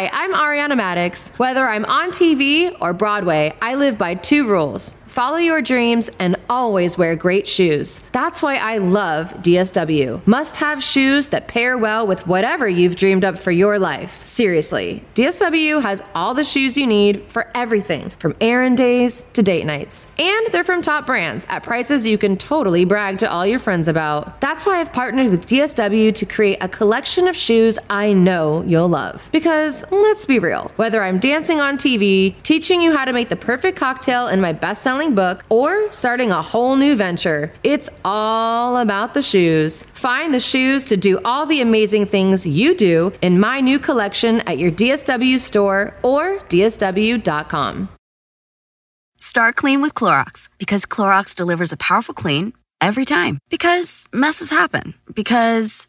[0.00, 1.28] Hi, I'm Ariana Maddox.
[1.36, 4.94] Whether I'm on TV or Broadway, I live by two rules.
[5.10, 8.00] Follow your dreams and always wear great shoes.
[8.12, 10.24] That's why I love DSW.
[10.24, 14.24] Must have shoes that pair well with whatever you've dreamed up for your life.
[14.24, 19.66] Seriously, DSW has all the shoes you need for everything from errand days to date
[19.66, 20.06] nights.
[20.16, 23.88] And they're from top brands at prices you can totally brag to all your friends
[23.88, 24.40] about.
[24.40, 28.88] That's why I've partnered with DSW to create a collection of shoes I know you'll
[28.88, 29.28] love.
[29.32, 33.34] Because let's be real, whether I'm dancing on TV, teaching you how to make the
[33.34, 38.76] perfect cocktail in my best selling book, or starting a whole new venture, it's all
[38.76, 39.84] about the shoes.
[39.94, 44.40] Find the shoes to do all the amazing things you do in my new collection
[44.40, 47.88] at your DSW store or DSW.com.
[49.16, 53.38] Start clean with Clorox because Clorox delivers a powerful clean every time.
[53.48, 54.94] Because messes happen.
[55.14, 55.88] Because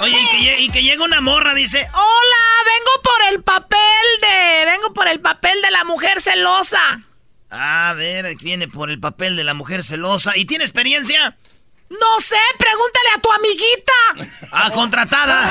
[0.00, 3.78] Oye, y que, lle- y que llega una morra, dice, hola, vengo por el papel
[4.22, 4.64] de...
[4.66, 7.02] Vengo por el papel de la mujer celosa.
[7.50, 10.36] A ver, viene por el papel de la mujer celosa.
[10.36, 11.36] ¿Y tiene experiencia?
[11.90, 13.92] No sé, pregúntale a tu amiguita.
[14.52, 15.42] Ah, contratada.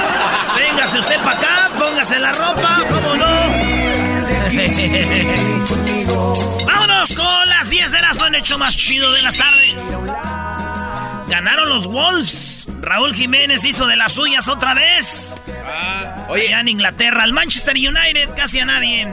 [0.56, 4.50] Véngase usted para acá, póngase la ropa, ¿cómo no?
[6.66, 9.80] Vámonos con las 10 de las en hecho más chido de las tardes.
[11.30, 12.68] Ganaron los Wolves.
[12.82, 15.40] Raúl Jiménez hizo de las suyas otra vez.
[16.28, 19.08] Oye, Allá en Inglaterra, al Manchester United, casi a nadie.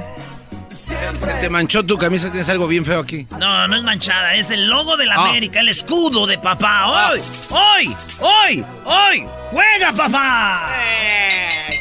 [0.71, 0.95] Se
[1.41, 3.27] te manchó tu camisa, tienes algo bien feo aquí.
[3.39, 5.29] No, no es manchada, es el logo de la Ah.
[5.31, 6.87] América, el escudo de papá.
[6.87, 7.21] ¡Hoy!
[7.51, 7.95] ¡Hoy!
[8.21, 8.65] ¡Hoy!
[8.85, 9.27] ¡Hoy!
[9.51, 10.63] ¡Juega, papá!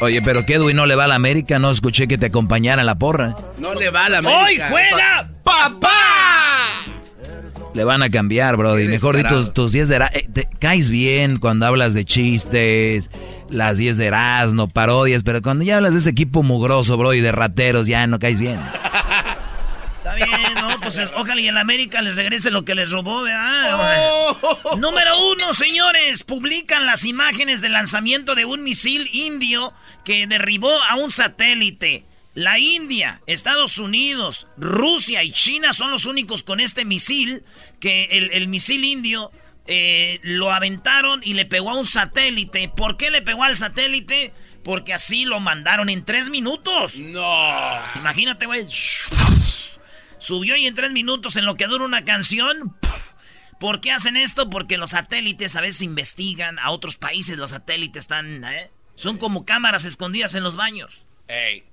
[0.00, 1.58] Oye, pero ¿qué Edwin no le va a la América?
[1.58, 3.36] No escuché que te acompañara la porra.
[3.58, 4.42] No le va a la América.
[4.44, 6.84] ¡Hoy juega, papá!
[7.76, 8.80] Le van a cambiar, bro.
[8.80, 10.20] Y mejor di tus, tus 10 de Erasmo.
[10.58, 13.10] caes bien cuando hablas de chistes,
[13.50, 17.20] las 10 de Erasmo, parodias, pero cuando ya hablas de ese equipo mugroso, bro, y
[17.20, 18.58] de rateros, ya no caes bien.
[19.98, 20.80] Está bien, ¿no?
[20.80, 23.74] Pues es- ojalá y el América les regrese lo que les robó, ¿verdad?
[24.42, 24.76] Oh.
[24.78, 26.22] Número uno, señores.
[26.22, 32.06] Publican las imágenes del lanzamiento de un misil indio que derribó a un satélite.
[32.36, 37.44] La India, Estados Unidos, Rusia y China son los únicos con este misil,
[37.80, 39.30] que el, el misil indio
[39.66, 42.68] eh, lo aventaron y le pegó a un satélite.
[42.68, 44.34] ¿Por qué le pegó al satélite?
[44.62, 46.98] Porque así lo mandaron en tres minutos.
[46.98, 47.82] No.
[47.94, 48.66] Imagínate, güey.
[50.18, 52.76] Subió y en tres minutos en lo que dura una canción.
[53.58, 54.50] ¿Por qué hacen esto?
[54.50, 57.38] Porque los satélites a veces investigan a otros países.
[57.38, 58.44] Los satélites están...
[58.44, 58.70] ¿eh?
[58.94, 61.06] Son como cámaras escondidas en los baños.
[61.28, 61.64] Ey.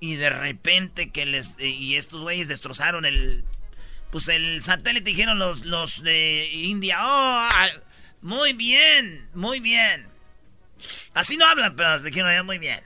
[0.00, 1.56] Y de repente que les...
[1.58, 3.44] eh, y estos güeyes destrozaron el...
[4.10, 6.96] Pues el satélite dijeron los, los de India.
[7.00, 7.68] Oh, ah,
[8.22, 10.06] muy bien, muy bien.
[11.14, 12.80] Así no hablan, pero dijeron "Ah, muy bien.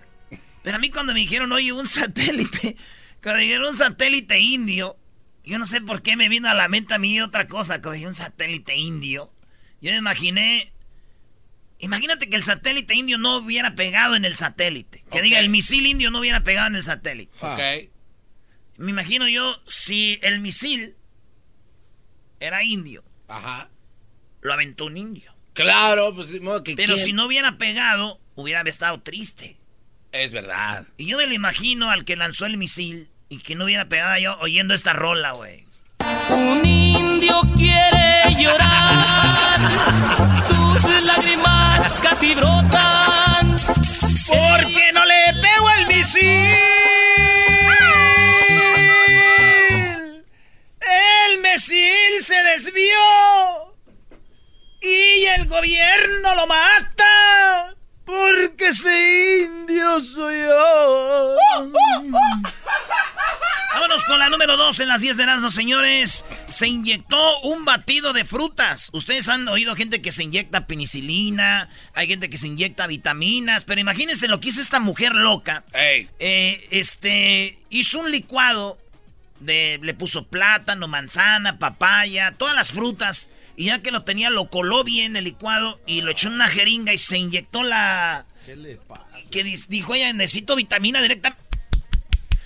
[0.62, 2.76] Pero a mí cuando me dijeron, oye, un satélite,
[3.22, 4.96] cuando dijeron un satélite indio,
[5.44, 7.92] yo no sé por qué me vino a la mente a mí otra cosa, cuando
[7.92, 9.32] dije un satélite indio,
[9.80, 10.71] yo me imaginé,
[11.82, 15.86] imagínate que el satélite indio no hubiera pegado en el satélite, que diga el misil
[15.86, 17.30] indio no hubiera pegado en el satélite.
[17.40, 17.60] Ok.
[18.78, 20.96] Me imagino yo, si el misil
[22.40, 23.68] era indio, Ajá.
[24.40, 25.32] lo aventó un indio.
[25.52, 29.58] Claro, pues de modo que Pero quién- si no hubiera pegado, hubiera estado triste.
[30.12, 30.86] Es verdad.
[30.96, 34.18] Y yo me lo imagino al que lanzó el misil y que no hubiera pegado
[34.18, 35.64] yo oyendo esta rola, güey.
[36.30, 39.58] Un indio quiere llorar,
[40.46, 43.56] sus lágrimas casi brotan.
[44.28, 46.56] Porque no le pego el misil.
[50.80, 53.74] El misil se desvió
[54.80, 57.71] y el gobierno lo mata.
[58.04, 61.36] Porque ese indio soy yo.
[63.74, 66.24] Vámonos con la número 2 en las 10 de Erasmo, señores.
[66.48, 68.90] Se inyectó un batido de frutas.
[68.92, 73.80] Ustedes han oído gente que se inyecta penicilina, hay gente que se inyecta vitaminas, pero
[73.80, 75.64] imagínense lo que hizo esta mujer loca.
[75.72, 78.78] Eh, este, hizo un licuado,
[79.40, 84.48] de, le puso plátano, manzana, papaya, todas las frutas y ya que lo tenía, lo
[84.48, 88.24] coló bien el licuado y lo echó en una jeringa y se inyectó la...
[88.46, 89.06] ¿Qué le pasa?
[89.30, 91.36] Que dijo ella, necesito vitamina directa,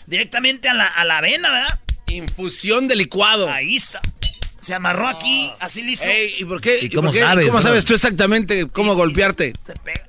[0.06, 1.80] directamente a la, a la avena, ¿verdad?
[2.08, 3.50] Infusión de licuado.
[3.50, 4.00] Ahí está.
[4.60, 6.04] Se amarró aquí, así listo.
[6.04, 6.78] Ey, ¿y por qué?
[6.82, 9.52] ¿Y cómo por qué- sabes, ¿Cómo sabes tú exactamente cómo golpearte?
[9.64, 10.08] Se pega.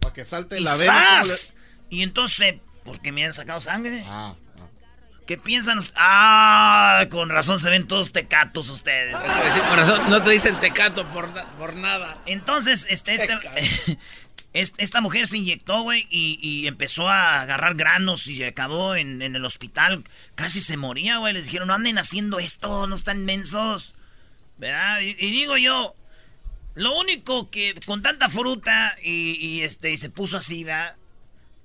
[0.00, 0.92] Para que salte Y la vena.
[1.20, 1.54] ¿cómo ¡zas!
[1.90, 3.98] Y entonces, porque me han sacado sangre.
[3.98, 4.34] le- Ah,
[5.26, 5.78] ¿Qué piensan?
[5.96, 9.16] Ah, con razón se ven todos tecatos ustedes.
[9.54, 12.18] Sí, por eso no te dicen tecato por, por nada.
[12.26, 13.98] Entonces, este, este-
[14.52, 19.22] es- esta mujer se inyectó, güey, y, y empezó a agarrar granos y acabó en,
[19.22, 20.04] en el hospital.
[20.34, 21.32] Casi se moría, güey.
[21.32, 23.94] Les dijeron, no anden haciendo esto, no están mensos.
[24.58, 25.00] ¿Verdad?
[25.00, 25.96] Y, y digo yo,
[26.74, 30.96] lo único que con tanta fruta y, y, este, y se puso así, ¿verdad?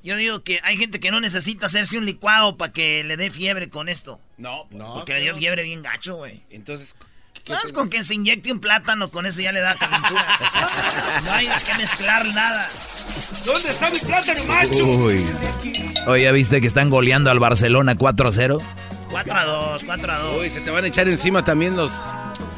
[0.01, 3.31] Yo digo que hay gente que no necesita hacerse un licuado para que le dé
[3.31, 4.19] fiebre con esto.
[4.37, 4.93] No, no.
[4.95, 6.41] Porque le dio fiebre bien gacho, güey.
[6.49, 6.95] Entonces,
[7.47, 10.27] Nada más con que se inyecte un plátano, con eso ya le da calentura.
[11.25, 12.67] no hay que mezclar nada.
[13.45, 14.87] ¿dónde está mi plátano, macho?
[14.87, 15.25] Uy.
[16.07, 18.61] Oye, ¿ya viste que están goleando al Barcelona 4-0?
[19.09, 20.41] 4 a 2, 4 a 2.
[20.41, 21.91] Uy, se te van a echar encima también los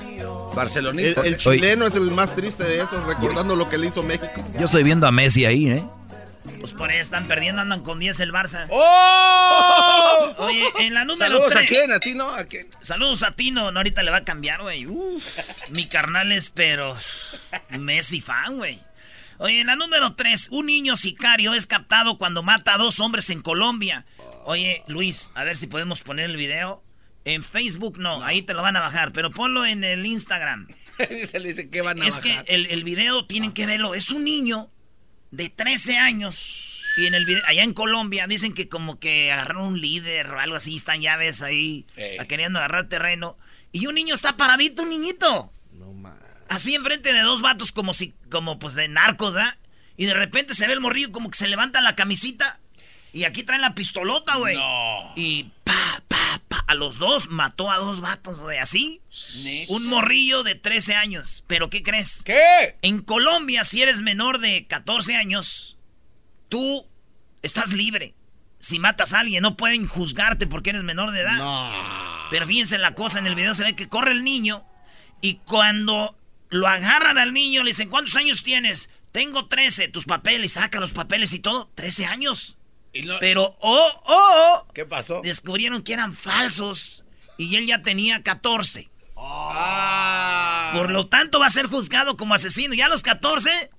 [0.06, 1.26] El, barcelonistas.
[1.26, 1.38] el ¿eh?
[1.38, 4.46] chileno es el más triste de esos, recordando lo que le hizo México.
[4.60, 5.84] Yo estoy viendo a Messi ahí, ¿eh?
[6.62, 8.68] Pues por ahí están perdiendo, andan con 10 el Barça.
[8.70, 10.36] ¡Oh!
[10.38, 11.70] Oye, en la número Saludos a 3.
[11.70, 12.30] quién, a ti, ¿no?
[12.30, 12.68] ¿A quién?
[12.82, 14.86] Saludos a Tino, no, ahorita le va a cambiar, güey.
[15.72, 16.96] Mi carnal es, pero
[17.80, 18.80] Messi fan, güey.
[19.40, 23.30] Oye, en la número 3, un niño sicario es captado cuando mata a dos hombres
[23.32, 24.06] en Colombia.
[24.46, 26.84] Oye, Luis, a ver si podemos poner el video.
[27.26, 30.68] En Facebook no, ahí te lo van a bajar, pero ponlo en el Instagram.
[31.26, 32.46] Se le dice que van a Es que bajar.
[32.48, 33.96] el, el video tienen que verlo.
[33.96, 34.70] Es un niño
[35.32, 36.84] de 13 años.
[36.98, 40.40] Y en el video, allá en Colombia, dicen que como que agarraron un líder o
[40.40, 41.86] algo así, están llaves ahí,
[42.28, 43.38] queriendo agarrar terreno.
[43.72, 45.52] Y un niño está paradito, un niñito.
[45.72, 46.16] No más.
[46.50, 49.58] Así enfrente de dos vatos como si, como pues de narcos, ¿verdad?
[49.96, 52.60] Y de repente se ve el morrillo como que se levanta la camisita.
[53.14, 54.56] Y aquí traen la pistolota, güey.
[54.56, 55.14] No.
[55.16, 56.64] Y pa, pa, pa.
[56.68, 58.58] A los dos mató a dos vatos, güey.
[58.58, 59.02] Así.
[59.44, 59.74] ¿Neta?
[59.74, 61.44] Un morrillo de 13 años.
[61.48, 62.24] ¿Pero qué crees?
[62.24, 62.78] ¿Qué?
[62.82, 65.78] En Colombia, si eres menor de 14 años,
[66.48, 66.88] tú
[67.42, 68.16] estás libre.
[68.60, 71.38] Si matas a alguien, no pueden juzgarte porque eres menor de edad.
[71.38, 71.72] No.
[72.30, 74.64] Pero fíjense la cosa, en el video se ve que corre el niño
[75.20, 76.16] y cuando
[76.50, 78.90] lo agarran al niño le dicen, ¿cuántos años tienes?
[79.12, 82.58] Tengo 13, tus papeles, saca los papeles y todo, 13 años.
[83.04, 85.22] No- Pero, oh, oh, ¿Qué pasó?
[85.24, 87.04] descubrieron que eran falsos
[87.38, 88.90] y él ya tenía 14.
[89.16, 90.72] Ah.
[90.76, 92.74] Por lo tanto va a ser juzgado como asesino.
[92.74, 93.70] Ya a los 14,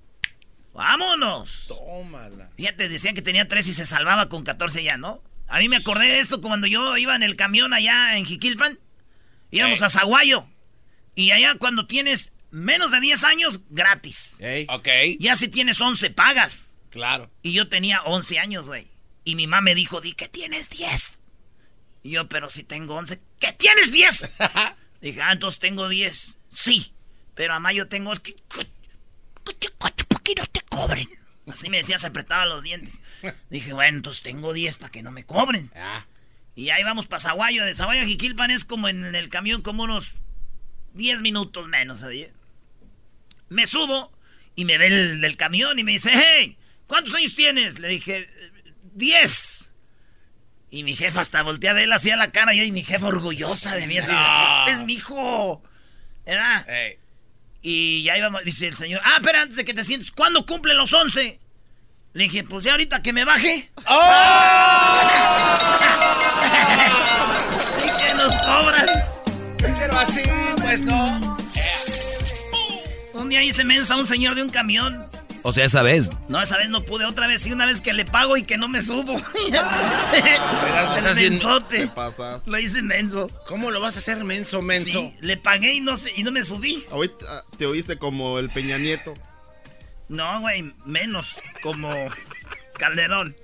[0.73, 1.65] vámonos.
[1.67, 2.49] Tómala.
[2.57, 5.21] Fíjate, decían que tenía 13 y se salvaba con 14 ya, ¿no?
[5.47, 8.79] A mí me acordé de esto cuando yo iba en el camión allá en Jiquilpan.
[9.51, 9.85] Íbamos Ey.
[9.85, 10.47] a Zaguayo.
[11.15, 14.37] Y allá cuando tienes menos de 10 años, gratis.
[14.39, 14.65] Ey.
[14.69, 14.87] Ok,
[15.19, 16.73] Ya si tienes 11, pagas.
[16.89, 17.29] claro.
[17.43, 18.87] Y yo tenía 11 años, güey.
[19.23, 21.19] Y mi mamá me dijo, di que tienes 10.
[22.03, 24.29] Y yo, pero si tengo 11, ¿qué tienes 10?
[25.01, 26.37] Dije, ah, entonces tengo 10.
[26.49, 26.93] Sí,
[27.35, 28.13] pero a yo tengo...
[29.43, 31.07] ¿Por qué no te cobren?
[31.47, 33.01] Así me decía, se apretaba los dientes.
[33.49, 35.71] Dije, bueno, entonces tengo 10 para que no me cobren.
[35.75, 36.05] Ah.
[36.55, 37.65] Y ahí vamos para Zaguayo.
[37.65, 40.13] De Zaguayo a Jiquilpan es como en el camión, como unos
[40.93, 42.03] 10 minutos menos.
[42.03, 42.29] ahí.
[43.49, 44.11] Me subo
[44.55, 47.79] y me ve el del camión y me dice, hey, ¿cuántos años tienes?
[47.79, 48.29] Le dije,
[48.95, 49.69] 10.
[50.71, 53.75] Y mi jefa hasta voltea a verla así a la cara y mi jefa orgullosa
[53.75, 53.97] de mí.
[53.97, 54.59] Así, No.
[54.59, 55.61] este es mi hijo.
[56.25, 56.65] ¿Verdad?
[57.61, 60.73] Y ya íbamos, dice el señor, ah, pero antes de que te sientes, ¿cuándo cumple
[60.73, 61.39] los 11?
[62.13, 63.71] Le dije, pues ya ahorita que me baje.
[67.77, 68.85] y que nos cobran.
[69.57, 70.21] Pero así,
[70.61, 71.37] pues no.
[73.13, 75.05] Un día hice mensa a un señor de un camión.
[75.45, 76.09] O sea, esa vez.
[76.29, 78.57] No, esa vez no pude, otra vez sí, una vez que le pago y que
[78.57, 79.17] no me subo.
[80.13, 81.89] El mensote.
[82.45, 83.29] Lo hice menso.
[83.47, 84.99] ¿Cómo lo vas a hacer menso, menso?
[84.99, 86.85] Sí, le pagué y no, se- y no me subí.
[86.91, 89.13] Ahorita te oíste como el Peña Nieto.
[90.09, 91.89] No, güey, menos como
[92.77, 93.35] Calderón.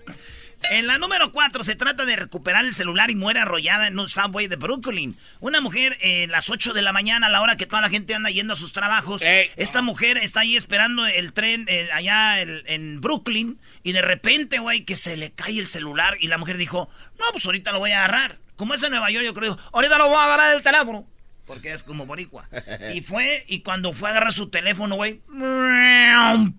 [0.72, 4.08] En la número 4 se trata de recuperar el celular y muere arrollada en un
[4.10, 5.18] subway de Brooklyn.
[5.40, 7.90] Una mujer eh, en las 8 de la mañana, a la hora que toda la
[7.90, 9.22] gente anda yendo a sus trabajos.
[9.24, 9.50] Ey.
[9.56, 14.60] Esta mujer está ahí esperando el tren eh, allá el- en Brooklyn y de repente,
[14.60, 17.80] güey, que se le cae el celular y la mujer dijo, no, pues ahorita lo
[17.80, 18.38] voy a agarrar.
[18.56, 21.08] como es en Nueva York, yo creo, ahorita no voy a agarrar el teléfono.
[21.48, 22.48] Porque es como boricua.
[22.94, 25.22] Y fue, y cuando fue a agarrar su teléfono, güey.
[25.30, 26.54] No.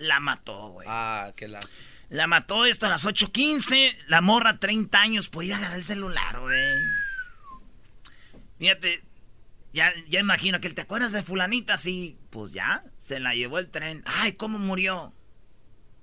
[0.00, 0.86] La mató, güey.
[0.90, 1.60] Ah, qué la.
[2.08, 3.94] La mató esto a las 8.15.
[4.08, 6.58] La morra, 30 años, podía agarrar el celular, güey.
[8.58, 9.02] Fíjate,
[9.72, 11.78] ya, ya imagino que él, ¿te acuerdas de fulanita?
[11.78, 14.02] Sí, pues ya, se la llevó el tren.
[14.06, 15.14] Ay, ¿cómo murió?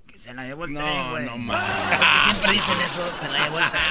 [0.07, 1.25] Que se la llevó el No, tren, güey.
[1.25, 1.81] no más.
[2.23, 3.83] Siempre dicen eso, se la llevó el tren.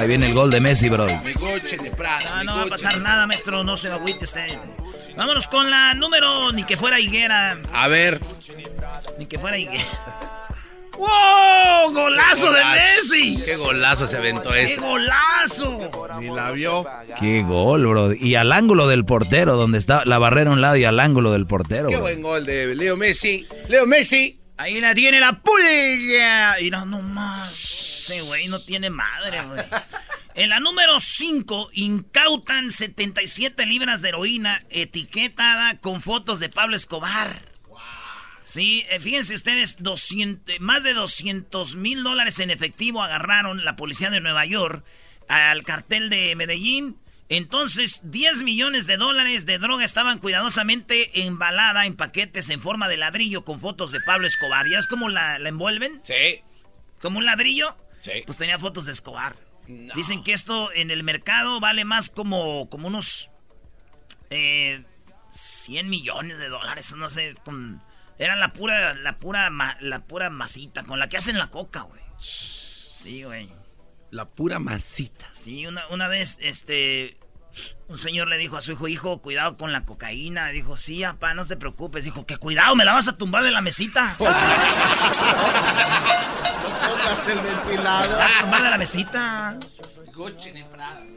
[0.00, 1.06] Ahí viene el gol de Messi, bro.
[1.24, 2.44] Mi coche de Prada.
[2.44, 4.46] No, no va a pasar nada, maestro, no se agüite usted.
[5.16, 8.20] Vámonos con la número, ni que fuera higuera, A ver.
[9.18, 9.84] ni que fuera higuera.
[10.98, 11.90] ¡Wow!
[11.92, 12.60] ¡Golazo de.
[12.64, 13.42] Messi!
[13.44, 14.76] Qué golazo se aventó ¡Qué este.
[14.76, 15.90] golazo!
[16.20, 16.86] Ni la vio.
[17.18, 18.12] Qué gol, bro.
[18.12, 21.32] Y al ángulo del portero, donde está la barrera a un lado y al ángulo
[21.32, 21.88] del portero.
[21.88, 22.02] Qué bro.
[22.02, 23.46] buen gol de Leo Messi.
[23.68, 24.38] Leo Messi.
[24.58, 26.60] Ahí la tiene la pulga.
[26.60, 27.50] Y no, no más.
[28.02, 29.64] Ese güey no tiene madre, güey.
[30.34, 37.36] En la número 5, incautan 77 libras de heroína etiquetada con fotos de Pablo Escobar.
[38.42, 44.10] Sí, eh, fíjense ustedes, 200, más de 200 mil dólares en efectivo agarraron la policía
[44.10, 44.84] de Nueva York
[45.28, 46.96] al cartel de Medellín.
[47.28, 52.96] Entonces, 10 millones de dólares de droga estaban cuidadosamente embalada en paquetes en forma de
[52.96, 54.66] ladrillo con fotos de Pablo Escobar.
[54.66, 56.00] ¿Ya es como la, la envuelven?
[56.02, 56.42] Sí.
[57.00, 57.76] ¿Como un ladrillo?
[58.00, 58.22] Sí.
[58.26, 59.36] Pues tenía fotos de Escobar.
[59.66, 63.30] Dicen que esto en el mercado vale más como, como unos
[64.30, 64.84] eh,
[65.30, 67.82] 100 millones de dólares, no sé, con,
[68.18, 71.82] era la pura, la pura, ma- la pura masita con la que hacen la coca,
[71.82, 72.02] güey.
[72.20, 73.50] Sí, güey.
[74.10, 75.28] La pura masita.
[75.32, 77.16] Sí, una, una vez, este,
[77.88, 80.48] un señor le dijo a su hijo, hijo, cuidado con la cocaína.
[80.48, 82.04] Dijo, sí, papá, no te preocupes.
[82.04, 84.06] Dijo, que cuidado, me la vas a tumbar de la mesita.
[86.98, 88.18] Pongas el ventilador.
[88.18, 89.58] Vas a tumbar de la mesita.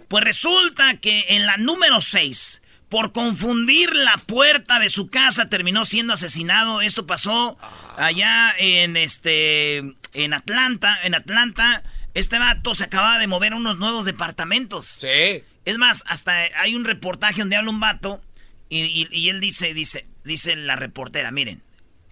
[0.08, 5.86] Pues resulta que en la número 6, por confundir la puerta de su casa, terminó
[5.86, 6.82] siendo asesinado.
[6.82, 7.58] Esto pasó
[7.98, 9.77] allá en este
[10.13, 10.98] en Atlanta.
[11.03, 14.86] En Atlanta, este vato se acababa de mover a unos nuevos departamentos.
[14.86, 15.44] Sí.
[15.65, 18.22] Es más, hasta hay un reportaje donde habla un vato
[18.70, 21.63] y, y- y él dice, dice, dice la reportera, miren,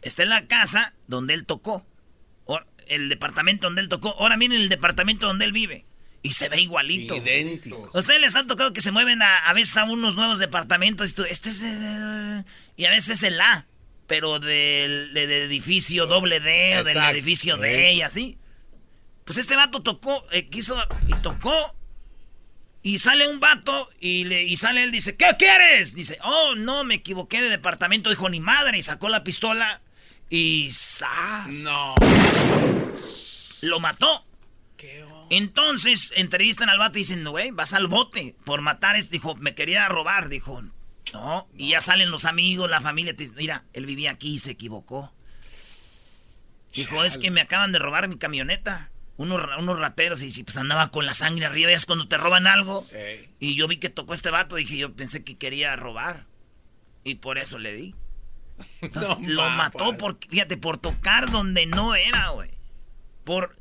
[0.02, 1.86] está en la casa donde él tocó,
[2.88, 5.86] el departamento donde él tocó, ahora miren el departamento donde él vive.
[6.22, 7.18] Y se ve igualito.
[7.18, 7.90] Idéntico.
[7.94, 11.12] ¿A ustedes les ha tocado que se mueven a, a veces a unos nuevos departamentos?
[11.12, 12.46] y tú, Este es el-
[12.78, 13.66] y a veces es el A,
[14.08, 17.58] pero del, de- del edificio doble D o del edificio.
[17.58, 18.38] D y así.
[19.26, 20.76] Pues este vato tocó, eh, quiso
[21.08, 21.76] y tocó.
[22.86, 25.96] Y sale un vato y, le, y sale él, dice, ¿qué quieres?
[25.96, 28.10] Dice, oh, no, me equivoqué de departamento.
[28.10, 28.78] Dijo, ni madre.
[28.78, 29.82] Y sacó la pistola
[30.36, 31.48] y ¡zas!
[31.48, 31.94] No.
[33.62, 34.26] lo mató.
[35.30, 38.96] Entonces entrevistan al vato y dicen, güey, vas al bote por matar.
[38.96, 40.30] Este dijo, me quería robar.
[40.30, 40.64] Dijo,
[41.14, 41.48] no.
[41.56, 43.16] Y ya salen los amigos, la familia.
[43.16, 45.14] te Mira, él vivía aquí y se equivocó.
[46.74, 48.90] Dijo, es que me acaban de robar mi camioneta.
[49.18, 51.70] Unos, unos rateros y si pues andaba con la sangre arriba.
[51.70, 52.84] Ya es cuando te roban algo.
[52.92, 53.30] Ey.
[53.40, 54.56] Y yo vi que tocó este vato.
[54.56, 56.26] Dije, yo pensé que quería robar.
[57.04, 57.96] Y por eso le di.
[58.82, 62.52] Entonces, No, lo ma, mató por, fíjate, por tocar donde no era, güey.
[63.24, 63.56] Por,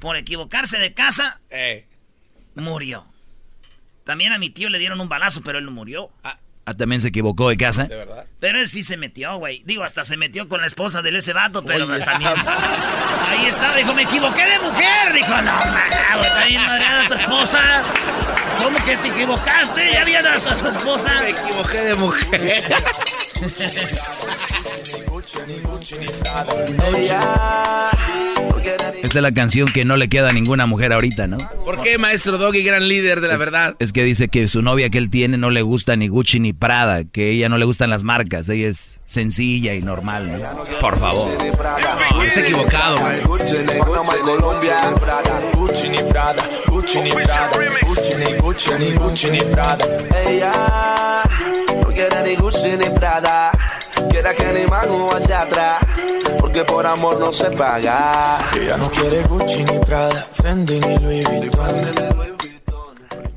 [0.00, 1.86] por equivocarse de casa, Eh.
[2.54, 3.04] murió.
[4.04, 6.10] También a mi tío le dieron un balazo, pero él no murió.
[6.22, 6.38] Ah,
[6.76, 7.84] también se equivocó de casa.
[7.84, 8.26] De verdad.
[8.40, 9.62] Pero él sí se metió, güey.
[9.64, 12.30] Digo, hasta se metió con la esposa de ese vato, pero Oye, también.
[12.30, 15.12] Ahí está, dijo, me equivoqué de mujer.
[15.12, 17.82] Dijo, no, güey, está bien madreada tu esposa.
[18.62, 19.92] ¿Cómo que te equivocaste?
[19.92, 21.20] Ya había hasta tu esposa.
[21.20, 22.64] Me equivoqué de mujer.
[23.42, 23.66] Esta
[29.02, 31.38] es la canción que no le queda a ninguna mujer ahorita, ¿no?
[31.64, 33.74] ¿Por qué, maestro Doggy, gran líder de la verdad?
[33.78, 36.54] Es que dice que su novia que él tiene no le gusta ni Gucci ni
[36.54, 40.38] Prada, que ella no le gustan las marcas, ella es sencilla y normal, ¿no?
[40.80, 41.30] Por favor.
[42.14, 43.20] No, está equivocado, güey.
[46.86, 47.50] Gucci ni Prada,
[47.84, 49.84] Gucci ni Gucci ni Gucci ni ni Prada.
[50.24, 50.52] Ella
[51.82, 53.50] no quiere ni Gucci ni Prada,
[54.08, 55.80] quiere que le mano hacia atrás,
[56.38, 58.38] porque por amor no se paga.
[58.54, 62.45] Ella no quiere Gucci ni Prada, Fendi ni Louis Vuitton.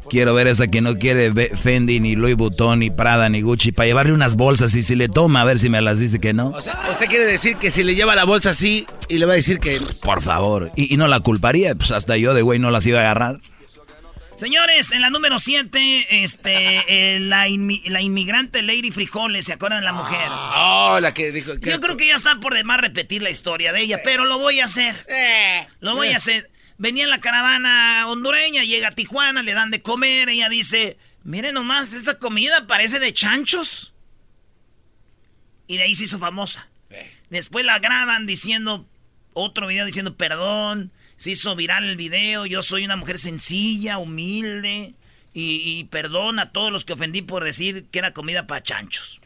[0.09, 3.87] Quiero ver esa que no quiere Fendi, ni Louis Vuitton, ni Prada, ni Gucci, para
[3.87, 6.47] llevarle unas bolsas y si le toma, a ver si me las dice que no.
[6.49, 9.33] O sea, usted quiere decir que si le lleva la bolsa así y le va
[9.33, 9.79] a decir que...
[10.01, 10.71] Por favor.
[10.75, 13.39] Y, y no la culparía, pues hasta yo de güey no las iba a agarrar.
[14.39, 17.45] Señores, en la número 7, este, eh, la,
[17.87, 20.29] la, inmigrante Lady Frijoles, ¿se acuerdan de la mujer?
[20.55, 21.55] Oh, la que dijo...
[21.55, 24.61] Yo creo que ya está por demás repetir la historia de ella, pero lo voy
[24.61, 24.95] a hacer.
[25.09, 25.67] Eh.
[25.81, 26.49] Lo voy a hacer.
[26.79, 31.55] Venía en la caravana hondureña, llega a Tijuana, le dan de comer, ella dice, miren
[31.55, 33.91] nomás, esta comida parece de chanchos.
[35.67, 36.69] Y de ahí se hizo famosa.
[37.29, 38.87] Después la graban diciendo,
[39.33, 44.93] otro video diciendo perdón, se hizo viral el video, yo soy una mujer sencilla, humilde,
[45.33, 49.19] y, y perdón a todos los que ofendí por decir que era comida para chanchos.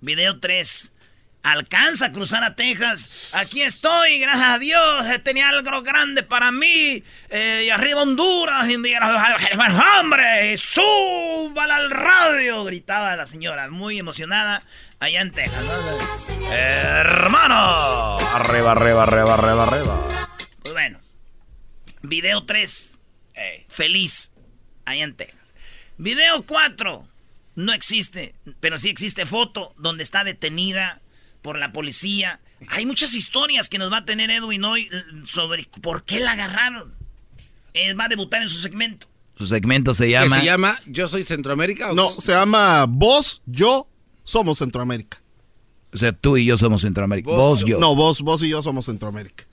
[0.00, 0.92] Video 3.
[1.42, 3.30] Alcanza a cruzar a Texas.
[3.32, 5.06] Aquí estoy, gracias a Dios.
[5.24, 7.02] Tenía algo grande para mí.
[7.30, 8.68] Eh, y arriba Honduras.
[8.68, 10.58] Y ¡Hombre!
[10.58, 12.64] ¡Súbala al radio!
[12.64, 14.62] Gritaba la señora, muy emocionada,
[14.98, 15.64] allá en Texas.
[16.50, 18.18] ¡Hermano!
[18.34, 20.08] Arriba, arriba, arriba, arriba, arriba.
[20.62, 21.00] Pues bueno.
[22.02, 22.98] Video 3.
[23.68, 24.32] feliz.
[24.84, 25.54] Allá en Texas.
[25.96, 27.08] Video 4.
[27.54, 31.00] No existe, pero sí existe foto donde está detenida
[31.42, 32.40] por la policía.
[32.68, 34.88] Hay muchas historias que nos va a tener Edwin hoy
[35.26, 36.94] sobre por qué la agarraron.
[37.72, 39.08] Él va a debutar en su segmento.
[39.38, 40.38] Su segmento se llama...
[40.38, 41.92] ¿Se llama Yo Soy Centroamérica?
[41.94, 43.88] No, se llama Vos, Yo,
[44.24, 45.20] Somos Centroamérica.
[45.92, 47.30] O sea, tú y yo somos Centroamérica.
[47.30, 47.78] Vos, yo.
[47.78, 49.44] No, vos, vos y yo somos Centroamérica.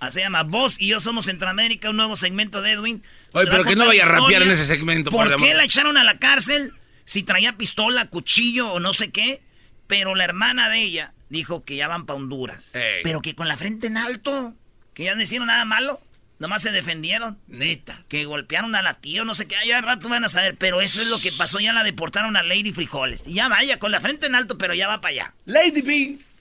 [0.00, 3.02] Ah, se llama Vos y yo somos Centroamérica, un nuevo segmento de Edwin.
[3.32, 5.10] Oye, pero que no vaya a rapear en ese segmento.
[5.10, 6.72] ¿Por, qué la echaron a la cárcel?
[7.04, 9.42] Si traía pistola, cuchillo o no sé qué.
[9.88, 12.70] Pero la hermana de ella dijo que ya van para Honduras.
[13.02, 14.54] Pero que con la frente en alto.
[14.94, 16.00] Que ya no hicieron nada malo.
[16.38, 17.38] Nomás se defendieron.
[17.48, 18.04] Neta.
[18.08, 19.56] Que golpearon a la tía no sé qué.
[19.66, 20.56] Ya al rato van a saber.
[20.56, 21.58] Pero eso es lo que pasó.
[21.58, 23.26] Ya la deportaron a Lady Frijoles.
[23.26, 25.34] Y ya vaya, con la frente en alto, pero ya va para allá.
[25.46, 26.34] Lady Beans.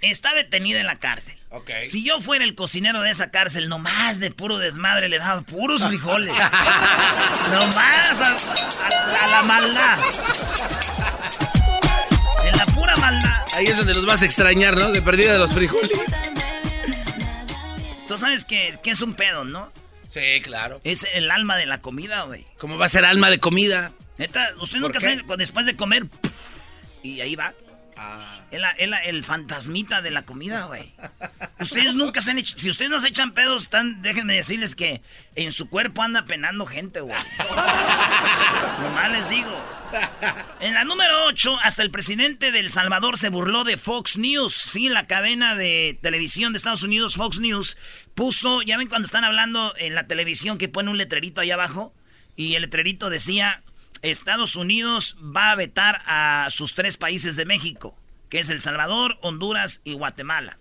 [0.00, 1.36] Está detenida en la cárcel.
[1.50, 1.86] Okay.
[1.86, 5.86] Si yo fuera el cocinero de esa cárcel, nomás de puro desmadre le daba puros
[5.86, 6.34] frijoles.
[7.52, 9.98] nomás a, la maldad.
[13.54, 14.90] Ahí es donde los vas a extrañar, ¿no?
[14.90, 15.98] De perdida de los frijoles.
[18.08, 19.72] Tú sabes que, que es un pedo, ¿no?
[20.08, 20.80] Sí, claro.
[20.84, 22.44] Es el alma de la comida, güey.
[22.58, 23.92] ¿Cómo va a ser alma de comida?
[24.18, 26.06] Neta, usted nunca sabe, después de comer,
[27.02, 27.54] y ahí va.
[27.96, 28.40] Ah.
[28.50, 30.92] El, el, fantasmita de la comida, güey.
[31.60, 32.58] Ustedes nunca se han hecho.
[32.58, 35.00] Si ustedes no se echan pedos, están, déjenme decirles que
[35.34, 37.16] en su cuerpo anda penando gente, güey.
[38.82, 39.81] Nomás les digo.
[40.60, 44.54] En la número 8, hasta el presidente de El Salvador se burló de Fox News.
[44.54, 47.76] Sí, la cadena de televisión de Estados Unidos, Fox News,
[48.14, 48.62] puso.
[48.62, 51.94] Ya ven cuando están hablando en la televisión que pone un letrerito ahí abajo.
[52.36, 53.62] Y el letrerito decía
[54.02, 57.96] Estados Unidos va a vetar a sus tres países de México,
[58.28, 60.58] que es El Salvador, Honduras y Guatemala.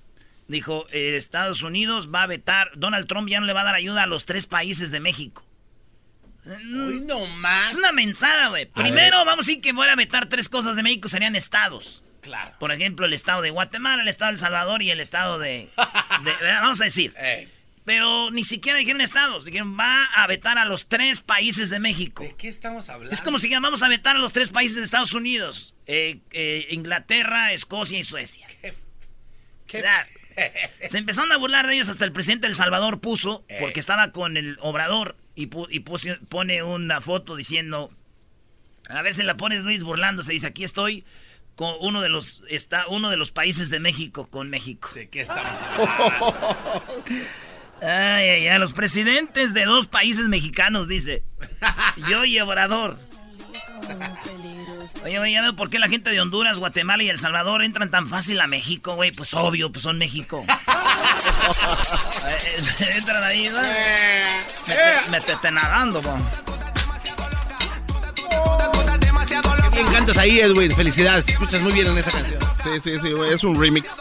[0.48, 4.04] Dijo, Estados Unidos va a vetar, Donald Trump ya no le va a dar ayuda
[4.04, 5.46] a los tres países de México.
[6.45, 7.71] Uy, no más.
[7.71, 8.65] Es una mensada, güey.
[8.65, 12.04] Primero vamos a decir que voy a vetar tres cosas de México, serían estados.
[12.21, 12.56] Claro.
[12.60, 15.69] Por ejemplo, el estado de Guatemala, el estado de El Salvador y el estado de...
[16.41, 17.13] vamos a decir.
[17.84, 19.43] Pero ni siquiera dijeron estados.
[19.43, 22.23] Dijeron, va a vetar a los tres países de México.
[22.23, 23.13] ¿De qué estamos hablando?
[23.13, 25.73] Es como si vamos a vetar a los tres países de Estados Unidos.
[25.88, 28.47] Eh, eh, Inglaterra, Escocia y Suecia.
[28.62, 28.73] ¿Qué?
[29.67, 29.84] ¿Qué?
[30.89, 33.58] Se empezaron a burlar de ellos hasta el presidente de El Salvador puso, eh.
[33.60, 37.91] porque estaba con el obrador, y, pone una foto diciendo,
[38.89, 41.06] a ver si la pones Luis burlándose, dice, aquí estoy
[41.56, 44.89] con uno de los, está uno de los países de México con México.
[44.94, 46.84] ¿De qué estamos hablando?
[47.82, 51.24] Ay, ay, ay, los presidentes de dos países mexicanos, dice.
[52.10, 53.00] Yo y Obrador.
[55.04, 57.89] Oye, oye, ya veo por qué la gente de Honduras, Guatemala y El Salvador entran
[57.89, 59.12] tan fácil a México, güey.
[59.12, 60.45] Pues obvio, pues son México.
[62.97, 63.62] entran ahí, ¿no?
[65.12, 66.15] Métete nadando, güey.
[69.71, 70.71] Qué bien cantas ahí, Edwin.
[70.75, 72.39] Felicidades, te escuchas muy bien en esa canción.
[72.63, 73.34] Sí, sí, sí, güey.
[73.34, 73.97] Es un remix.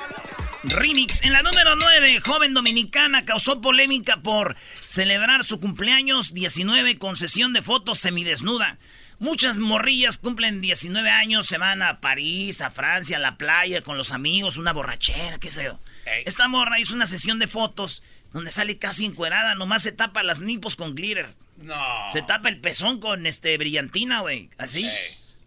[0.64, 1.22] Remix.
[1.22, 7.53] En la número 9, joven dominicana causó polémica por celebrar su cumpleaños 19 con sesión
[7.53, 8.79] de fotos semidesnuda.
[9.20, 13.98] Muchas morrillas cumplen 19 años, se van a París, a Francia, a la playa con
[13.98, 15.78] los amigos, una borrachera, qué sé yo.
[16.24, 18.02] Esta morra hizo una sesión de fotos
[18.33, 21.35] donde sale casi encuerada, nomás se tapa las nipos con glitter.
[21.59, 21.76] No.
[22.14, 24.88] Se tapa el pezón con este brillantina, güey, así.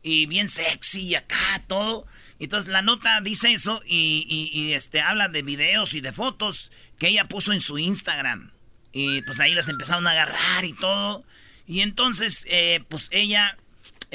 [0.03, 2.05] Y bien sexy acá, todo.
[2.39, 7.27] Entonces la nota dice eso y, este, habla de videos y de fotos que ella
[7.27, 8.51] puso en su Instagram.
[8.91, 11.25] Y pues ahí las empezaron a agarrar y todo.
[11.65, 13.57] Y entonces, eh, pues ella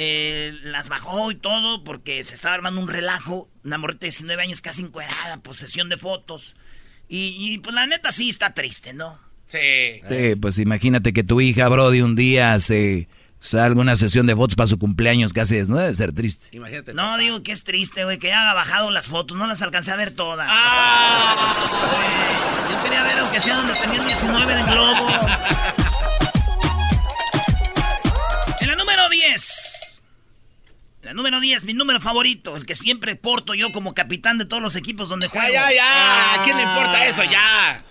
[0.01, 3.49] eh, las bajó y todo porque se estaba armando un relajo.
[3.65, 6.55] Una morrita de 19 años casi encuerada, posesión de fotos.
[7.09, 9.19] Y, y, pues la neta sí está triste, ¿no?
[9.47, 10.01] Sí.
[10.09, 13.09] Sí, pues imagínate que tu hija, Brody, un día se
[13.41, 16.57] salga una sesión de fotos para su cumpleaños casi desnuda, debe ser triste.
[16.57, 16.95] Imagínate.
[16.95, 19.37] No, digo que es triste, güey, que haya bajado las fotos.
[19.37, 20.47] No las alcancé a ver todas.
[20.49, 21.33] ¡Ah!
[22.71, 25.09] Yo quería ver aunque sea donde tenían 19 en el globo.
[31.09, 34.63] La número 10, mi número favorito, el que siempre porto yo como capitán de todos
[34.63, 35.49] los equipos donde juego.
[35.51, 36.35] Ya, ya, ya.
[36.35, 37.25] ¿A quién le importa eso?
[37.25, 37.83] Ya.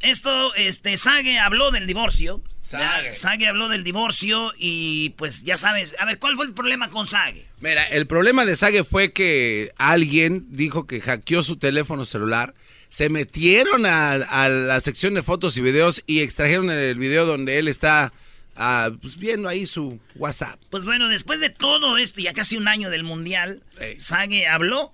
[0.00, 2.40] Esto, este, Sage habló del divorcio.
[2.60, 3.12] Sage.
[3.14, 5.96] Sage habló del divorcio y pues ya sabes.
[5.98, 7.48] A ver, ¿cuál fue el problema con Sage?
[7.58, 12.54] Mira, el problema de Sage fue que alguien dijo que hackeó su teléfono celular,
[12.90, 17.58] se metieron a, a la sección de fotos y videos y extrajeron el video donde
[17.58, 18.12] él está
[18.60, 20.60] ah, pues, viendo ahí su WhatsApp.
[20.70, 23.98] Pues bueno, después de todo esto, ya casi un año del mundial, Ey.
[23.98, 24.92] Sage habló.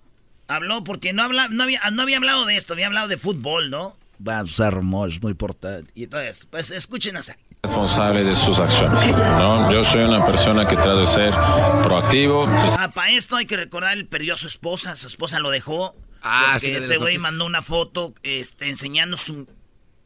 [0.49, 3.69] Habló porque no, habla, no, había, no había hablado de esto, había hablado de fútbol,
[3.69, 3.97] ¿no?
[4.27, 5.91] Va a usar es muy importante.
[5.95, 7.23] Y entonces, pues escuchen a
[7.63, 9.07] responsable de sus acciones.
[9.09, 9.73] ¿no?
[9.73, 11.35] Yo soy una persona que trata de ser
[11.83, 12.47] proactivo.
[12.79, 15.95] Ah, para esto hay que recordar, él perdió a su esposa, su esposa lo dejó.
[16.23, 19.47] Ah, sí, de este güey mandó una foto este, enseñando su,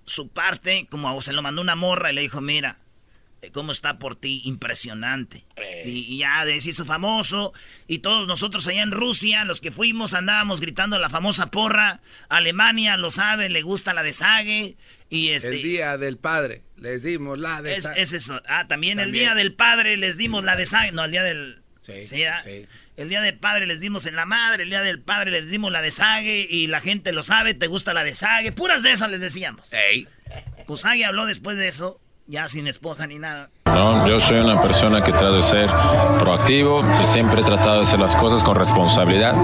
[0.04, 2.78] su parte, como se lo mandó una morra y le dijo, mira,
[3.52, 5.44] cómo está por ti, impresionante.
[5.84, 7.52] Y, y ya se hizo famoso.
[7.88, 12.00] Y todos nosotros allá en Rusia, los que fuimos, andábamos gritando la famosa porra.
[12.28, 14.76] Alemania lo sabe, le gusta la de Sage.
[15.08, 18.40] Y este, El día del padre, les dimos la de es, es eso.
[18.46, 20.92] Ah, también, el día del padre les dimos la de Sage.
[20.92, 21.62] No, el día del.
[21.82, 22.40] Sí, ¿ah?
[22.42, 22.66] sí.
[22.96, 24.64] El día del padre les dimos en la madre.
[24.64, 26.46] El día del padre les dimos la de Sage.
[26.48, 28.52] Y la gente lo sabe, te gusta la de Sage.
[28.52, 29.72] Puras de esas les decíamos.
[29.72, 30.06] Ey.
[30.66, 32.00] Pues Sage habló después de eso,
[32.30, 33.50] ya sin esposa ni nada.
[33.66, 34.06] ¿no?
[34.06, 35.70] Yo soy una persona que trata de ser
[36.18, 39.34] proactivo y siempre he tratado de hacer las cosas con responsabilidad.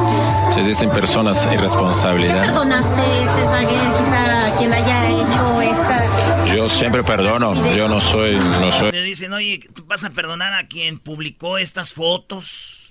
[0.52, 2.46] Se dicen personas irresponsabilidad.
[2.46, 6.54] perdonaste este Sague, quizá quien haya hecho esta...
[6.54, 7.54] Yo siempre perdono.
[7.74, 8.92] Yo no soy, no soy.
[8.92, 12.86] Le dicen, oye, ¿tú vas a perdonar a quien publicó estas fotos?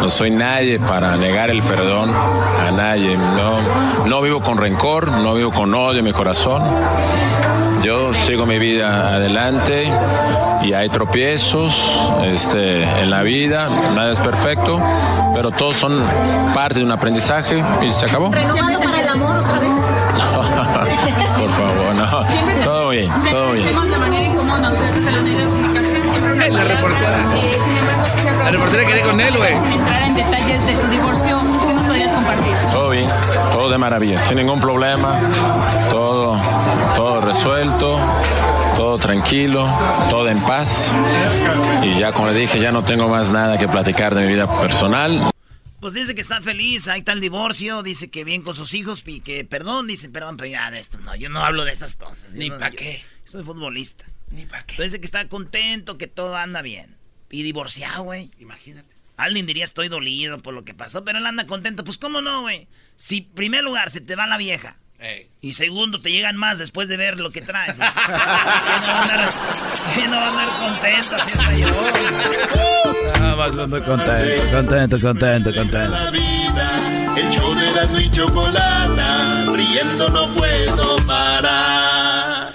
[0.00, 3.16] No soy nadie para negar el perdón a nadie.
[3.16, 6.62] No, no vivo con rencor, no vivo con odio en mi corazón.
[7.82, 9.90] Yo sigo mi vida adelante
[10.62, 14.80] y hay tropiezos este, en la vida, nada es perfecto,
[15.34, 16.02] pero todos son
[16.54, 18.30] parte de un aprendizaje y se acabó.
[18.32, 19.70] ¿Renovado para el amor otra vez?
[21.38, 22.64] Por favor, no.
[22.64, 23.66] Todo bien, todo bien.
[26.52, 27.18] la reportera.
[28.44, 29.56] La reportera quería con él, güey.
[29.58, 32.54] Sin entrar en detalles de su divorcio, ¿qué nos podrías compartir?
[32.70, 33.08] Todo bien,
[33.52, 35.18] todo de maravilla, sin ningún problema,
[35.90, 36.36] todo,
[36.98, 37.96] todo resuelto,
[38.74, 39.64] todo tranquilo,
[40.10, 40.92] todo en paz.
[41.84, 44.48] Y ya como le dije, ya no tengo más nada que platicar de mi vida
[44.60, 45.30] personal.
[45.78, 49.04] Pues dice que está feliz, ahí está el divorcio, dice que bien con sus hijos
[49.06, 51.94] y que perdón, dice perdón, pero ya de esto no, yo no hablo de estas
[51.94, 52.32] cosas.
[52.32, 53.00] Yo Ni no- pa' yo- qué.
[53.22, 54.04] Soy futbolista.
[54.32, 54.74] Ni para qué.
[54.76, 56.96] Pero dice que está contento, que todo anda bien.
[57.30, 58.32] Y divorciado, güey.
[58.40, 58.92] Imagínate.
[59.16, 61.84] Alguien diría estoy dolido por lo que pasó, pero él anda contento.
[61.84, 62.66] Pues cómo no, güey.
[62.96, 65.28] Si primer lugar se te va la vieja Ey.
[65.42, 67.76] y segundo te llegan más después de ver lo que traes.
[67.76, 69.28] ¿Quién no va a andar,
[69.94, 71.66] quién no va a andar contento hasta yo?
[73.22, 75.88] Ah, vas contento, contento, contento, contento.
[75.88, 82.54] La vida, el show de la y chocolata, riendo no puedo parar.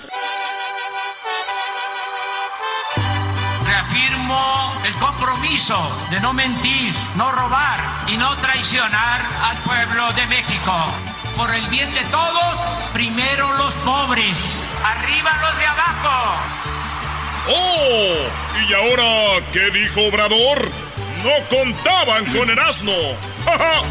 [3.65, 11.12] Reafirmo el compromiso de no mentir, no robar y no traicionar al pueblo de México.
[11.37, 12.57] Por el bien de todos,
[12.93, 16.41] primero los pobres, arriba los de abajo.
[17.49, 18.27] ¡Oh!
[18.69, 20.69] ¿Y ahora qué dijo Obrador?
[21.23, 22.93] No contaban con el asno.
[23.45, 23.83] ¡Ja, ja!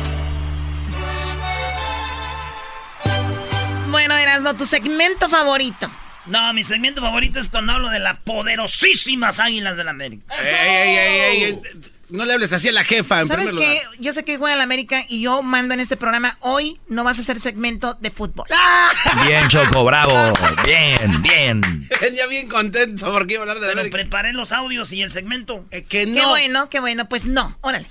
[3.91, 5.91] Bueno, Erasno, tu segmento favorito.
[6.27, 10.35] No, mi segmento favorito es cuando hablo de las poderosísimas águilas del América.
[10.43, 11.63] Ey, ey, ey, ey, ey.
[12.13, 13.55] No le hables así a la jefa, en ¿Sabes qué?
[13.55, 13.77] lugar.
[13.99, 16.37] Yo sé que juega la América y yo mando en este programa.
[16.41, 18.47] Hoy no vas a hacer segmento de fútbol.
[19.27, 20.33] Bien, Choco, bravo.
[20.65, 21.89] Bien, bien.
[22.01, 23.97] Venía bien contento porque iba a hablar de la Pero América.
[23.97, 25.65] preparé los audios y el segmento.
[25.71, 26.29] Eh, que Qué no.
[26.29, 27.09] bueno, qué bueno.
[27.09, 27.89] Pues no, órale.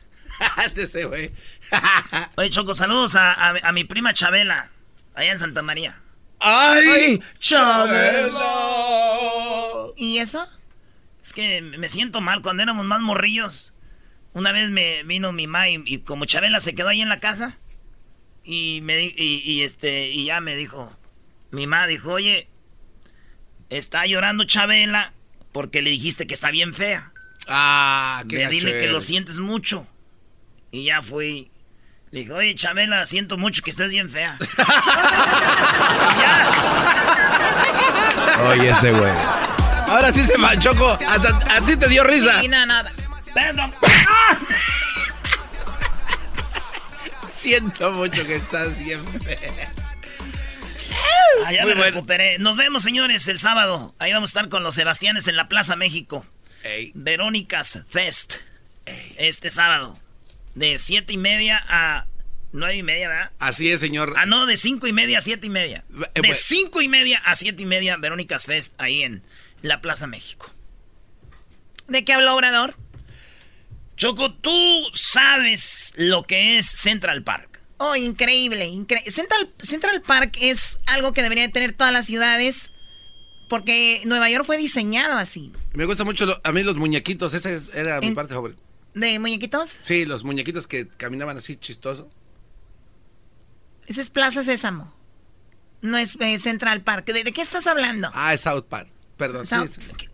[0.76, 1.30] Ese güey.
[2.36, 4.70] Oye, Choco, saludos a, a- a mi prima Chabela,
[5.14, 6.00] allá en Santa María.
[6.40, 7.22] ¡Ay!
[7.38, 8.42] Chabelo.
[9.96, 10.46] ¿Y eso?
[11.26, 13.72] Es que me siento mal cuando éramos más morrillos.
[14.32, 17.18] Una vez me vino mi ma y, y como Chabela se quedó ahí en la
[17.18, 17.58] casa
[18.44, 20.96] y me di- y, y este y ya me dijo,
[21.50, 22.48] mi ma dijo, oye,
[23.70, 25.14] está llorando Chabela
[25.50, 27.10] porque le dijiste que está bien fea.
[27.48, 29.84] Ah, qué Ve, dile que lo sientes mucho.
[30.70, 31.50] Y ya fui.
[32.12, 34.38] Le dijo, oye, Chamela, siento mucho que estés bien fea.
[38.48, 39.12] Oye, este güey.
[39.86, 42.40] Ahora sí se manchó, Hasta a ti te dio risa.
[42.40, 42.92] Sí, no, nada.
[43.34, 43.72] Perdón.
[47.36, 49.72] Siento mucho que estás bien fea.
[51.44, 52.38] Ah, ya me recuperé.
[52.38, 53.94] Nos vemos, señores, el sábado.
[53.98, 56.26] Ahí vamos a estar con los Sebastianes en la Plaza México.
[56.94, 58.34] Verónicas Fest.
[59.16, 59.98] Este sábado.
[60.54, 62.06] De siete y media a
[62.52, 63.30] nueve y media, ¿verdad?
[63.38, 64.14] Así es, señor.
[64.16, 65.84] Ah, no, de cinco y media a siete y media.
[66.14, 69.22] Eh, De cinco y media a siete y media, Verónicas Fest, ahí en
[69.62, 70.50] la Plaza México.
[71.88, 72.74] ¿De qué habló Obrador?
[73.96, 77.60] Choco, tú sabes lo que es Central Park.
[77.78, 79.10] Oh, increíble, increíble.
[79.10, 82.72] Central, Central Park es algo que deberían tener todas las ciudades
[83.48, 85.52] porque Nueva York fue diseñado así.
[85.72, 88.60] Me gusta mucho lo- a mí los muñequitos, esa era mi En- parte favorita.
[88.94, 89.76] ¿De muñequitos?
[89.82, 92.10] Sí, los muñequitos que caminaban así chistoso.
[93.86, 94.92] Ese es Plaza Sésamo.
[95.82, 97.06] No es eh, Central Park.
[97.06, 98.10] ¿De, de qué estás hablando?
[98.14, 98.88] Ah, es South Park.
[99.16, 99.46] Perdón.
[99.46, 99.56] sí.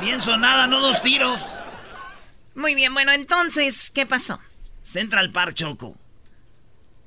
[0.00, 1.40] Bien sonada, no dos tiros.
[2.54, 4.40] Muy bien, bueno, entonces, ¿qué pasó?
[4.82, 5.96] Central Park, Choco.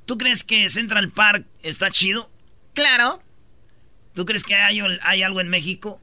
[0.05, 2.29] ¿Tú crees que Central Park está chido?
[2.73, 3.21] Claro,
[4.13, 6.01] ¿Tú crees que hay, hay algo en México?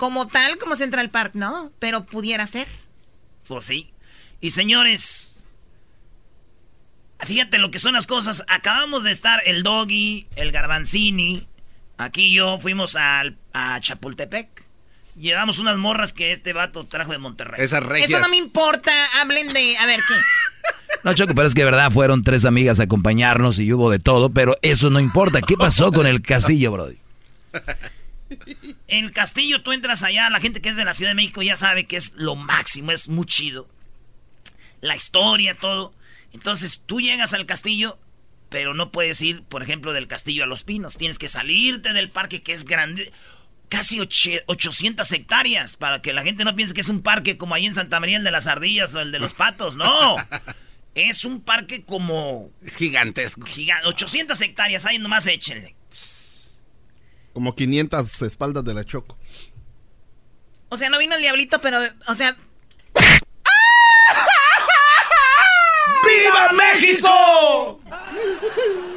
[0.00, 2.66] como tal, como Central Park, no, pero pudiera ser.
[3.46, 3.92] Pues sí.
[4.40, 5.39] Y señores,
[7.26, 8.44] fíjate lo que son las cosas.
[8.48, 11.46] Acabamos de estar el Doggy, el Garbanzini,
[11.98, 14.64] aquí y yo fuimos al, a Chapultepec.
[15.16, 17.62] Llevamos unas morras que este vato trajo de Monterrey.
[17.62, 18.10] Esas regias.
[18.10, 19.76] Eso no me importa, hablen de...
[19.78, 20.14] A ver, ¿qué?
[21.04, 23.98] No, Choco, pero es que de verdad fueron tres amigas a acompañarnos y hubo de
[23.98, 25.40] todo, pero eso no importa.
[25.40, 26.98] ¿Qué pasó con el castillo, Brody?
[28.88, 31.42] En el castillo tú entras allá, la gente que es de la Ciudad de México
[31.42, 33.68] ya sabe que es lo máximo, es muy chido.
[34.80, 35.94] La historia, todo.
[36.32, 37.98] Entonces tú llegas al castillo,
[38.48, 40.96] pero no puedes ir, por ejemplo, del castillo a Los Pinos.
[40.96, 43.12] Tienes que salirte del parque que es grande,
[43.68, 47.54] casi oche- 800 hectáreas, para que la gente no piense que es un parque como
[47.54, 49.76] ahí en Santa María, el de las ardillas o el de los patos.
[49.76, 50.16] No.
[50.92, 52.50] Es un parque como...
[52.64, 53.46] Es gigantesco.
[53.46, 55.76] Gigante, 800 hectáreas, ahí nomás échenle.
[57.32, 59.16] Como 500 espaldas de la Choco.
[60.68, 62.36] O sea, no vino el diablito, pero, o sea...
[66.30, 67.80] ¡Viva México!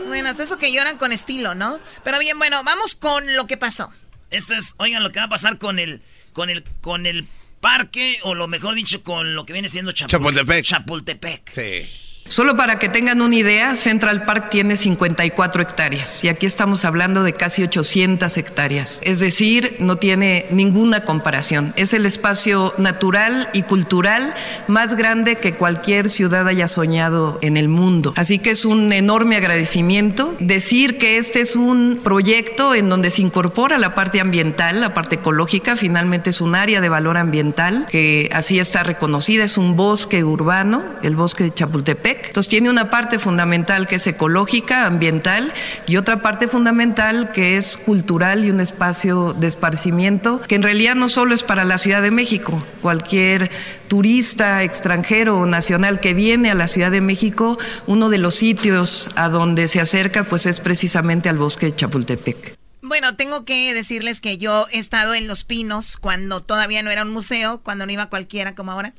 [0.08, 1.80] Bueno, hasta eso que lloran con estilo, ¿no?
[2.04, 3.92] Pero bien, bueno, vamos con lo que pasó.
[4.30, 6.02] Esto es, oigan, lo que va a pasar con el,
[6.34, 7.28] con el, con el
[7.62, 10.66] parque, o lo mejor dicho, con lo que viene siendo Chapul- Chapultepec.
[10.66, 11.52] Chapultepec.
[11.52, 11.90] Sí.
[12.26, 17.22] Solo para que tengan una idea, Central Park tiene 54 hectáreas y aquí estamos hablando
[17.24, 19.02] de casi 800 hectáreas.
[19.04, 21.74] Es decir, no tiene ninguna comparación.
[21.76, 24.34] Es el espacio natural y cultural
[24.68, 28.14] más grande que cualquier ciudad haya soñado en el mundo.
[28.16, 33.22] Así que es un enorme agradecimiento decir que este es un proyecto en donde se
[33.22, 38.30] incorpora la parte ambiental, la parte ecológica, finalmente es un área de valor ambiental que
[38.34, 42.13] así está reconocida, es un bosque urbano, el bosque de Chapultepec.
[42.26, 45.54] Entonces tiene una parte fundamental que es ecológica, ambiental,
[45.88, 50.96] y otra parte fundamental que es cultural y un espacio de esparcimiento, que en realidad
[50.96, 53.52] no solo es para la Ciudad de México, cualquier
[53.88, 59.10] turista extranjero o nacional que viene a la Ciudad de México, uno de los sitios
[59.16, 62.63] a donde se acerca pues es precisamente al bosque de Chapultepec.
[62.94, 67.02] Bueno, tengo que decirles que yo he estado en Los Pinos cuando todavía no era
[67.02, 68.94] un museo, cuando no iba cualquiera como ahora.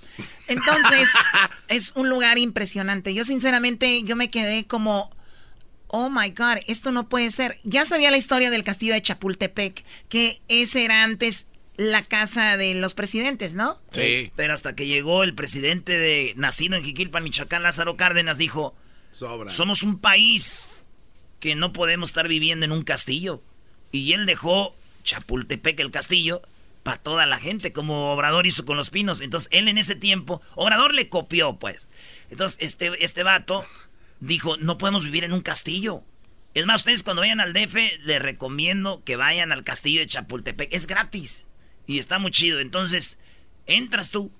[0.48, 1.08] Entonces,
[1.68, 3.14] es un lugar impresionante.
[3.14, 5.14] Yo sinceramente, yo me quedé como,
[5.86, 7.60] oh my God, esto no puede ser.
[7.62, 12.74] Ya sabía la historia del castillo de Chapultepec, que ese era antes la casa de
[12.74, 13.80] los presidentes, ¿no?
[13.92, 14.32] Sí.
[14.34, 18.74] Pero hasta que llegó el presidente de nacido en Jiquilpan, Michoacán, Lázaro Cárdenas, dijo,
[19.12, 19.52] Sobra.
[19.52, 20.74] somos un país
[21.38, 23.40] que no podemos estar viviendo en un castillo.
[23.94, 26.42] Y él dejó Chapultepec, el castillo,
[26.82, 29.20] para toda la gente, como Obrador hizo con los pinos.
[29.20, 31.88] Entonces, él en ese tiempo, Obrador le copió, pues.
[32.28, 33.64] Entonces, este, este vato
[34.18, 36.02] dijo, no podemos vivir en un castillo.
[36.54, 40.74] Es más, ustedes cuando vayan al DF, les recomiendo que vayan al castillo de Chapultepec.
[40.74, 41.46] Es gratis.
[41.86, 42.58] Y está muy chido.
[42.58, 43.16] Entonces,
[43.66, 44.32] entras tú,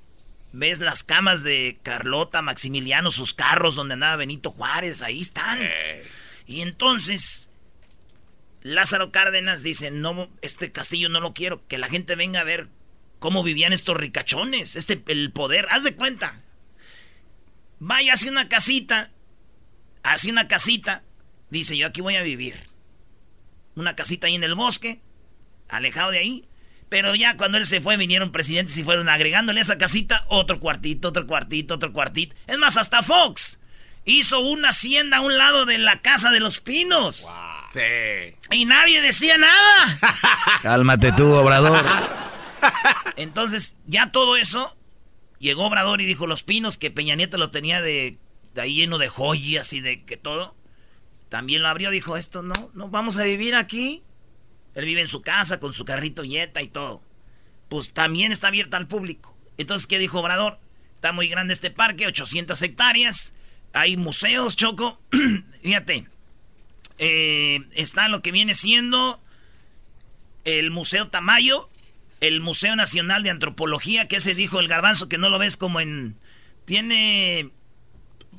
[0.52, 5.60] ves las camas de Carlota, Maximiliano, sus carros donde andaba Benito Juárez, ahí están.
[6.48, 7.50] Y entonces,
[8.64, 12.70] Lázaro Cárdenas dice, no, este castillo no lo quiero, que la gente venga a ver
[13.18, 16.40] cómo vivían estos ricachones, este, el poder, haz de cuenta.
[17.78, 19.10] Vaya hacia una casita,
[20.02, 21.02] hacia una casita,
[21.50, 22.54] dice, yo aquí voy a vivir.
[23.76, 25.02] Una casita ahí en el bosque,
[25.68, 26.48] alejado de ahí.
[26.88, 30.58] Pero ya cuando él se fue, vinieron presidentes y fueron agregándole a esa casita otro
[30.58, 32.34] cuartito, otro cuartito, otro cuartito.
[32.46, 33.60] Es más, hasta Fox
[34.06, 37.26] hizo una hacienda a un lado de la casa de los pinos.
[37.74, 38.36] Sí.
[38.52, 39.98] Y nadie decía nada.
[40.62, 41.84] Cálmate tú, Obrador.
[43.16, 44.76] Entonces, ya todo eso,
[45.40, 48.18] llegó Obrador y dijo, los pinos que Peña Nieto los tenía de,
[48.54, 50.54] de ahí lleno de joyas y de que todo.
[51.28, 54.04] También lo abrió, dijo, esto no, no vamos a vivir aquí.
[54.76, 57.02] Él vive en su casa con su carrito yeta y todo.
[57.68, 59.36] Pues también está abierta al público.
[59.58, 60.60] Entonces, ¿qué dijo Obrador?
[60.94, 63.34] Está muy grande este parque, 800 hectáreas.
[63.72, 65.00] Hay museos, Choco.
[65.62, 66.13] Fíjate.
[66.98, 69.20] Eh, está lo que viene siendo
[70.44, 71.68] el Museo Tamayo,
[72.20, 75.80] el Museo Nacional de Antropología, que se dijo el garbanzo que no lo ves como
[75.80, 76.16] en...
[76.64, 77.50] Tiene...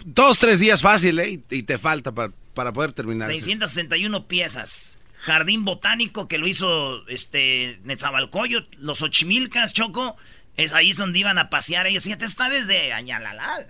[0.04, 1.42] Dos, tres días fácil, ¿eh?
[1.50, 3.28] Y te falta para, para poder terminar.
[3.28, 4.98] 661 piezas.
[5.20, 10.18] Jardín Botánico que lo hizo este Netzabalcoyo, los Ochimilcas, Choco,
[10.58, 12.04] es ahí donde iban a pasear ellos.
[12.04, 13.68] Fíjate, está desde Añalalal.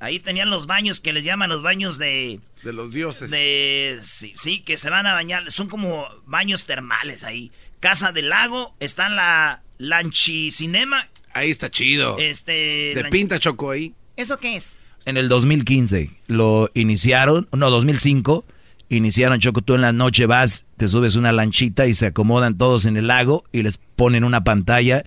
[0.00, 2.40] Ahí tenían los baños que les llaman los baños de...
[2.64, 3.30] De los dioses.
[3.30, 3.98] De...
[4.00, 5.52] Sí, sí, que se van a bañar.
[5.52, 7.52] Son como baños termales ahí.
[7.80, 11.06] Casa del Lago, está en la Lanchi Cinema.
[11.34, 12.18] Ahí está chido.
[12.18, 12.92] Este...
[12.94, 13.94] De pinta Choco ahí.
[14.16, 14.80] ¿Eso qué es?
[15.04, 18.44] En el 2015 lo iniciaron, no, 2005
[18.88, 22.84] iniciaron Choco, tú en la noche vas, te subes una lanchita y se acomodan todos
[22.84, 25.04] en el lago y les ponen una pantalla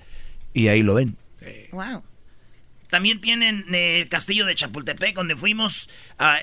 [0.53, 1.17] y ahí lo ven.
[1.71, 2.03] Wow.
[2.93, 5.89] También tienen eh, el castillo de Chapultepec, donde fuimos,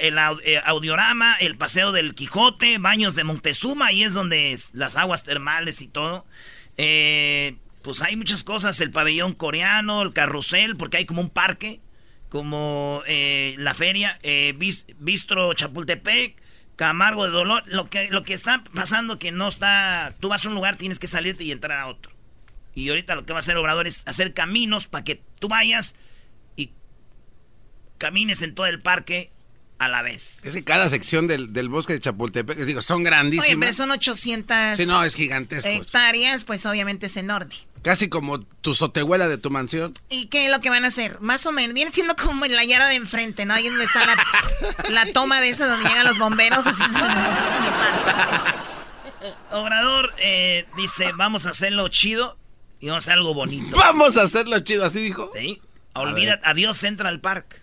[0.01, 5.23] el eh, audiorama, el paseo del Quijote, baños de Montezuma, y es donde las aguas
[5.23, 6.27] termales y todo.
[6.77, 11.79] Eh, pues hay muchas cosas, el pabellón coreano, el carrusel, porque hay como un parque,
[12.31, 14.19] como la feria,
[14.99, 16.35] Bistro Chapultepec,
[16.75, 17.63] Camargo de Dolor.
[17.67, 20.17] Lo que, lo que está pasando que no está...
[20.19, 22.11] Tú vas a un lugar, tienes que salirte y entrar a otro.
[22.75, 25.95] Y ahorita lo que va a hacer Obrador es hacer caminos para que tú vayas
[28.01, 29.31] camines en todo el parque
[29.79, 30.45] a la vez.
[30.45, 33.49] Es que cada sección del, bosque de Chapultepec, digo, son grandísimas.
[33.49, 35.69] Oye, pero son 800 sí, no, es gigantesco.
[35.69, 37.55] hectáreas, pues obviamente es enorme.
[37.83, 39.95] Casi como tu sotehuela de tu mansión.
[40.11, 41.19] ¿Y qué es lo que van a hacer?
[41.21, 41.73] Más o menos.
[41.73, 43.55] Viene siendo como en la yarda de enfrente, ¿no?
[43.55, 44.01] Ahí donde está
[44.91, 46.67] la, toma de esa donde llegan los bomberos.
[46.67, 46.83] Así
[49.51, 52.37] Obrador eh, dice, vamos a hacerlo chido
[52.81, 53.77] y vamos a hacer algo bonito.
[53.77, 55.31] Vamos a hacerlo chido, así dijo.
[55.35, 55.63] Sí.
[55.95, 57.60] Olvida, adiós Central Park.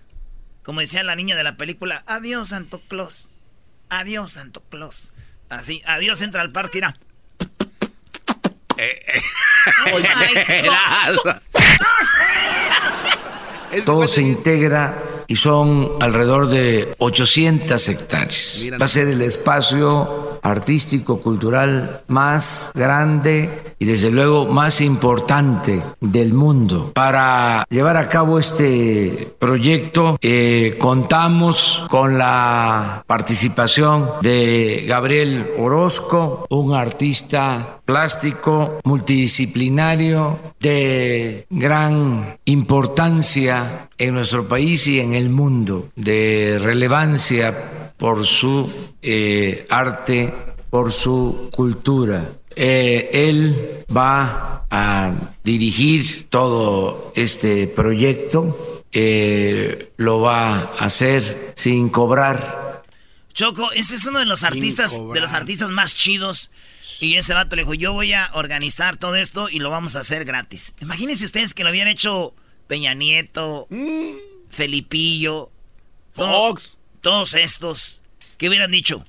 [0.68, 3.30] Como decía la niña de la película, adiós Santo Claus.
[3.88, 5.12] Adiós Santo Claus.
[5.48, 6.94] Así, adiós Central Park, mira.
[8.76, 9.22] Eh, eh.
[13.86, 18.68] Todo se integra y son alrededor de 800 hectáreas.
[18.74, 26.34] Va a ser el espacio artístico, cultural más grande y desde luego más importante del
[26.34, 26.92] mundo.
[26.94, 36.74] Para llevar a cabo este proyecto eh, contamos con la participación de Gabriel Orozco, un
[36.74, 47.77] artista plástico multidisciplinario de gran importancia en nuestro país y en el mundo, de relevancia
[47.98, 50.34] por su eh, arte,
[50.70, 52.30] por su cultura.
[52.56, 62.84] Eh, él va a dirigir todo este proyecto, eh, lo va a hacer sin cobrar.
[63.34, 66.50] Choco, este es uno de los artistas, de los artistas más chidos.
[67.00, 70.00] Y ese vato le dijo, yo voy a organizar todo esto y lo vamos a
[70.00, 70.74] hacer gratis.
[70.82, 72.34] Imagínense ustedes que lo habían hecho
[72.66, 74.16] Peña Nieto, mm.
[74.50, 75.52] Felipillo,
[76.14, 76.77] Fox.
[77.08, 78.02] Todos estos.
[78.38, 79.02] ¿Qué hubieran dicho?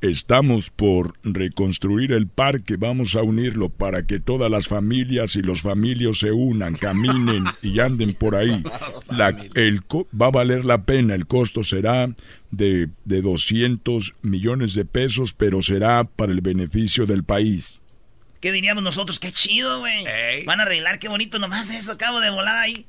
[0.00, 5.62] Estamos por reconstruir el parque, vamos a unirlo para que todas las familias y los
[5.62, 8.62] familios se unan, caminen y anden por ahí.
[9.56, 12.14] el va a valer la pena, el costo será
[12.52, 17.80] de, de 200 millones de pesos, pero será para el beneficio del país.
[18.40, 19.18] ¿Qué diríamos nosotros?
[19.18, 20.04] ¡Qué chido, güey!
[20.44, 22.86] Van a arreglar, qué bonito nomás eso, acabo de volar ahí.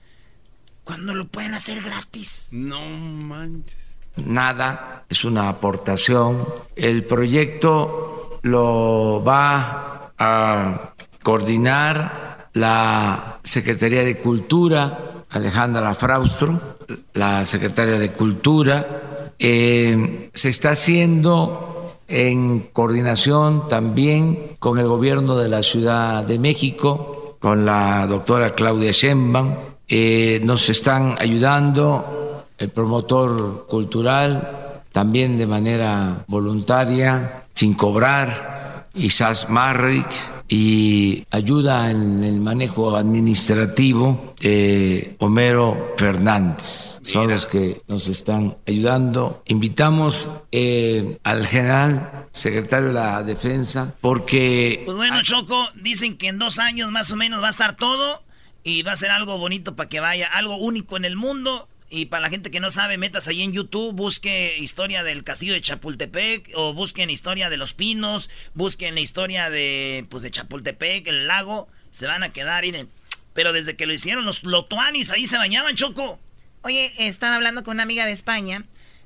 [0.84, 2.50] Cuando lo pueden hacer gratis.
[2.52, 3.93] No manches
[4.26, 6.46] nada, es una aportación.
[6.76, 16.78] El proyecto lo va a coordinar la Secretaría de Cultura, Alejandra Fraustro,
[17.14, 19.32] la Secretaria de Cultura.
[19.40, 27.38] Eh, se está haciendo en coordinación también con el gobierno de la Ciudad de México,
[27.40, 29.56] con la doctora Claudia Sheinbaum.
[29.88, 32.23] Eh, nos están ayudando
[32.58, 38.54] el promotor cultural, también de manera voluntaria, sin cobrar,
[38.96, 40.08] Isas Marrik
[40.48, 47.00] y ayuda en el manejo administrativo eh, Homero Fernández.
[47.02, 49.42] Son los que nos están ayudando.
[49.48, 54.84] Invitamos eh, al general secretario de la Defensa porque...
[54.86, 58.22] Pues bueno, Choco, dicen que en dos años más o menos va a estar todo
[58.64, 61.68] y va a ser algo bonito para que vaya, algo único en el mundo.
[61.96, 65.54] Y para la gente que no sabe, metas ahí en YouTube, busque historia del castillo
[65.54, 71.06] de Chapultepec o busquen historia de los pinos, busquen la historia de pues de Chapultepec,
[71.06, 72.90] el lago, se van a quedar, miren.
[73.36, 76.20] Pero desde que lo hicieron los lotuanis ahí se bañaban, Choco.
[76.64, 78.66] Oye, estaba hablando con una amiga de España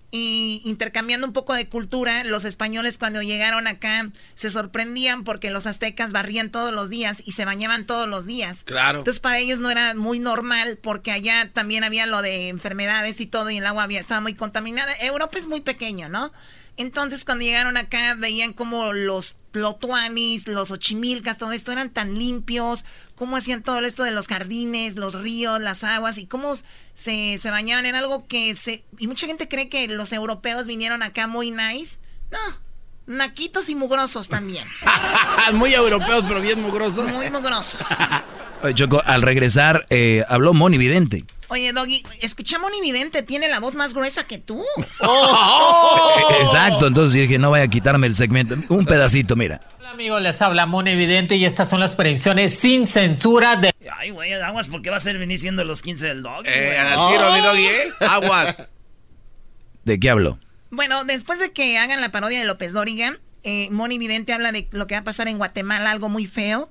[0.09, 5.67] y intercambiando un poco de cultura, los españoles cuando llegaron acá se sorprendían porque los
[5.67, 8.63] aztecas barrían todos los días y se bañaban todos los días.
[8.63, 8.99] Claro.
[8.99, 13.25] Entonces para ellos no era muy normal porque allá también había lo de enfermedades y
[13.25, 14.93] todo y el agua había, estaba muy contaminada.
[15.01, 16.31] Europa es muy pequeño, ¿no?
[16.77, 22.85] Entonces cuando llegaron acá veían como los plotuanis, los ochimilcas, todo esto eran tan limpios,
[23.15, 26.53] cómo hacían todo esto de los jardines, los ríos, las aguas y cómo
[26.93, 28.85] se, se bañaban en algo que se...
[28.99, 31.97] Y mucha gente cree que los europeos vinieron acá muy nice.
[32.29, 32.66] No,
[33.07, 34.65] naquitos y mugrosos también.
[35.53, 37.11] muy europeos, pero bien mugrosos.
[37.11, 37.87] Muy mugrosos.
[38.73, 41.25] Choco, al regresar, eh, habló Moni Vidente.
[41.49, 44.65] Oye, Doggy, escucha Moni Vidente, tiene la voz más gruesa que tú.
[46.41, 48.55] Exacto, entonces dije, no vaya a quitarme el segmento.
[48.67, 49.61] Un pedacito, mira.
[49.79, 53.73] Hola, amigos, les habla Moni Vidente y estas son las predicciones sin censura de...
[53.97, 57.13] Ay, güey, aguas, porque va a ser venir siendo los 15 del Doggy, Eh, al
[57.13, 57.91] tiro, mi Doggy, ¿eh?
[58.01, 58.67] Aguas.
[59.85, 60.39] ¿De qué habló?
[60.69, 64.67] Bueno, después de que hagan la parodia de López Dóriga, eh, Moni Vidente habla de
[64.71, 66.69] lo que va a pasar en Guatemala, algo muy feo.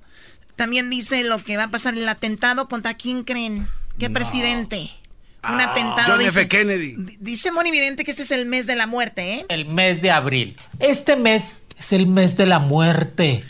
[0.57, 3.69] También dice lo que va a pasar en el atentado contra quién creen.
[3.99, 4.91] ¿Qué presidente?
[5.49, 6.13] Un atentado.
[6.15, 6.49] John dice, F.
[6.49, 6.95] Kennedy.
[7.21, 9.47] Dice Moni Vidente que este es el mes de la muerte, ¿eh?
[9.49, 10.57] El mes de abril.
[10.81, 13.45] Este mes es el mes de la muerte.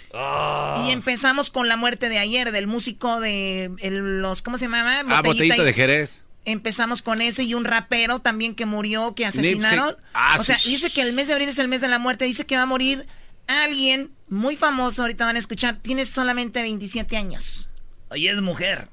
[0.84, 5.01] Y empezamos con la muerte de ayer del músico de el- los ¿cómo se llama?
[5.09, 6.22] Ah, botellita y- de Jerez.
[6.47, 9.97] Empezamos con ese y un rapero también que murió, que asesinaron.
[10.14, 10.70] Ah, o sea, sí.
[10.70, 12.24] dice que el mes de abril es el mes de la muerte.
[12.24, 13.05] Dice que va a morir
[13.49, 15.03] alguien muy famoso.
[15.03, 15.76] Ahorita van a escuchar.
[15.82, 17.68] Tiene solamente 27 años.
[18.14, 18.88] Y es mujer.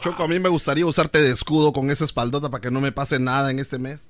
[0.00, 2.92] Choco, a mí me gustaría usarte de escudo con esa espaldota para que no me
[2.92, 4.08] pase nada en este mes.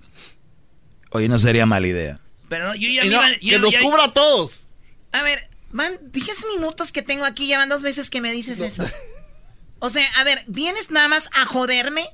[1.11, 2.21] Oye, no sería mala idea.
[2.49, 4.67] Pero yo ya Y me no, iba- yo- que nos ya- cubra a todos.
[5.13, 5.39] A ver,
[5.73, 7.47] van 10 minutos que tengo aquí.
[7.49, 8.85] Ya van dos veces que me dices eso.
[9.81, 12.07] O sea, a ver, ¿vienes nada más a joderme?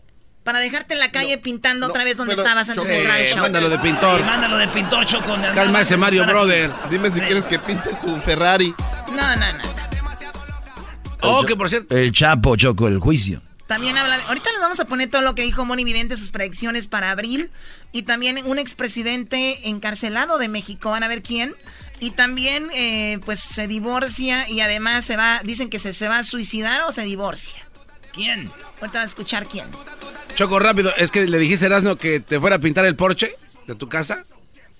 [0.42, 3.40] Para dejarte en la calle pintando otra vez donde estabas antes del radio eh.
[3.40, 4.18] Mándalo de pintor.
[4.18, 5.34] Sí, mándalo de pintor, Choco.
[5.54, 6.74] Calma ese Mario Brothers.
[6.90, 8.74] Dime si quieres que pinte tu Ferrari.
[9.08, 9.74] No, no, no.
[11.22, 11.96] Oh, que por cierto.
[11.96, 13.40] El Chapo, Choco, el juicio.
[13.66, 16.30] También habla de- Ahorita les vamos a poner todo lo que dijo Moni Vidente, sus
[16.30, 17.50] predicciones para abril.
[17.92, 20.90] Y también un expresidente encarcelado de México.
[20.90, 21.54] Van a ver quién.
[22.04, 25.40] Y también, eh, pues, se divorcia y además se va...
[25.42, 27.66] Dicen que se, se va a suicidar o se divorcia.
[28.12, 28.50] ¿Quién?
[28.78, 29.64] Ahorita vas a escuchar quién.
[30.34, 30.92] Choco, rápido.
[30.98, 33.34] Es que le dijiste a Erasmo que te fuera a pintar el Porsche
[33.66, 34.26] de tu casa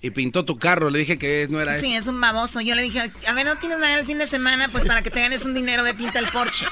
[0.01, 0.91] y pintó tu carro.
[0.91, 1.81] Le dije que no era eso.
[1.83, 2.61] Sí, es un baboso.
[2.61, 4.67] Yo le dije, a ver, ¿no tienes nada el fin de semana?
[4.69, 6.67] Pues para que te ganes un dinero de pinta el Porsche.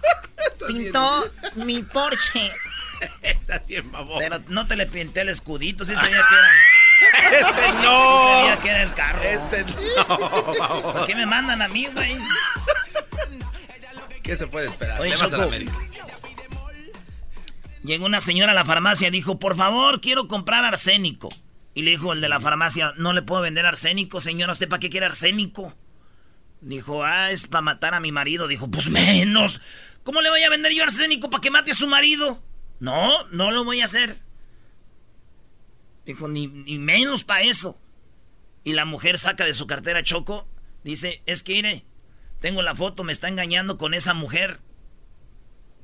[0.68, 1.24] Pintó
[1.54, 2.52] mi Porsche.
[3.22, 4.18] Está bien, babón.
[4.18, 6.48] Pero no te le pinté el escudito, sí sabía que era.
[7.32, 8.38] ¡Ese no!
[8.38, 9.22] sabía que era el carro.
[9.22, 10.92] ¡Ese no!
[10.92, 12.18] ¿Por qué me mandan a mí, güey?
[14.22, 15.00] ¿Qué se puede esperar?
[15.00, 15.44] Oye, a la.
[15.44, 15.72] América.
[17.84, 21.28] Llegó una señora a la farmacia y dijo, por favor, quiero comprar arsénico.
[21.72, 24.80] Y le dijo el de la farmacia, no le puedo vender arsénico, señora, ¿usted para
[24.80, 25.76] qué quiere arsénico?
[26.60, 28.48] Dijo, ah, es para matar a mi marido.
[28.48, 29.60] Dijo, pues menos.
[30.02, 32.42] ¿Cómo le voy a vender yo arsénico para que mate a su marido?
[32.80, 34.18] No, no lo voy a hacer.
[36.06, 37.78] Dijo, ni, ni menos para eso.
[38.64, 40.48] Y la mujer saca de su cartera Choco,
[40.82, 41.84] dice, es que mire,
[42.40, 44.60] tengo la foto, me está engañando con esa mujer.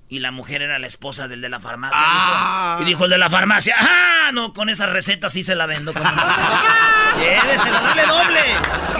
[0.08, 1.98] Y la mujer era la esposa del de la farmacia.
[2.00, 2.76] Ah.
[2.78, 2.82] dijo.
[2.82, 4.30] Y dijo el de la farmacia, ¡ah!
[4.32, 5.92] No, con esa receta sí se la vendo.
[5.92, 6.02] Con
[7.18, 8.40] Llévesela, dale doble.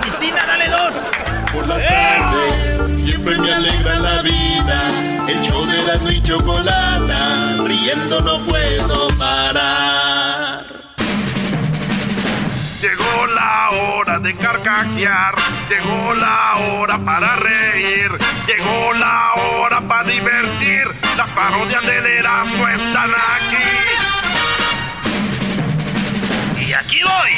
[0.01, 0.95] Cristina, dale dos.
[1.53, 5.29] Por las tardes siempre me alegra la vida.
[5.29, 10.02] El show de la y chocolata, riendo no puedo parar.
[14.23, 15.35] De carcajear,
[15.69, 18.11] llegó la hora para reír,
[18.47, 20.85] llegó la hora para divertir.
[21.17, 23.57] Las parodias del Erasmo están aquí.
[26.65, 27.33] Y aquí voy.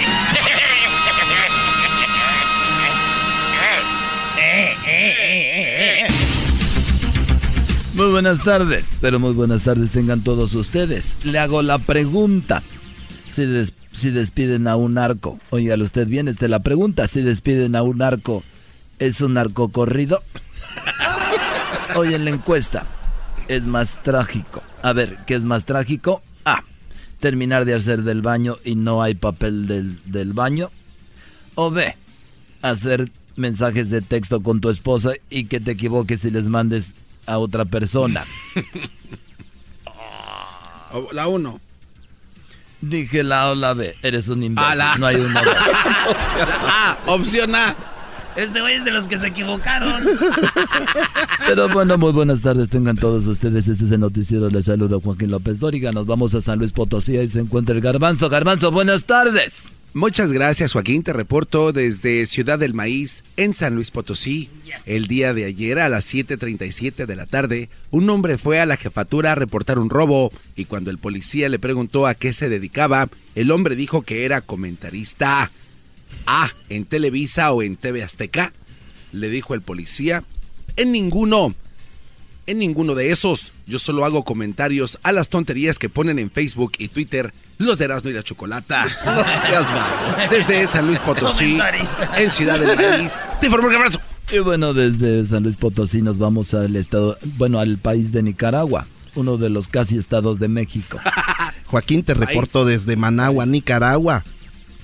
[7.94, 11.24] Muy buenas tardes, pero muy buenas tardes tengan todos ustedes.
[11.24, 12.62] Le hago la pregunta.
[13.28, 17.06] Si, des- si despiden a un narco, oígale usted bien, esta es la pregunta.
[17.08, 18.42] Si despiden a un narco
[18.98, 20.22] es un narcocorrido.
[21.96, 22.86] Hoy en la encuesta
[23.48, 24.62] es más trágico.
[24.82, 26.22] A ver, ¿qué es más trágico?
[26.44, 26.62] A.
[27.20, 30.70] Terminar de hacer del baño y no hay papel del, del baño.
[31.54, 31.94] O B.
[32.62, 36.92] Hacer mensajes de texto con tu esposa y que te equivoques y les mandes
[37.26, 38.24] a otra persona.
[41.12, 41.60] La 1.
[42.88, 43.94] Dije la O, la B.
[44.02, 44.78] Eres un imbécil.
[44.78, 45.48] La- No hay una B.
[46.68, 47.76] A, opción A.
[48.36, 49.94] Este güey es de los que se equivocaron.
[51.46, 53.68] Pero bueno, muy buenas tardes tengan todos ustedes.
[53.68, 54.48] Este es el noticiero.
[54.50, 55.92] Les saluda Joaquín López Dóriga.
[55.92, 57.16] Nos vamos a San Luis Potosí.
[57.16, 58.28] Ahí se encuentra el Garbanzo.
[58.28, 59.52] Garbanzo, buenas tardes.
[59.94, 61.04] Muchas gracias, Joaquín.
[61.04, 64.50] Te reporto desde Ciudad del Maíz, en San Luis Potosí.
[64.86, 68.76] El día de ayer, a las 7:37 de la tarde, un hombre fue a la
[68.76, 73.08] jefatura a reportar un robo y cuando el policía le preguntó a qué se dedicaba,
[73.36, 75.52] el hombre dijo que era comentarista.
[76.26, 78.52] Ah, ¿en Televisa o en TV Azteca?
[79.12, 80.24] Le dijo el policía.
[80.76, 81.54] En ninguno.
[82.46, 83.52] En ninguno de esos.
[83.66, 87.84] Yo solo hago comentarios a las tonterías que ponen en Facebook y Twitter los de
[87.86, 88.86] Erasmo y la Chocolata.
[90.30, 91.58] Desde San Luis Potosí,
[92.16, 93.20] en Ciudad del País.
[93.40, 94.00] Te informo que abrazo.
[94.32, 98.86] Y bueno, desde San Luis Potosí nos vamos al estado, bueno, al país de Nicaragua,
[99.14, 100.98] uno de los casi estados de México.
[101.66, 104.24] Joaquín, te reporto desde Managua, Nicaragua.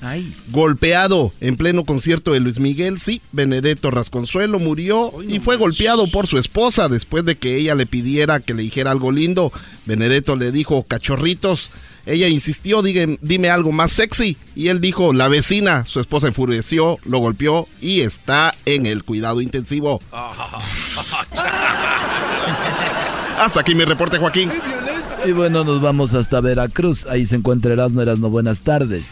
[0.03, 0.35] Ay.
[0.51, 6.27] Golpeado en pleno concierto de Luis Miguel, sí, Benedetto Rasconsuelo murió y fue golpeado por
[6.27, 9.53] su esposa después de que ella le pidiera que le dijera algo lindo.
[9.85, 11.71] Benedetto le dijo cachorritos.
[12.07, 14.39] Ella insistió, "Digue- dime algo más sexy.
[14.57, 15.85] Y él dijo, la vecina.
[15.87, 20.01] Su esposa enfureció, lo golpeó y está en el cuidado intensivo.
[23.39, 24.51] Hasta aquí mi reporte, Joaquín.
[25.27, 27.05] Y bueno, nos vamos hasta Veracruz.
[27.07, 29.11] Ahí se encuentra Erasmo, Erasmo, buenas tardes.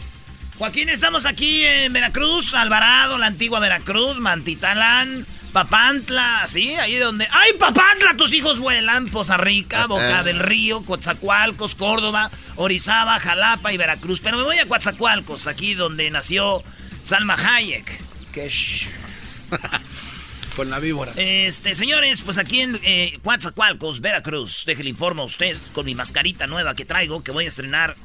[0.59, 6.75] Joaquín, estamos aquí en Veracruz, Alvarado, la antigua Veracruz, Mantitalán, Papantla, ¿sí?
[6.75, 7.25] Ahí donde...
[7.31, 8.15] ¡Ay, Papantla!
[8.17, 9.07] Tus hijos vuelan.
[9.07, 14.19] Poza Rica, Boca del Río, Coatzacoalcos, Córdoba, Orizaba, Jalapa y Veracruz.
[14.19, 16.61] Pero me voy a Coatzacoalcos, aquí donde nació
[17.05, 17.97] Salma Hayek.
[18.33, 18.51] Que
[20.57, 21.13] Con la víbora.
[21.15, 26.47] Este, señores, pues aquí en eh, Coatzacoalcos, Veracruz, déjele informo a usted con mi mascarita
[26.47, 27.95] nueva que traigo, que voy a estrenar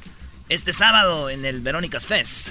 [0.49, 2.49] este sábado en el Verónicas Fest.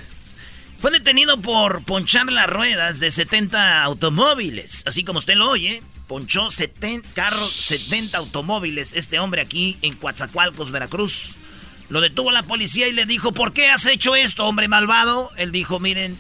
[0.79, 4.83] Fue detenido por ponchar las ruedas de 70 automóviles.
[4.87, 10.71] Así como usted lo oye, ponchó 70 carros, 70 automóviles este hombre aquí en Coatzacoalcos,
[10.71, 11.37] Veracruz.
[11.89, 15.31] Lo detuvo la policía y le dijo, ¿por qué has hecho esto, hombre malvado?
[15.37, 16.19] Él dijo, miren,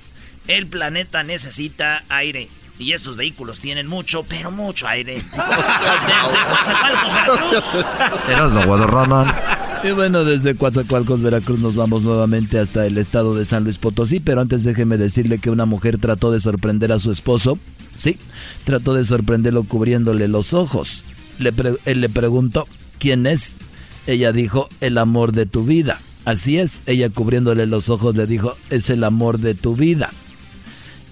[0.48, 2.48] el planeta necesita aire.
[2.78, 5.14] Y estos vehículos tienen mucho, pero mucho aire.
[5.22, 7.84] Desde Coatzacoalcos, Veracruz.
[9.86, 14.18] Y bueno, desde Coatzacoalcos, Veracruz, nos vamos nuevamente hasta el estado de San Luis Potosí.
[14.18, 17.58] Pero antes déjeme decirle que una mujer trató de sorprender a su esposo.
[17.96, 18.16] Sí,
[18.64, 21.04] trató de sorprenderlo cubriéndole los ojos.
[21.38, 22.66] Le pre- él le preguntó,
[22.98, 23.56] ¿quién es?
[24.06, 26.00] Ella dijo, el amor de tu vida.
[26.24, 30.08] Así es, ella cubriéndole los ojos le dijo, es el amor de tu vida.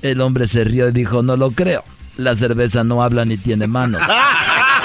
[0.01, 1.85] El hombre se rió y dijo, no lo creo.
[2.17, 4.01] La cerveza no habla ni tiene manos.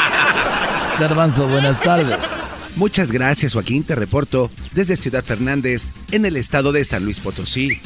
[1.00, 2.18] Garbanzo, buenas tardes.
[2.78, 3.84] Muchas gracias, Joaquín.
[3.84, 7.80] Te reporto desde Ciudad Fernández, en el estado de San Luis Potosí.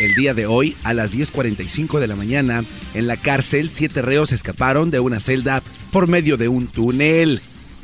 [0.00, 4.32] El día de hoy, a las 10.45 de la mañana, en la cárcel, siete reos
[4.32, 7.40] escaparon de una celda por medio de un túnel.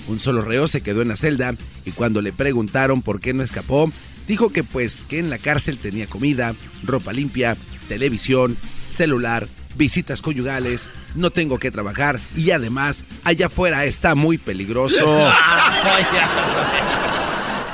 [0.09, 1.55] Un solo reo se quedó en la celda
[1.85, 3.93] y cuando le preguntaron por qué no escapó,
[4.27, 7.57] dijo que pues que en la cárcel tenía comida, ropa limpia,
[7.87, 8.59] televisión,
[8.89, 9.47] celular,
[9.77, 15.07] visitas conyugales, no tengo que trabajar y además allá afuera está muy peligroso.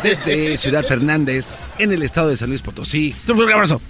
[0.03, 3.15] Desde Ciudad Fernández, en el estado de San Luis Potosí.
[3.29, 3.81] Un fuerte abrazo.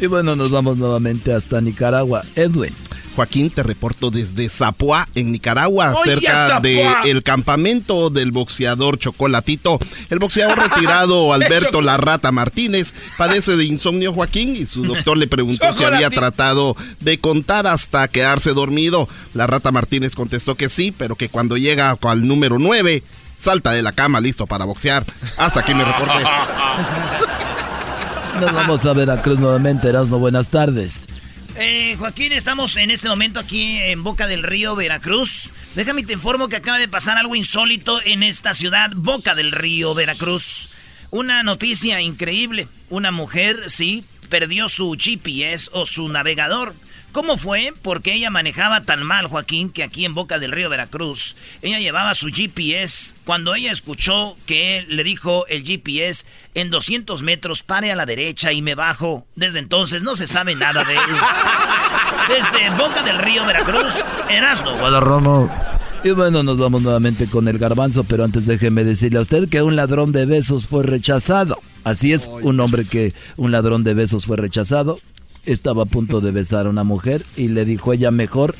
[0.00, 2.22] Y bueno, nos vamos nuevamente hasta Nicaragua.
[2.36, 2.74] Edwin.
[3.14, 9.78] Joaquín, te reporto desde Zapoá, en Nicaragua, Oye, cerca del campamento del boxeador Chocolatito.
[10.10, 15.26] El boxeador retirado Alberto La Rata Martínez padece de insomnio, Joaquín, y su doctor le
[15.26, 19.08] preguntó si había tratado de contar hasta quedarse dormido.
[19.32, 23.02] La Rata Martínez contestó que sí, pero que cuando llega al número 9,
[23.38, 25.04] salta de la cama listo para boxear.
[25.36, 26.24] Hasta aquí mi reporte.
[28.40, 29.88] Nos vamos a Veracruz nuevamente.
[29.88, 31.06] Erasmo, buenas tardes.
[31.56, 35.50] Eh, Joaquín, estamos en este momento aquí en Boca del Río, Veracruz.
[35.76, 39.94] Déjame te informo que acaba de pasar algo insólito en esta ciudad, Boca del Río,
[39.94, 40.70] Veracruz.
[41.12, 42.66] Una noticia increíble.
[42.90, 46.74] Una mujer, sí, perdió su GPS o su navegador.
[47.14, 47.72] ¿Cómo fue?
[47.80, 52.12] Porque ella manejaba tan mal, Joaquín, que aquí en Boca del Río, Veracruz, ella llevaba
[52.12, 53.14] su GPS.
[53.24, 58.04] Cuando ella escuchó que él le dijo el GPS, en 200 metros pare a la
[58.04, 59.24] derecha y me bajo.
[59.36, 61.00] Desde entonces no se sabe nada de él.
[62.28, 64.76] Desde Boca del Río, Veracruz, Erasmo.
[64.76, 65.48] Guadarramo.
[66.02, 69.62] Y bueno, nos vamos nuevamente con el garbanzo, pero antes déjeme decirle a usted que
[69.62, 71.60] un ladrón de besos fue rechazado.
[71.84, 74.98] Así es, un hombre que un ladrón de besos fue rechazado.
[75.46, 78.56] Estaba a punto de besar a una mujer y le dijo ella mejor,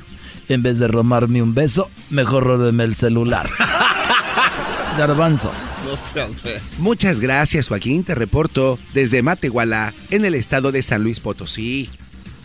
[0.49, 3.49] en vez de romarme un beso, mejor róbeme el celular.
[4.97, 5.51] garbanzo.
[6.79, 8.05] Muchas gracias, Joaquín.
[8.05, 11.91] Te reporto desde Matehuala, en el estado de San Luis Potosí.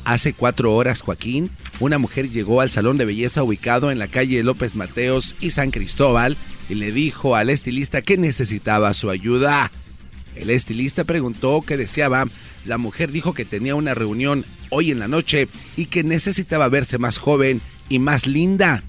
[0.05, 4.41] Hace cuatro horas, Joaquín, una mujer llegó al salón de belleza ubicado en la calle
[4.43, 6.35] López Mateos y San Cristóbal
[6.69, 9.71] y le dijo al estilista que necesitaba su ayuda.
[10.35, 12.25] El estilista preguntó qué deseaba.
[12.66, 16.97] La mujer dijo que tenía una reunión hoy en la noche y que necesitaba verse
[16.97, 18.84] más joven y más linda.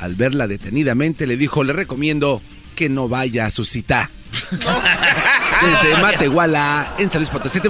[0.00, 2.40] Al verla detenidamente le dijo, le recomiendo
[2.76, 4.10] que no vaya a su cita.
[4.50, 7.68] Desde Matehuala, en San Luis Potosí, te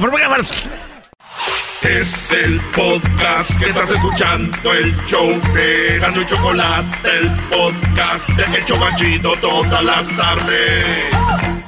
[1.82, 8.58] es el podcast que estás escuchando, el show de Gano y Chocolate, el podcast de
[8.58, 11.67] Hecho Banchito todas las tardes.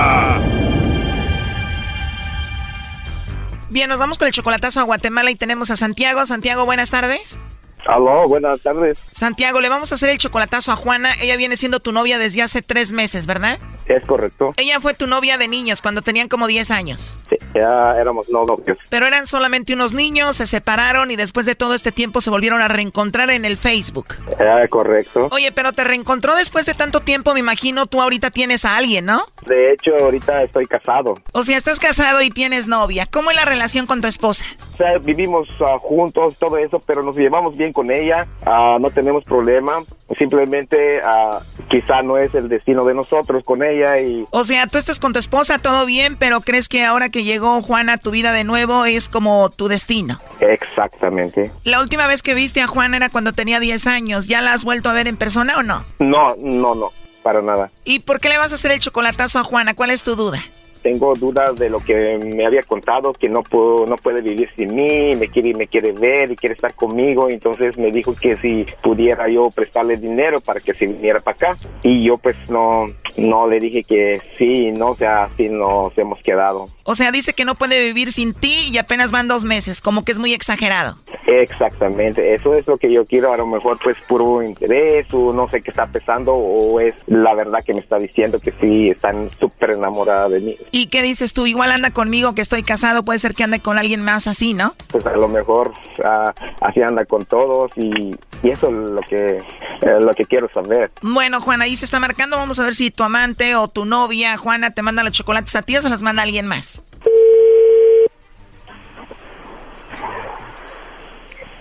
[3.71, 6.25] Bien, nos vamos con el chocolatazo a Guatemala y tenemos a Santiago.
[6.25, 7.39] Santiago, buenas tardes.
[7.87, 8.99] Aló, buenas tardes.
[9.13, 11.13] Santiago, le vamos a hacer el chocolatazo a Juana.
[11.21, 13.59] Ella viene siendo tu novia desde hace tres meses, ¿verdad?
[13.85, 14.53] Es correcto.
[14.57, 17.15] Ella fue tu novia de niños cuando tenían como 10 años.
[17.29, 18.77] Sí, ya éramos novios.
[18.89, 22.61] Pero eran solamente unos niños, se separaron y después de todo este tiempo se volvieron
[22.61, 24.15] a reencontrar en el Facebook.
[24.39, 25.27] Ya, correcto.
[25.31, 29.05] Oye, pero te reencontró después de tanto tiempo, me imagino tú ahorita tienes a alguien,
[29.05, 29.25] ¿no?
[29.45, 31.15] De hecho, ahorita estoy casado.
[31.31, 33.07] O sea, estás casado y tienes novia.
[33.09, 34.45] ¿Cómo es la relación con tu esposa?
[34.73, 38.27] O sea, vivimos uh, juntos, todo eso, pero nos llevamos bien con ella.
[38.45, 39.79] Uh, no tenemos problema.
[40.17, 41.39] Simplemente uh,
[41.71, 44.25] quizá no es el destino de nosotros con ella y...
[44.29, 47.61] O sea, tú estás con tu esposa, todo bien, pero crees que ahora que llegó
[47.61, 50.19] Juana a tu vida de nuevo es como tu destino.
[50.41, 51.51] Exactamente.
[51.63, 54.27] La última vez que viste a Juana era cuando tenía 10 años.
[54.27, 55.85] ¿Ya la has vuelto a ver en persona o no?
[55.99, 56.89] No, no, no,
[57.23, 57.71] para nada.
[57.85, 59.73] ¿Y por qué le vas a hacer el chocolatazo a Juana?
[59.73, 60.39] ¿Cuál es tu duda?
[60.81, 64.75] Tengo dudas de lo que me había contado, que no puedo, no puede vivir sin
[64.75, 68.65] mí, me quiere, me quiere ver y quiere estar conmigo, entonces me dijo que si
[68.81, 72.85] pudiera yo prestarle dinero para que se viniera para acá y yo pues no,
[73.17, 76.67] no le dije que sí, no, o sea, así nos hemos quedado.
[76.83, 80.03] O sea, dice que no puede vivir sin ti y apenas van dos meses, como
[80.03, 80.97] que es muy exagerado.
[81.27, 85.49] Exactamente, eso es lo que yo quiero, a lo mejor pues puro interés o no
[85.49, 89.29] sé qué está pensando o es la verdad que me está diciendo que sí, están
[89.39, 90.55] súper enamorada de mí.
[90.73, 91.47] ¿Y qué dices tú?
[91.47, 94.73] Igual anda conmigo que estoy casado, puede ser que ande con alguien más así, ¿no?
[94.87, 99.37] Pues a lo mejor uh, así anda con todos y, y eso es lo que,
[99.37, 100.89] eh, lo que quiero saber.
[101.01, 104.37] Bueno, Juana, ahí se está marcando, vamos a ver si tu amante o tu novia,
[104.37, 106.81] Juana, te manda los chocolates a ti o se los manda alguien más.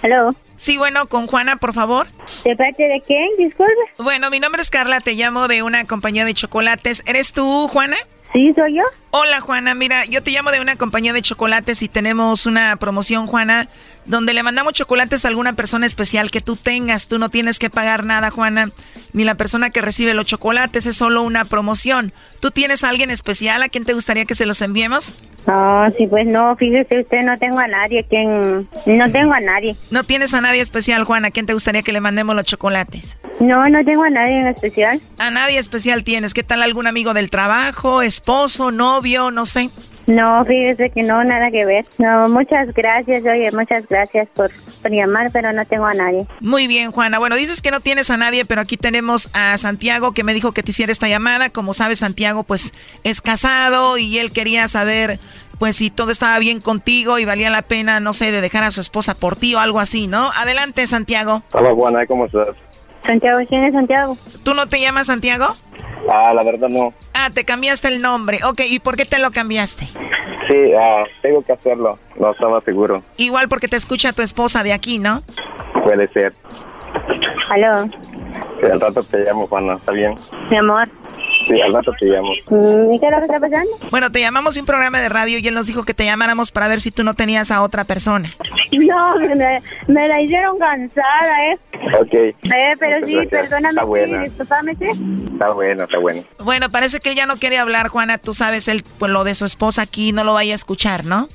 [0.03, 0.35] ¿Aló?
[0.57, 2.07] Sí, bueno, con Juana, por favor.
[2.45, 3.29] ¿De parte de quién?
[3.39, 3.73] Disculpe.
[3.99, 7.03] Bueno, mi nombre es Carla, te llamo de una compañía de chocolates.
[7.07, 7.97] ¿Eres tú, Juana?
[8.33, 8.83] Sí, soy yo.
[9.11, 9.75] Hola, Juana.
[9.75, 13.69] Mira, yo te llamo de una compañía de chocolates y tenemos una promoción, Juana,
[14.11, 17.07] donde le mandamos chocolates a alguna persona especial que tú tengas.
[17.07, 18.71] Tú no tienes que pagar nada, Juana,
[19.13, 20.85] ni la persona que recibe los chocolates.
[20.87, 22.13] Es solo una promoción.
[22.41, 25.15] ¿Tú tienes a alguien especial a quien te gustaría que se los enviemos?
[25.47, 28.69] Ah, sí, pues no, fíjese usted, no tengo a nadie quien...
[28.85, 29.77] No tengo a nadie.
[29.91, 31.29] ¿No tienes a nadie especial, Juana?
[31.29, 33.17] ¿A quién te gustaría que le mandemos los chocolates?
[33.39, 35.01] No, no tengo a nadie en especial.
[35.19, 36.35] ¿A nadie especial tienes?
[36.35, 39.71] ¿Qué tal algún amigo del trabajo, esposo, novio, no sé?
[40.07, 41.85] No, fíjese que no, nada que ver.
[41.99, 44.51] No, muchas gracias, oye, muchas gracias por,
[44.83, 46.27] por, llamar, pero no tengo a nadie.
[46.41, 47.19] Muy bien, Juana.
[47.19, 50.53] Bueno, dices que no tienes a nadie, pero aquí tenemos a Santiago que me dijo
[50.53, 51.51] que te hiciera esta llamada.
[51.51, 52.73] Como sabes, Santiago pues
[53.05, 55.21] es casado y él quería saber
[55.61, 58.71] pues si todo estaba bien contigo y valía la pena, no sé, de dejar a
[58.71, 60.31] su esposa por ti o algo así, ¿no?
[60.35, 61.43] Adelante, Santiago.
[61.53, 62.49] Hola, Juana, ¿cómo estás?
[63.05, 64.17] Santiago, ¿quién es Santiago?
[64.43, 65.55] ¿Tú no te llamas Santiago?
[66.11, 66.93] Ah, la verdad no.
[67.15, 68.41] Ah, te cambiaste el nombre.
[68.45, 69.87] Ok, ¿y por qué te lo cambiaste?
[70.49, 71.99] Sí, ah, tengo que hacerlo.
[72.19, 73.03] No estaba seguro.
[73.17, 75.23] Igual porque te escucha tu esposa de aquí, ¿no?
[75.85, 76.35] Puede ser.
[77.51, 77.87] Aló.
[77.87, 79.75] Sí, al rato te llamo, Juana.
[79.75, 80.15] ¿Está bien?
[80.51, 80.89] Mi amor.
[81.47, 82.31] Sí, al rato te llamo.
[82.51, 83.71] Mm, ¿Y qué es lo que está pasando?
[83.91, 86.53] Bueno, te llamamos de un programa de radio y él nos dijo que te llamáramos
[86.53, 88.29] para ver si tú no tenías a otra persona.
[88.73, 91.59] No, me, me la hicieron cansada, ¿eh?
[92.01, 92.13] Ok.
[92.15, 92.35] Eh,
[92.79, 93.31] pero sí, Gracias.
[93.49, 94.23] perdóname, Está sí, buena.
[94.25, 94.85] discúlpame, sí.
[95.33, 96.23] Está bueno, está bueno.
[96.39, 98.19] Bueno, parece que él ya no quiere hablar, Juana.
[98.19, 101.29] Tú sabes el, pues, lo de su esposa aquí, no lo vaya a escuchar, ¿no?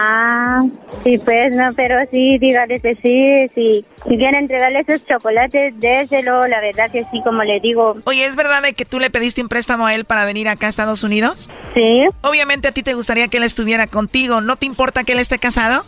[0.00, 0.60] Ah,
[1.02, 3.84] sí, pues, no, pero sí, dígale que sí, sí.
[4.08, 7.96] Si quiere entregarle esos chocolates, déselo, la verdad que sí, como le digo.
[8.04, 10.66] Oye, ¿es verdad de que tú le pediste un préstamo a él para venir acá
[10.66, 11.50] a Estados Unidos?
[11.74, 12.04] Sí.
[12.22, 14.40] Obviamente a ti te gustaría que él estuviera contigo.
[14.40, 15.84] ¿No te importa que él esté casado?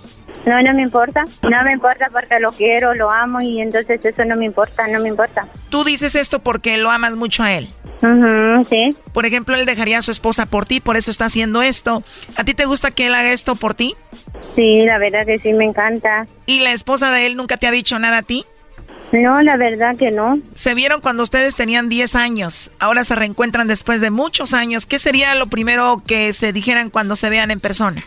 [0.47, 4.25] No, no me importa, no me importa porque lo quiero, lo amo y entonces eso
[4.25, 5.47] no me importa, no me importa.
[5.69, 7.69] Tú dices esto porque lo amas mucho a él.
[8.69, 8.97] Sí.
[9.13, 12.03] Por ejemplo, él dejaría a su esposa por ti, por eso está haciendo esto.
[12.37, 13.95] ¿A ti te gusta que él haga esto por ti?
[14.57, 16.27] Sí, la verdad que sí, me encanta.
[16.47, 18.47] ¿Y la esposa de él nunca te ha dicho nada a ti?
[19.13, 20.39] No, la verdad que no.
[20.55, 24.87] Se vieron cuando ustedes tenían 10 años, ahora se reencuentran después de muchos años.
[24.87, 28.05] ¿Qué sería lo primero que se dijeran cuando se vean en persona?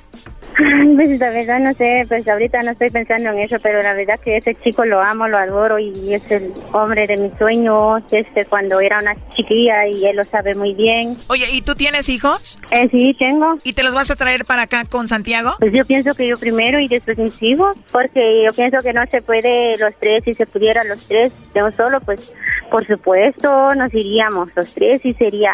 [0.95, 4.19] Pues la verdad no sé, pues ahorita no estoy pensando en eso, pero la verdad
[4.19, 8.45] que ese chico lo amo, lo adoro y es el hombre de mis sueños, este
[8.45, 11.17] cuando era una chiquilla y él lo sabe muy bien.
[11.27, 12.59] Oye, ¿y tú tienes hijos?
[12.71, 13.57] Eh, sí, tengo.
[13.63, 15.55] ¿Y te los vas a traer para acá con Santiago?
[15.59, 19.05] Pues yo pienso que yo primero y después mis hijos, porque yo pienso que no
[19.09, 22.31] se puede los tres, si se pudiera los tres de un solo, pues
[22.69, 25.51] por supuesto nos iríamos los tres y sería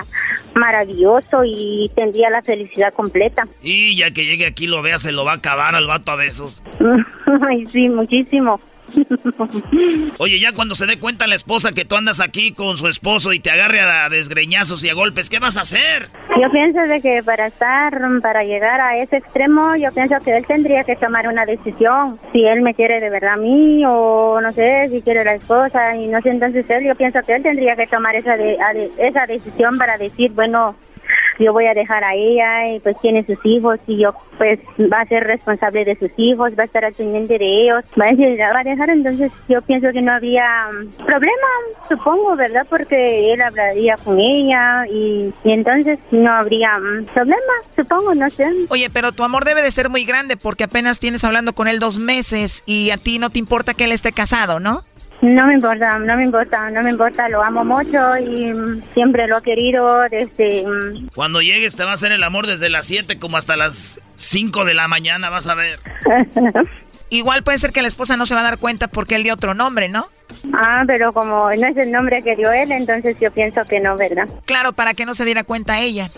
[0.53, 3.47] maravilloso y tendría la felicidad completa.
[3.61, 6.63] Y ya que llegue aquí lo se lo va a acabar al vato a besos.
[7.47, 8.59] Ay, sí, muchísimo.
[10.17, 13.33] Oye, ya cuando se dé cuenta la esposa que tú andas aquí con su esposo
[13.33, 16.07] y te agarre a desgreñazos y a golpes, ¿qué vas a hacer?
[16.41, 20.45] Yo pienso de que para estar, para llegar a ese extremo, yo pienso que él
[20.47, 22.19] tendría que tomar una decisión.
[22.33, 25.95] Si él me quiere de verdad a mí o no sé, si quiere la esposa
[25.95, 28.57] y no sé, entonces él, yo pienso que él tendría que tomar esa, de-
[28.97, 30.75] esa decisión para decir, bueno,
[31.39, 34.59] yo voy a dejar a ella y pues tiene sus hijos y yo pues
[34.91, 38.05] va a ser responsable de sus hijos, va a estar al pendiente de ellos, va
[38.05, 41.47] a decir, va a dejar, entonces yo pienso que no habría mm, problema,
[41.89, 42.65] supongo, ¿verdad?
[42.69, 48.45] Porque él hablaría con ella y, y entonces no habría mm, problema, supongo, no sé.
[48.69, 51.79] Oye, pero tu amor debe de ser muy grande porque apenas tienes hablando con él
[51.79, 54.83] dos meses y a ti no te importa que él esté casado, ¿no?
[55.21, 59.27] No me importa, no me importa, no me importa, lo amo mucho y mm, siempre
[59.27, 60.65] lo he querido desde...
[60.65, 64.01] mm, Cuando llegues te va a hacer el amor desde las 7 como hasta las
[64.15, 65.79] 5 de la mañana, vas a ver.
[67.11, 69.33] Igual puede ser que la esposa no se va a dar cuenta porque él dio
[69.33, 70.05] otro nombre, ¿no?
[70.53, 73.97] Ah, pero como no es el nombre que dio él, entonces yo pienso que no,
[73.97, 74.27] ¿verdad?
[74.45, 76.09] Claro, para que no se diera cuenta ella.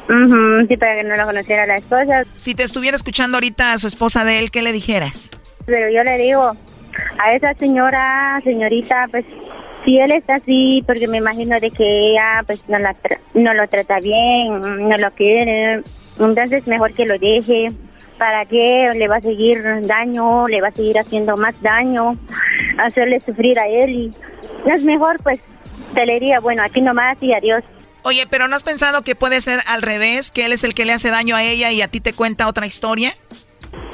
[0.68, 2.24] Sí, para que no lo conociera la esposa.
[2.36, 5.32] Si te estuviera escuchando ahorita a su esposa de él, ¿qué le dijeras?
[5.66, 6.58] Pero yo le digo
[7.18, 9.26] a esa señora, señorita, pues
[9.86, 13.54] si él está así, porque me imagino de que ella pues no, la tra- no
[13.54, 15.82] lo trata bien, no lo quiere,
[16.20, 17.68] entonces mejor que lo deje.
[18.18, 20.48] ¿Para qué le va a seguir daño?
[20.48, 22.18] Le va a seguir haciendo más daño,
[22.78, 23.90] hacerle sufrir a él.
[23.90, 24.12] Y
[24.70, 25.42] es mejor, pues,
[25.96, 27.64] te le diría, bueno, aquí nomás y adiós.
[28.04, 30.30] Oye, pero ¿no has pensado que puede ser al revés?
[30.30, 32.48] Que él es el que le hace daño a ella y a ti te cuenta
[32.48, 33.16] otra historia?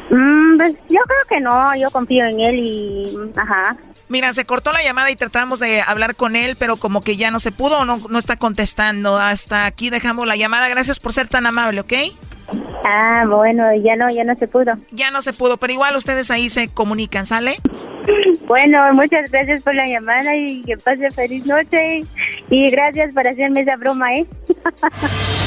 [0.10, 3.18] Mm, pues yo creo que no, yo confío en él y...
[3.36, 3.78] Ajá.
[4.10, 7.30] Mira, se cortó la llamada y tratamos de hablar con él, pero como que ya
[7.30, 9.18] no se pudo o no, no está contestando.
[9.18, 10.70] Hasta aquí dejamos la llamada.
[10.70, 11.94] Gracias por ser tan amable, ¿ok?
[12.86, 14.74] Ah, bueno, ya no, ya no se pudo.
[14.92, 17.58] Ya no se pudo, pero igual ustedes ahí se comunican, ¿sale?
[18.48, 22.02] Bueno, muchas gracias por la llamada y que pase feliz noche.
[22.50, 24.26] Y gracias por hacerme esa broma, ¿eh?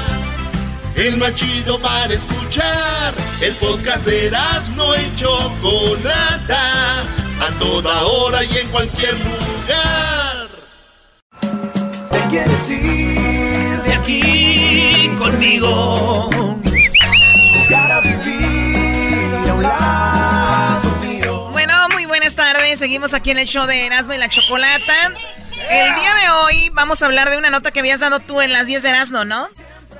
[1.01, 3.15] El más chido para escuchar.
[3.41, 7.01] El podcast de Erasmo y Chocolata.
[7.01, 10.47] A toda hora y en cualquier lugar.
[12.11, 16.29] Te quieres ir de aquí conmigo.
[16.29, 21.49] Jugar a vivir a un lado mío.
[21.49, 22.77] Bueno, muy buenas tardes.
[22.77, 25.13] Seguimos aquí en el show de Erasmo y la Chocolata.
[25.67, 28.53] El día de hoy vamos a hablar de una nota que habías dado tú en
[28.53, 29.47] las 10 de Erasmo, ¿no?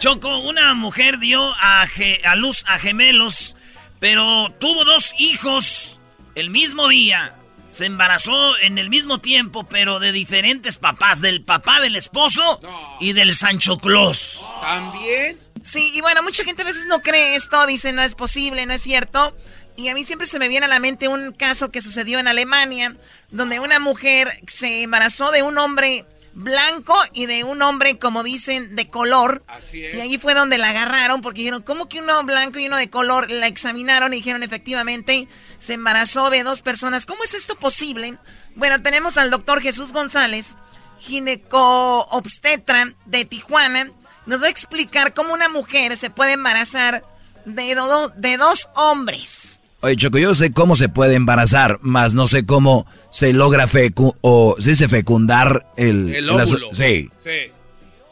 [0.02, 3.56] Choco, una mujer dio a, ge- a luz a gemelos,
[4.00, 6.00] pero tuvo dos hijos
[6.34, 7.36] el mismo día.
[7.70, 12.60] se embarazó en el mismo tiempo, pero de diferentes papás, del papá del esposo
[13.00, 14.42] y del Sancho Claus.
[14.62, 15.38] ¿También?
[15.62, 18.74] Sí, y bueno, mucha gente a veces no cree esto, dice no es posible, no
[18.74, 19.38] es cierto.
[19.78, 22.28] Y a mí siempre se me viene a la mente un caso que sucedió en
[22.28, 22.96] Alemania,
[23.30, 28.76] donde una mujer se embarazó de un hombre blanco y de un hombre, como dicen,
[28.76, 29.44] de color.
[29.48, 29.96] Así es.
[29.96, 32.90] Y ahí fue donde la agarraron porque dijeron, ¿cómo que uno blanco y uno de
[32.90, 33.30] color?
[33.30, 35.28] La examinaron y dijeron, efectivamente,
[35.60, 37.06] se embarazó de dos personas.
[37.06, 38.18] ¿Cómo es esto posible?
[38.56, 40.58] Bueno, tenemos al doctor Jesús González,
[41.00, 43.92] gineco-obstetra de Tijuana.
[44.26, 47.04] Nos va a explicar cómo una mujer se puede embarazar
[47.46, 47.76] de,
[48.18, 49.61] de dos hombres.
[49.82, 54.14] Oye, Choco, yo sé cómo se puede embarazar, más no sé cómo se logra fecu
[54.22, 56.70] o se dice fecundar el, el óvulo.
[56.72, 57.10] sí.
[57.20, 57.52] Sí.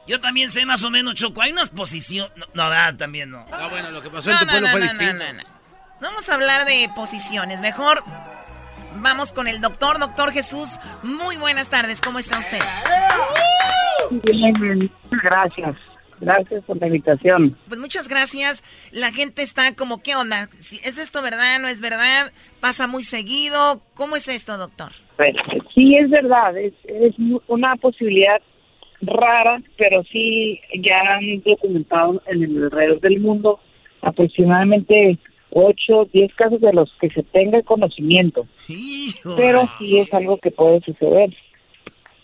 [0.08, 1.44] Yo también sé más o menos, Choco.
[1.44, 2.36] Hay unas posiciones.
[2.36, 3.46] No, no, ah, también no.
[3.48, 5.14] No, bueno, lo que pasó en tu pueblo fue distinto.
[5.14, 5.44] No, no, no,
[6.02, 7.60] Vamos a hablar de posiciones.
[7.60, 8.04] Mejor
[8.96, 10.80] vamos con el doctor, doctor Jesús.
[11.04, 12.02] Muy buenas tardes.
[12.02, 12.60] ¿Cómo está usted?
[14.10, 14.92] Bien,
[15.24, 15.76] gracias.
[16.22, 17.58] Gracias por la invitación.
[17.68, 18.64] Pues muchas gracias.
[18.92, 20.44] La gente está como, ¿qué onda?
[20.44, 21.60] ¿Es esto verdad?
[21.62, 22.32] ¿No es verdad?
[22.60, 23.82] ¿Pasa muy seguido?
[23.94, 24.92] ¿Cómo es esto, doctor?
[25.74, 26.58] Sí, es verdad.
[26.58, 27.16] Es, es
[27.48, 28.42] una posibilidad
[29.02, 33.60] rara, pero sí ya han documentado en el alrededor del mundo
[34.02, 35.18] aproximadamente
[35.52, 38.48] 8, 10 casos de los que se tenga conocimiento.
[39.36, 41.30] Pero sí es algo que puede suceder.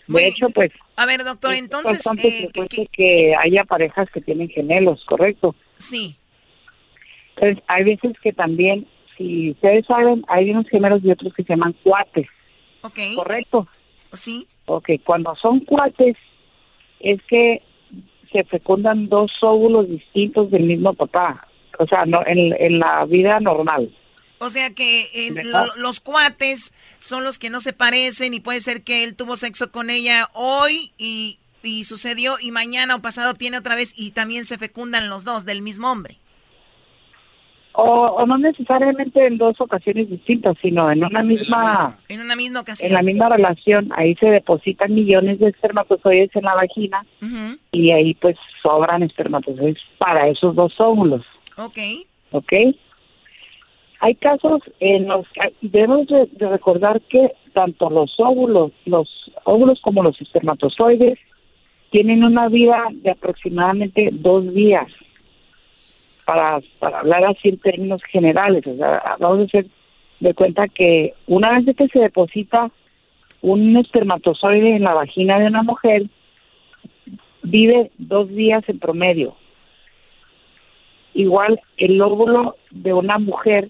[0.08, 0.72] De hecho, pues...
[0.96, 2.04] A ver, doctor, entonces...
[2.22, 5.54] Eh, que, que, haya parejas que tienen gemelos, ¿correcto?
[5.76, 6.16] Sí.
[7.36, 8.86] Entonces, hay veces que también,
[9.16, 12.26] si ustedes saben, hay unos gemelos y otros que se llaman cuates.
[12.82, 12.98] Ok.
[13.16, 13.66] ¿Correcto?
[14.12, 14.46] Sí.
[14.66, 16.16] Ok, cuando son cuates,
[17.00, 17.62] es que
[18.32, 21.46] se fecundan dos óvulos distintos del mismo papá.
[21.78, 23.90] O sea, no, en, en la vida normal.
[24.38, 25.32] O sea que
[25.76, 29.72] los cuates son los que no se parecen y puede ser que él tuvo sexo
[29.72, 31.38] con ella hoy y,
[31.82, 35.62] sucedió y mañana o pasado tiene otra vez y también se fecundan los dos del
[35.62, 36.18] mismo hombre.
[37.72, 41.98] O, no necesariamente en dos ocasiones distintas, sino en una misma...
[42.08, 42.88] En una misma ocasión.
[42.88, 43.90] En la misma relación.
[43.96, 47.04] Ahí se depositan millones de espermatozoides en la vagina
[47.72, 51.26] y ahí pues sobran espermatozoides para esos dos óvulos.
[51.56, 51.78] Ok.
[52.30, 52.52] Ok.
[54.06, 59.08] Hay casos en los que debemos de, recordar que tanto los óvulos, los
[59.42, 61.18] óvulos como los espermatozoides
[61.90, 64.86] tienen una vida de aproximadamente dos días.
[66.24, 69.66] Para, para hablar así en términos generales, o sea, vamos a hacer
[70.20, 72.70] de cuenta que una vez que se deposita
[73.42, 76.04] un espermatozoide en la vagina de una mujer,
[77.42, 79.34] vive dos días en promedio.
[81.12, 83.68] Igual el óvulo de una mujer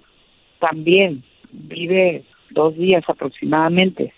[0.58, 4.12] también vive dos días aproximadamente.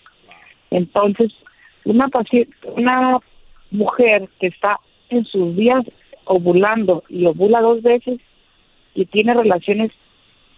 [0.71, 1.31] Entonces,
[1.85, 3.19] una paciente, una
[3.71, 4.79] mujer que está
[5.09, 5.85] en sus días
[6.25, 8.19] ovulando y ovula dos veces
[8.93, 9.91] y tiene relaciones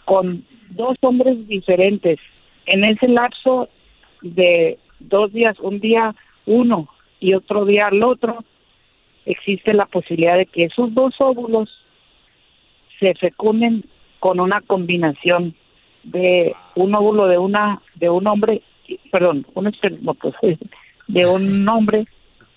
[0.05, 2.19] con dos hombres diferentes
[2.65, 3.69] en ese lapso
[4.21, 6.15] de dos días, un día
[6.45, 6.87] uno
[7.19, 8.43] y otro día al otro,
[9.25, 11.69] existe la posibilidad de que esos dos óvulos
[12.99, 13.83] se fecunden
[14.19, 15.55] con una combinación
[16.03, 18.61] de un óvulo de una de un hombre,
[19.11, 20.59] perdón, un espermatozoide
[21.07, 22.07] de un hombre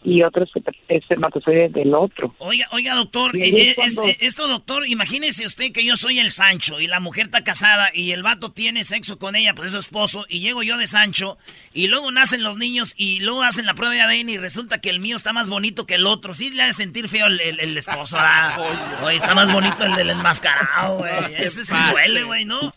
[0.05, 0.45] y otro
[0.89, 2.35] espermatozoide del otro.
[2.39, 6.79] Oiga, oiga, doctor, eh, eh, eh, esto, doctor, imagínese usted que yo soy el Sancho
[6.79, 9.79] y la mujer está casada y el vato tiene sexo con ella, pues es su
[9.79, 11.39] esposo, y llego yo de Sancho
[11.73, 14.91] y luego nacen los niños y luego hacen la prueba de ADN y resulta que
[14.91, 16.35] el mío está más bonito que el otro.
[16.35, 18.19] Sí le ha de sentir feo el, el, esposo,
[19.03, 21.13] Oye, está más bonito el del enmascarado, güey.
[21.39, 22.75] Ese sí duele, güey, ¿no?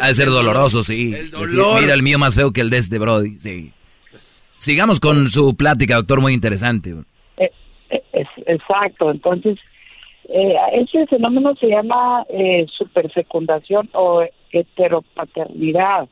[0.00, 1.14] Ha de ser doloroso, sí.
[1.80, 3.38] mira, el mío más feo que el de este, Brody.
[3.38, 3.72] Sí.
[4.56, 6.94] Sigamos con su plática, doctor, muy interesante.
[7.36, 7.50] Eh,
[7.88, 8.02] eh,
[8.46, 9.58] exacto, entonces,
[10.28, 16.08] eh, ese fenómeno se llama eh, superfecundación o heteropaternidad.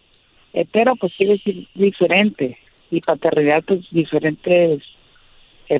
[0.53, 2.57] Hetero, pues quiere decir diferente,
[2.91, 4.83] y paternidad, pues diferentes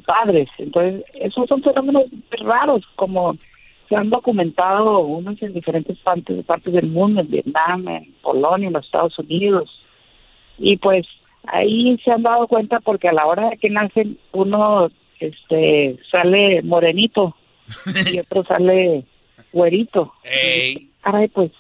[0.05, 0.49] padres.
[0.59, 3.35] Entonces, esos son fenómenos raros, como
[3.89, 8.75] se han documentado unos en diferentes partes, partes del mundo, en Vietnam, en Polonia, en
[8.75, 9.71] los Estados Unidos.
[10.59, 11.07] Y pues
[11.45, 16.63] ahí se han dado cuenta porque a la hora de que nacen uno este sale
[16.63, 17.35] morenito
[18.13, 19.05] y otro sale
[19.53, 20.13] güerito.
[20.25, 20.91] Ey.
[21.33, 21.53] pues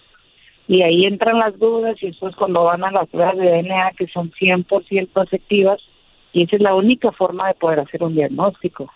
[0.68, 4.07] y ahí entran las dudas y después cuando van a las pruebas de DNA que
[4.09, 5.81] son 100% efectivas
[6.35, 8.93] y esa es la única forma de poder hacer un diagnóstico.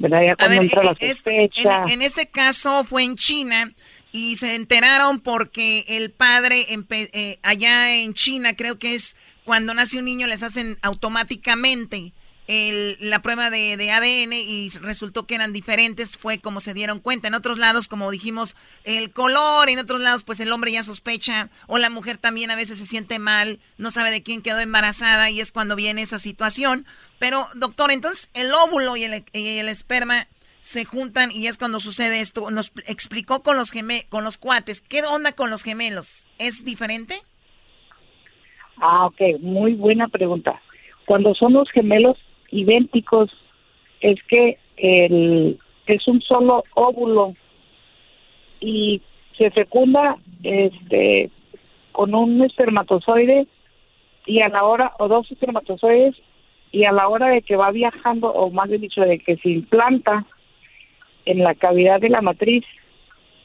[0.00, 3.72] En, este caso fue en China
[4.12, 9.98] y se enteraron porque el padre eh, allá en China creo que es cuando nace
[9.98, 12.12] un niño les hacen automáticamente
[13.00, 17.28] la prueba de, de, ADN y resultó que eran diferentes, fue como se dieron cuenta.
[17.28, 21.48] En otros lados, como dijimos, el color, en otros lados, pues el hombre ya sospecha,
[21.68, 25.30] o la mujer también a veces se siente mal, no sabe de quién quedó embarazada
[25.30, 26.86] y es cuando viene esa situación.
[27.18, 30.26] Pero, doctor, entonces el óvulo y el, y el esperma
[30.60, 32.50] se juntan y es cuando sucede esto.
[32.50, 34.80] Nos explicó con los, geme con los cuates.
[34.80, 36.28] ¿Qué onda con los gemelos?
[36.38, 37.14] ¿Es diferente?
[38.76, 40.60] Ah, ok, muy buena pregunta.
[41.06, 42.16] Cuando son los gemelos
[42.50, 43.30] idénticos,
[44.00, 47.34] es que el, es un solo óvulo
[48.60, 49.00] y
[49.36, 51.30] se fecunda este
[51.92, 53.46] con un espermatozoide
[54.26, 56.14] y a la hora o dos espermatozoides
[56.72, 59.50] y a la hora de que va viajando o más bien dicho de que se
[59.50, 60.24] implanta
[61.24, 62.64] en la cavidad de la matriz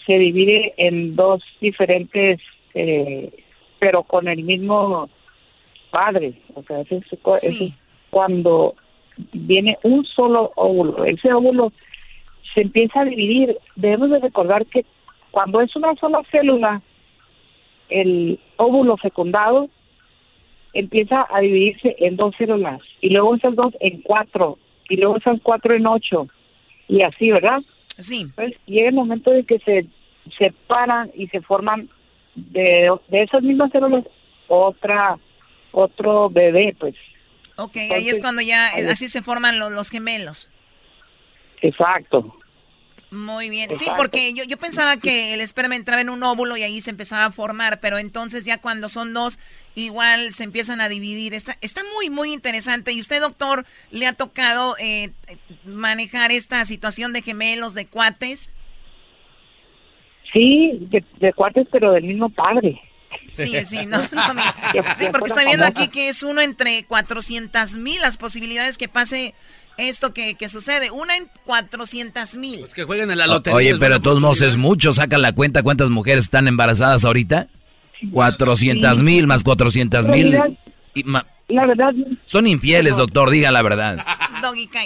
[0.06, 2.40] se divide en dos diferentes
[2.76, 3.32] eh,
[3.80, 5.10] pero con el mismo
[5.92, 7.74] padre, o sea, es, es
[8.10, 8.76] cuando
[9.34, 11.06] viene un solo óvulo.
[11.06, 11.72] Ese óvulo
[12.54, 13.58] se empieza a dividir.
[13.76, 14.86] Debemos de recordar que
[15.32, 16.82] cuando es una sola célula,
[17.90, 19.70] el óvulo fecundado
[20.74, 24.58] empieza a dividirse en dos células y luego esas dos en cuatro
[24.90, 26.28] y luego esas cuatro en ocho
[26.88, 27.58] y así, ¿verdad?
[27.58, 28.22] Sí.
[28.22, 29.86] Entonces llega el momento de que se
[30.38, 31.90] separan y se forman
[32.36, 34.06] de, de esas mismas células
[34.48, 35.18] otra
[35.72, 36.96] otro bebé, pues.
[37.58, 40.50] Ok, ahí es cuando ya, así se forman los gemelos.
[41.62, 42.38] Exacto.
[43.12, 43.74] Muy bien.
[43.76, 46.90] Sí, porque yo, yo pensaba que el esperma entraba en un óvulo y ahí se
[46.90, 49.40] empezaba a formar, pero entonces ya cuando son dos,
[49.74, 51.34] igual se empiezan a dividir.
[51.34, 52.92] Está, está muy, muy interesante.
[52.92, 55.12] ¿Y usted, doctor, le ha tocado eh,
[55.66, 58.52] manejar esta situación de gemelos, de cuates?
[60.34, 62.82] Sí, de, de cuates, pero del mismo padre.
[63.32, 64.02] Sí, sí, no,
[64.96, 69.34] sí, porque estoy viendo aquí que es uno entre 400 mil las posibilidades que pase
[69.78, 70.92] esto que, que sucede.
[70.92, 72.60] Una en 400 mil.
[72.60, 73.58] Pues que jueguen en la lotería.
[73.58, 74.94] Oye, pero de todos modos es mucho.
[74.94, 77.48] Sacan la cuenta cuántas mujeres están embarazadas ahorita.
[78.12, 80.38] 400 mil más 400 mil.
[81.48, 81.94] La verdad.
[82.26, 84.06] Son infieles, doctor, diga la verdad.
[84.42, 84.70] Doggy,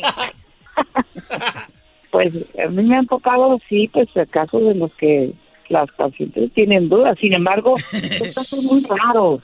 [2.11, 2.33] Pues
[2.65, 5.31] a mí me han tocado, sí, pues casos en los que
[5.69, 7.17] las pacientes tienen dudas.
[7.19, 7.75] Sin embargo,
[8.17, 9.41] son casos muy raros.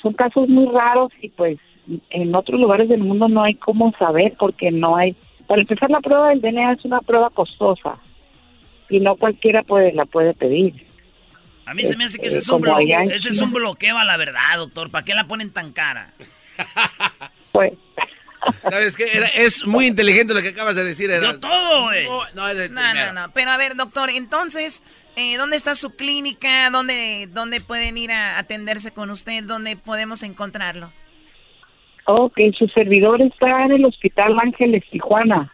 [0.00, 1.58] Son casos muy raros y pues
[2.10, 5.14] en otros lugares del mundo no hay cómo saber porque no hay...
[5.46, 7.98] Para empezar, la prueba del DNA es una prueba costosa
[8.88, 10.86] y no cualquiera puede la puede pedir.
[11.66, 12.64] A mí se me hace que ese, es, un
[13.10, 14.90] ese es un bloqueo a la verdad, doctor.
[14.90, 16.12] ¿Para qué la ponen tan cara?
[17.52, 17.74] Pues...
[18.62, 19.04] ¿Sabes qué?
[19.34, 21.10] es muy inteligente lo que acabas de decir.
[21.10, 22.06] Yo todo, güey.
[22.34, 24.82] No, no, no, Pero a ver, doctor, entonces,
[25.16, 26.70] eh, ¿dónde está su clínica?
[26.70, 29.44] ¿Dónde, ¿Dónde pueden ir a atenderse con usted?
[29.44, 30.92] ¿Dónde podemos encontrarlo?
[32.06, 35.52] Ok, su servidor está en el Hospital Ángeles Tijuana.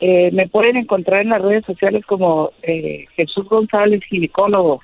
[0.00, 4.82] Eh, me pueden encontrar en las redes sociales como eh, Jesús González, ginecólogo.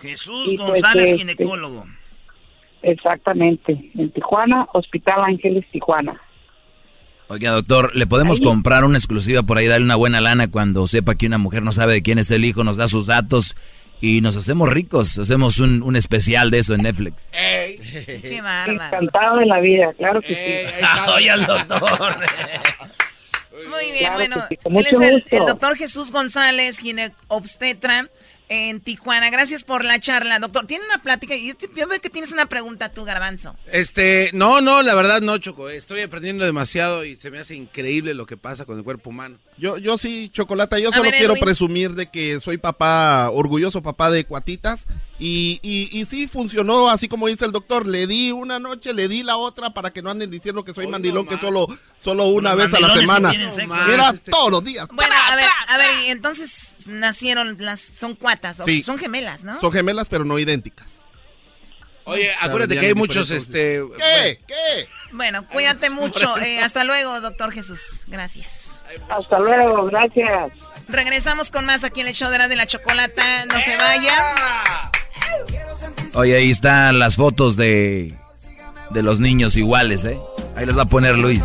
[0.00, 1.86] Jesús pues, González, este, ginecólogo.
[2.84, 6.20] Exactamente, en Tijuana, Hospital Ángeles Tijuana.
[7.28, 11.14] Oiga, doctor, ¿le podemos comprar una exclusiva por ahí, darle una buena lana cuando sepa
[11.14, 13.56] que una mujer no sabe de quién es el hijo, nos da sus datos
[14.02, 15.18] y nos hacemos ricos?
[15.18, 17.30] Hacemos un, un especial de eso en Netflix.
[17.32, 18.84] ¡Qué bárbaro!
[18.84, 20.84] Encantado de la vida, claro que sí.
[21.16, 21.80] Oye, al doctor.
[23.70, 28.10] Muy bien, bueno, él es el, el, doctor Jesús González, ginecobstetra
[28.48, 29.30] en Tijuana.
[29.30, 30.66] Gracias por la charla, doctor.
[30.66, 31.36] Tiene una plática.
[31.36, 33.56] Yo, yo, veo que tienes una pregunta tú, Garbanzo.
[33.72, 35.68] Este, no, no, la verdad no, Choco.
[35.68, 39.38] Estoy aprendiendo demasiado y se me hace increíble lo que pasa con el cuerpo humano.
[39.56, 44.24] Yo, yo sí, Chocolata, yo solo quiero presumir de que soy papá, orgulloso papá de
[44.24, 44.86] cuatitas.
[45.18, 47.86] Y, y, y, sí funcionó, así como dice el doctor.
[47.86, 50.88] Le di una noche, le di la otra para que no anden diciendo que soy
[50.88, 53.32] mandilón, que solo, solo una vez a la semana.
[53.92, 54.32] Era este.
[54.32, 54.88] todos los días.
[54.92, 59.60] Bueno, a ver, a ver, y entonces nacieron las, son cuatas, son gemelas, ¿no?
[59.60, 61.04] Son gemelas, pero no idénticas.
[62.04, 63.82] Oye, acuérdate que hay muchos, este...
[63.96, 64.40] ¿Qué?
[64.46, 64.86] ¿Qué?
[65.12, 66.36] Bueno, cuídate mucho.
[66.38, 68.04] Eh, hasta luego, doctor Jesús.
[68.08, 68.80] Gracias.
[69.08, 70.52] Hasta luego, gracias.
[70.88, 73.46] Regresamos con más aquí en el show de la, de la chocolata.
[73.46, 74.90] No se vaya.
[76.14, 78.14] Oye, ahí están las fotos de,
[78.90, 80.18] de los niños iguales, ¿eh?
[80.56, 81.42] Ahí les va a poner Luis.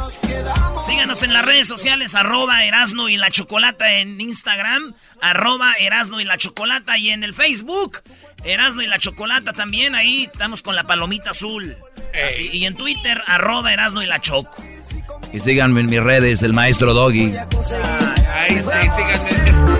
[0.85, 6.25] Síganos en las redes sociales, arroba Erasno y la Chocolata en Instagram, arroba Erasno y
[6.25, 8.01] la Chocolata y en el Facebook,
[8.43, 11.77] Erasno y la Chocolata también, ahí estamos con la palomita azul.
[12.51, 14.63] y en Twitter, arroba Erasno y la Choco.
[15.31, 17.33] Y síganme en mis redes, el maestro Doggy.
[18.33, 19.79] Ahí sí, síganme.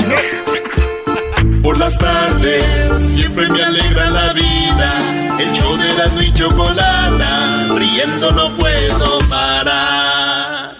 [1.63, 5.18] Por las tardes siempre me alegra la vida.
[5.39, 10.75] El show de Era mi chocolata, riendo no puedo parar.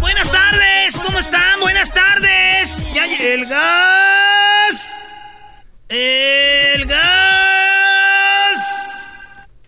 [0.00, 1.60] Buenas tardes, ¿cómo están?
[1.60, 2.86] Buenas tardes.
[2.94, 4.88] Ya el gas.
[5.88, 7.06] El gas.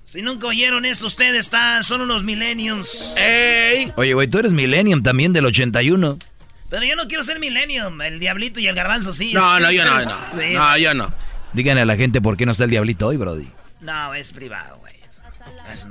[0.04, 3.14] Si nunca oyeron esto, ustedes están, son unos millenniums.
[3.16, 3.92] ¡Ey!
[3.96, 6.18] Oye, güey, tú eres millennium también del 81.
[6.68, 8.00] Pero yo no quiero ser millennium.
[8.02, 9.32] El diablito y el garbanzo sí.
[9.32, 10.16] No, no, yo no, no.
[10.52, 11.12] No, yo no.
[11.52, 13.48] Díganle a la gente por qué no está el diablito hoy, Brody.
[13.80, 14.94] No, es privado, güey.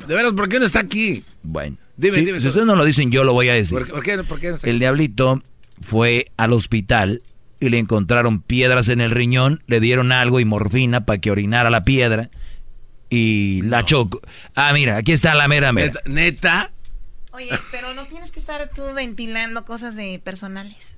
[0.08, 1.24] De veras, ¿por qué no está aquí?
[1.44, 1.78] Bueno.
[1.96, 2.42] Dime, si, dime.
[2.42, 3.78] si ustedes no lo dicen, yo lo voy a decir.
[3.78, 4.70] ¿Por, por qué, por qué no está aquí?
[4.70, 5.44] El diablito
[5.82, 7.22] fue al hospital
[7.60, 11.70] y le encontraron piedras en el riñón, le dieron algo y morfina para que orinara
[11.70, 12.30] la piedra
[13.10, 14.22] y la chocó.
[14.56, 15.94] Ah, mira, aquí está la mera mera.
[16.06, 16.72] ¿Neta?
[17.38, 20.98] Oye, pero no tienes que estar tú ventilando cosas de personales.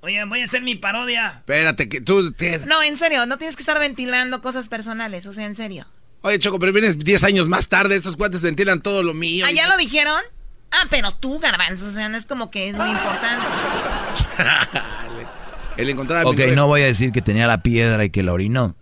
[0.00, 1.38] Oye, voy a hacer mi parodia.
[1.38, 2.30] Espérate, que tú...
[2.32, 5.86] te- No, en serio, no tienes que estar ventilando cosas personales, o sea, en serio.
[6.20, 9.44] Oye, Choco, pero vienes 10 años más tarde, estos cuates ventilan todo lo mío.
[9.48, 10.20] ¿Ah, ya lo dijeron?
[10.70, 13.44] Ah, pero tú, garbanzo, o sea, no es como que es muy importante.
[15.76, 18.22] El encontrar a Ok, mi no voy a decir que tenía la piedra y que
[18.22, 18.76] la orinó.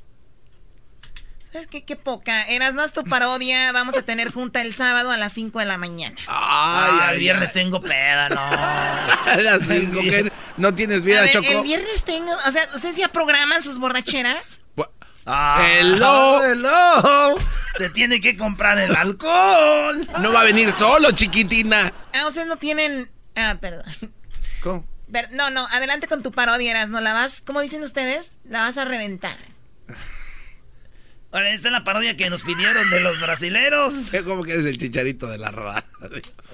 [1.52, 1.82] ¿Sabes qué?
[1.84, 2.44] Qué poca.
[2.44, 3.72] Eras, no es tu parodia.
[3.72, 6.16] Vamos a tener junta el sábado a las 5 de la mañana.
[6.28, 8.40] Ay, Ay, el viernes tengo peda, no.
[8.40, 11.48] A las cinco, que no tienes vida, A ver, Choco.
[11.50, 12.32] el viernes tengo...
[12.46, 14.62] O sea, ¿ustedes ya programan sus borracheras?
[15.26, 16.42] Ah, Hello.
[16.42, 17.34] hello.
[17.76, 20.08] Se tiene que comprar el alcohol.
[20.18, 21.92] No va a venir solo, chiquitina.
[22.14, 23.08] Ah, ustedes no tienen...
[23.36, 23.84] Ah, perdón.
[24.62, 24.84] ¿Cómo?
[25.32, 27.00] No, no, adelante con tu parodia, Eras, ¿no?
[27.00, 28.38] La vas, ¿cómo dicen ustedes?
[28.44, 29.36] La vas a reventar.
[31.32, 33.94] Ahora, esta es la parodia que nos pidieron de los brasileros.
[34.24, 35.82] ¿Cómo que eres el chicharito de la radio?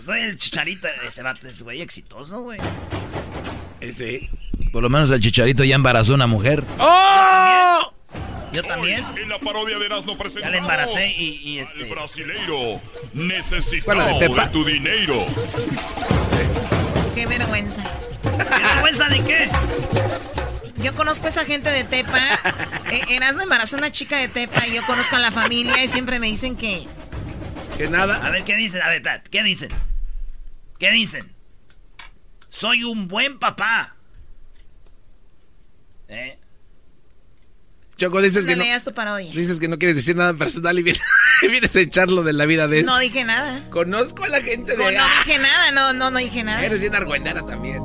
[0.04, 2.60] Soy el chicharito, ese vato es güey exitoso, güey.
[3.94, 4.28] Sí.
[4.72, 6.62] Por lo menos el chicharito ya embarazó a una mujer.
[6.78, 7.92] ¡Oh!
[8.52, 9.04] Yo también.
[9.16, 11.84] En la parodia de Erasmo presentamos Ya le embaracé y, y al este.
[11.90, 15.26] brasileiro ¿Cuál, necesitado de de, tu dinero.
[17.14, 17.82] Qué vergüenza.
[18.22, 19.48] ¿Qué vergüenza de qué?
[20.82, 22.18] Yo conozco a esa gente de Tepa.
[22.88, 25.88] Eh, Erasmo embarazó a una chica de Tepa y yo conozco a la familia y
[25.88, 26.86] siempre me dicen que...
[27.76, 28.24] Que nada.
[28.24, 28.80] A ver, ¿qué dicen?
[28.80, 29.70] A ver, espérate, ¿qué dicen?
[30.78, 31.34] ¿Qué dicen?
[32.48, 33.96] Soy un buen papá.
[36.06, 36.38] ¿Eh?
[37.96, 41.02] Choco, dices No que no, dices que no quieres decir nada personal y vienes,
[41.42, 43.00] vienes a echarlo de la vida de No esto.
[43.00, 43.68] dije nada.
[43.70, 44.78] Conozco a la gente de...
[44.78, 46.64] No, no dije nada, no, no, no dije nada.
[46.64, 47.82] Eres bien argüendera también.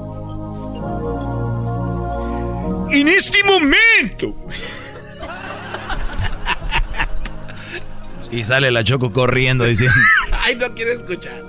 [2.91, 4.35] En este momento,
[8.31, 9.95] Y sale la Choco corriendo diciendo...
[10.31, 11.43] Ay, no quiero escuchar.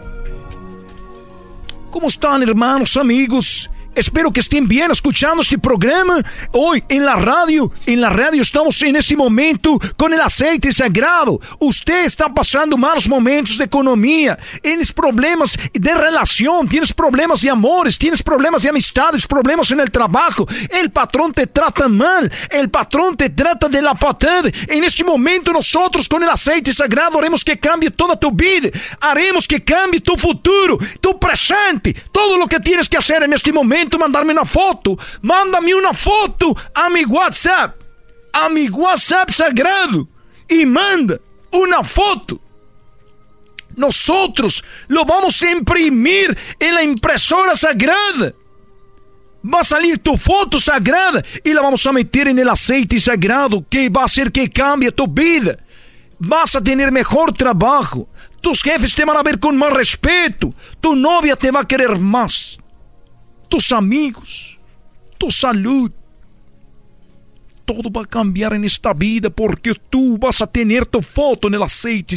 [1.90, 3.70] ¿Cómo están hermanos, amigos?
[3.95, 6.24] Espero que estén bien escuchando este programa.
[6.53, 11.38] Hoy en la radio, en la radio estamos en este momento con el aceite sagrado.
[11.59, 17.99] Usted está pasando malos momentos de economía, tienes problemas de relación, tienes problemas de amores,
[17.99, 20.47] tienes problemas de amistades, problemas en el trabajo.
[20.70, 24.51] El patrón te trata mal, el patrón te trata de la patada.
[24.68, 28.70] En este momento nosotros con el aceite sagrado haremos que cambie toda tu vida,
[29.03, 33.53] haremos que cambie tu futuro, tu presente, todo lo que tienes que hacer en este
[33.53, 37.80] momento, mandarme una foto, mándame una foto a mi WhatsApp,
[38.33, 40.09] a mi WhatsApp sagrado
[40.49, 41.18] y manda
[41.53, 42.41] una foto.
[43.76, 48.35] Nosotros lo vamos imprimir en la impresora sagrada.
[49.45, 53.64] Va a salir tu foto sagrada y la vamos a meter en el aceite sagrado
[53.68, 55.59] que va a hacer que cambie tu vida.
[56.18, 58.07] Vas a tener mejor trabajo.
[58.41, 60.55] Tus jefes te van a ver con más respeto.
[60.80, 62.59] Tu novia te va a querer más.
[63.53, 64.59] Tus amigos.
[65.19, 65.93] Tu salud.
[67.66, 71.55] Todo va a cambiar en esta vida porque tú vas a tener tu foto en
[71.55, 72.16] el aceite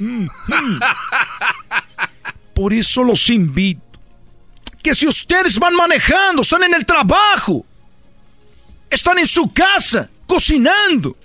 [0.00, 0.28] mm.
[2.54, 3.80] Por eso los invito
[4.82, 7.64] que si ustedes van manejando, están en el trabajo,
[8.90, 11.16] están en su casa, cocinando,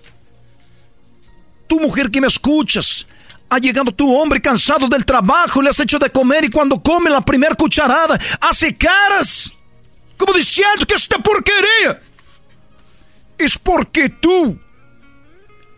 [1.65, 3.07] tu mujer que me escuchas,
[3.49, 7.09] ha llegado tu hombre cansado del trabajo, le has hecho de comer y cuando come
[7.09, 9.53] la primera cucharada, hace caras,
[10.17, 12.01] como diciendo que esta porquería.
[13.37, 14.57] Es porque tú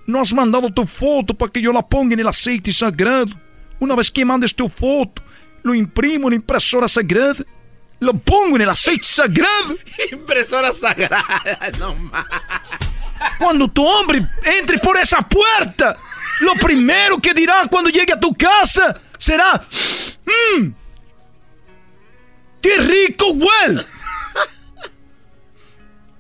[0.06, 3.34] no has mandado tu foto para que yo la ponga en el aceite sagrado.
[3.80, 5.22] Una vez que mandes tu foto,
[5.64, 7.44] lo imprimo en impresora sagrada,
[7.99, 9.76] lo pongo en el aceite sagrado.
[10.11, 12.26] Impresora sagrada, no más.
[13.39, 15.98] Cuando tu hombre entre por esa puerta,
[16.39, 19.65] lo primero que dirá cuando llegue a tu casa será:
[20.26, 20.72] ¡Mmm!
[22.61, 23.84] ¡Qué rico huele!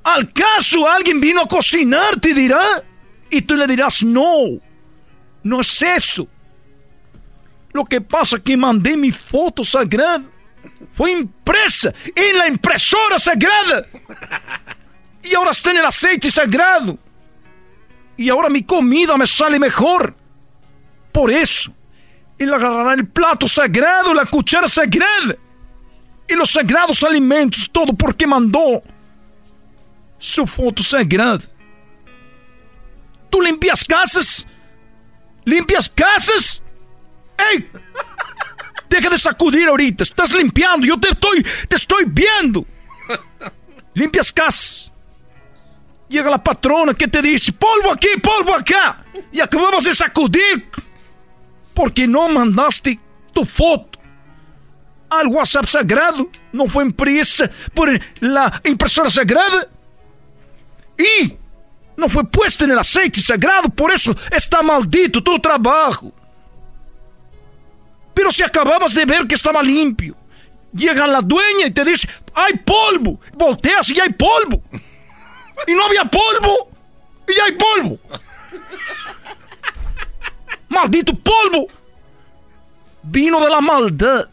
[0.03, 2.81] ¿Al caso alguien vino a cocinar, te dirá?
[3.29, 4.57] Y tú le dirás, no,
[5.43, 6.27] no es eso.
[7.73, 10.23] Lo que pasa es que mandé mi foto sagrada.
[10.93, 13.85] Fue impresa en la impresora sagrada.
[15.23, 16.97] Y ahora está en el aceite sagrado.
[18.17, 20.15] Y ahora mi comida me sale mejor.
[21.11, 21.71] Por eso,
[22.37, 25.35] él agarrará el plato sagrado, la cuchara sagrada.
[26.27, 28.83] Y los sagrados alimentos, todo porque mandó
[30.17, 31.41] su foto sagrada.
[33.29, 34.45] ¿Tú limpias casas?
[35.45, 36.61] ¿Limpias casas?
[37.51, 37.69] ¡Ey!
[38.89, 40.03] Deja de sacudir ahorita.
[40.03, 40.85] Estás limpiando.
[40.85, 42.65] Yo te estoy, te estoy viendo.
[43.93, 44.86] Limpias casas.
[46.09, 49.03] Llega la patrona que te dice, polvo aquí, polvo acá.
[49.31, 50.69] Y acabamos de sacudir.
[51.73, 52.99] Porque no mandaste
[53.33, 53.99] tu foto
[55.09, 56.29] al WhatsApp sagrado.
[56.51, 57.89] No fue impresa por
[58.21, 59.67] la impresora sagrada.
[60.97, 61.33] Y
[61.97, 63.69] no fue puesta en el aceite sagrado.
[63.69, 66.13] Por eso está maldito tu trabajo.
[68.13, 70.15] Pero si acababas de ver que estaba limpio.
[70.73, 73.19] Llega la dueña y te dice, hay polvo.
[73.35, 74.63] Volteas y hay polvo.
[75.65, 76.69] Y no había polvo.
[77.27, 77.99] Y hay polvo.
[80.69, 81.67] Maldito polvo.
[83.03, 84.29] Vino de la maldad.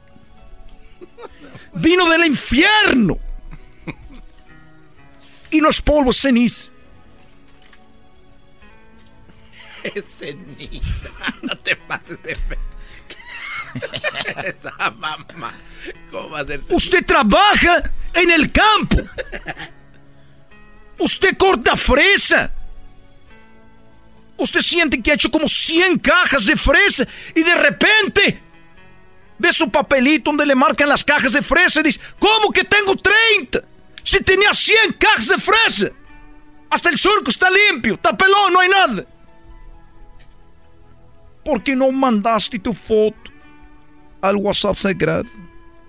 [1.75, 3.19] Vino del infierno.
[5.51, 6.73] Y no es polvo, es ceniza.
[9.85, 11.09] Es ceniza.
[11.43, 12.37] No te pases de
[14.45, 15.53] Esa mamá.
[16.11, 18.99] ¿Cómo va a ser Usted trabaja en el campo.
[20.99, 22.53] Usted corta fresa.
[24.37, 28.41] Usted siente que ha hecho como 100 cajas de fresa y de repente
[29.39, 32.97] ve su papelito donde le marcan las cajas de fresa y dice, ¿cómo que tengo
[32.97, 33.63] 30?
[34.03, 35.91] Si tenía 100 cajas de fresa.
[36.71, 39.07] Hasta el surco está limpio, está pelón, no hay nada.
[41.45, 43.31] ¿Por qué no mandaste tu foto
[44.21, 45.31] al WhatsApp sagrado?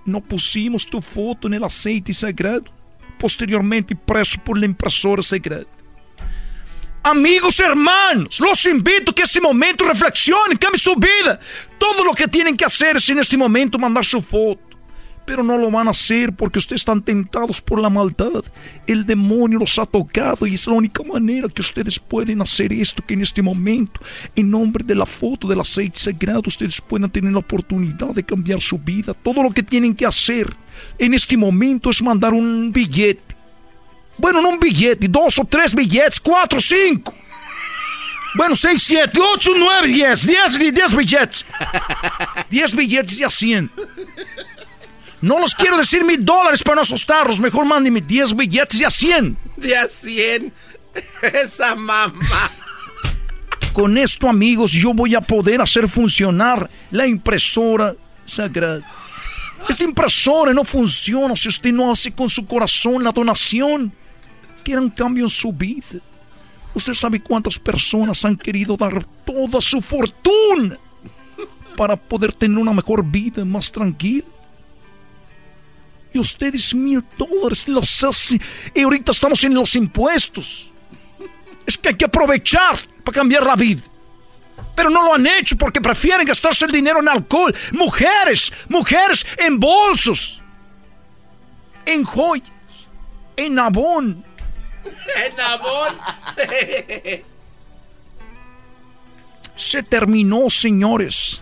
[0.06, 2.66] No pusimos tu foto en el aceite sagrado
[3.26, 5.66] posteriormente impreso por la impresora sagrada.
[7.02, 11.40] Amigos hermanos, los invito a que este momento reflexionen, cambien su vida.
[11.80, 14.75] Todo lo que tienen que hacer es en este momento mandar su foto.
[15.26, 18.44] Pero no lo van a hacer porque ustedes están tentados por la maldad.
[18.86, 23.04] El demonio los ha tocado y es la única manera que ustedes pueden hacer esto,
[23.06, 24.00] que en este momento,
[24.36, 28.62] en nombre de la foto del aceite sagrado, ustedes puedan tener la oportunidad de cambiar
[28.62, 29.14] su vida.
[29.14, 30.56] Todo lo que tienen que hacer
[31.00, 33.36] en este momento es mandar un billete.
[34.18, 37.14] Bueno, no un billete, dos o tres billetes, cuatro, cinco.
[38.36, 41.46] Bueno, seis, siete, ocho, nueve, diez, diez, diez billetes.
[42.50, 43.72] Diez billetes y a cien.
[45.26, 47.42] No los quiero decir mil dólares para no asustarlos.
[47.42, 49.36] Mejor mándenme 10 billetes de a 100.
[49.58, 50.54] De a 100.
[51.44, 52.52] Esa mamá.
[53.74, 58.88] Con esto, amigos, yo voy a poder hacer funcionar la impresora sagrada.
[59.68, 63.92] Esta impresora no funciona si usted no hace con su corazón la donación.
[64.68, 66.00] un cambio en su vida.
[66.76, 70.78] Usted sabe cuántas personas han querido dar toda su fortuna
[71.76, 74.35] para poder tener una mejor vida más tranquila.
[76.16, 78.42] Y ustedes mil dólares los hacen.
[78.74, 80.72] Y ahorita estamos en los impuestos.
[81.66, 83.82] Es que hay que aprovechar para cambiar la vida.
[84.74, 87.54] Pero no lo han hecho porque prefieren gastarse el dinero en alcohol.
[87.74, 90.42] Mujeres, mujeres en bolsos.
[91.86, 92.50] En joyas.
[93.36, 94.24] En abón.
[95.18, 95.98] En abón.
[99.58, 101.42] Se terminó, señores.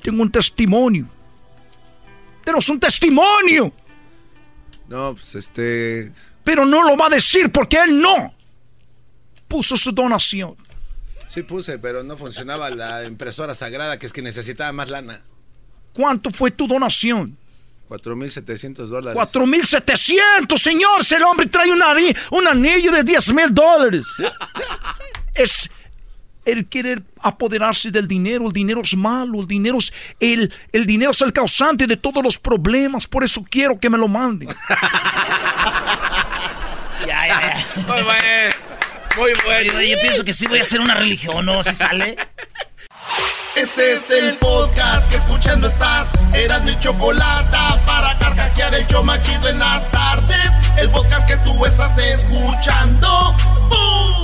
[0.00, 1.08] Tengo un testimonio.
[2.44, 3.72] Tenemos un testimonio.
[4.88, 6.12] No, pues este.
[6.42, 8.34] Pero no lo va a decir porque él no
[9.48, 10.56] puso su donación.
[11.28, 15.22] Sí puse, pero no funcionaba la impresora sagrada, que es que necesitaba más lana.
[15.92, 17.36] ¿Cuánto fue tu donación?
[17.88, 19.22] 4.700 dólares.
[19.32, 21.00] 4.700, señor.
[21.08, 21.82] El hombre trae un,
[22.30, 24.06] un anillo de 10 mil dólares.
[25.34, 25.70] es,
[26.44, 31.10] el querer apoderarse del dinero, el dinero es malo, el dinero es el, el dinero
[31.10, 34.48] es el causante de todos los problemas, por eso quiero que me lo manden.
[37.06, 37.66] ya, ya, ya.
[37.86, 38.54] Muy bueno.
[39.16, 39.80] Muy bueno.
[39.80, 41.62] Yo, pienso que sí voy a hacer una religión, ¿no?
[41.62, 42.16] Si sale.
[43.56, 46.08] Este es el podcast que escuchando estás.
[46.32, 47.56] Eran mi chocolate
[47.86, 50.50] para carcajear el yo machido en las tardes.
[50.76, 53.36] El podcast que tú estás escuchando.
[53.68, 54.23] ¡Bum!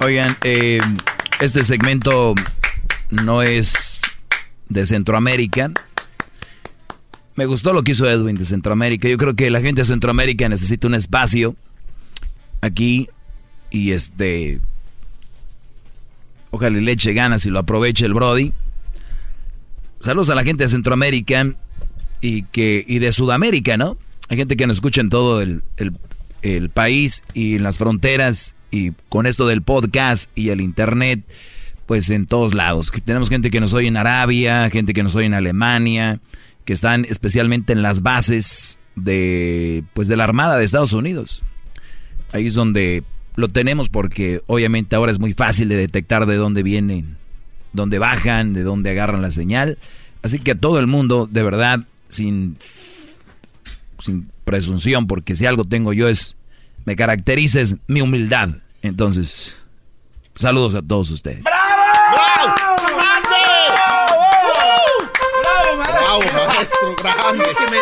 [0.00, 0.80] Oigan, eh,
[1.40, 2.36] este segmento
[3.10, 4.00] no es
[4.68, 5.72] de Centroamérica.
[7.34, 9.08] Me gustó lo que hizo Edwin de Centroamérica.
[9.08, 11.56] Yo creo que la gente de Centroamérica necesita un espacio
[12.60, 13.08] aquí
[13.70, 14.60] y este...
[16.50, 18.52] Ojalá le eche ganas y lo aproveche el Brody.
[19.98, 21.44] Saludos a la gente de Centroamérica
[22.20, 23.98] y, que, y de Sudamérica, ¿no?
[24.28, 25.62] Hay gente que nos escucha en todo el,
[26.42, 31.20] el país y en las fronteras y con esto del podcast y el internet,
[31.86, 32.92] pues en todos lados.
[33.04, 36.20] Tenemos gente que nos oye en Arabia, gente que nos oye en Alemania,
[36.64, 41.42] que están especialmente en las bases de, pues de la Armada de Estados Unidos.
[42.32, 43.04] Ahí es donde
[43.36, 47.16] lo tenemos porque obviamente ahora es muy fácil de detectar de dónde vienen,
[47.72, 49.78] dónde bajan, de dónde agarran la señal.
[50.22, 52.56] Así que a todo el mundo, de verdad, sin,
[53.98, 56.36] sin presunción, porque si algo tengo yo es
[56.88, 58.48] me caracteriza es mi humildad.
[58.80, 59.54] Entonces,
[60.34, 61.42] saludos a todos ustedes.
[61.42, 61.84] ¡Bravo!
[62.14, 62.56] ¡Bravo!
[65.92, 66.96] ¡Bravo, maestro!
[66.96, 67.44] ¡Grande!
[67.44, 67.78] Déjeme,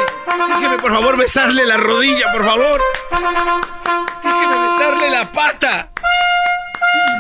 [0.57, 2.81] déjeme por favor besarle la rodilla, por favor.
[4.25, 5.89] Déjeme besarle la pata.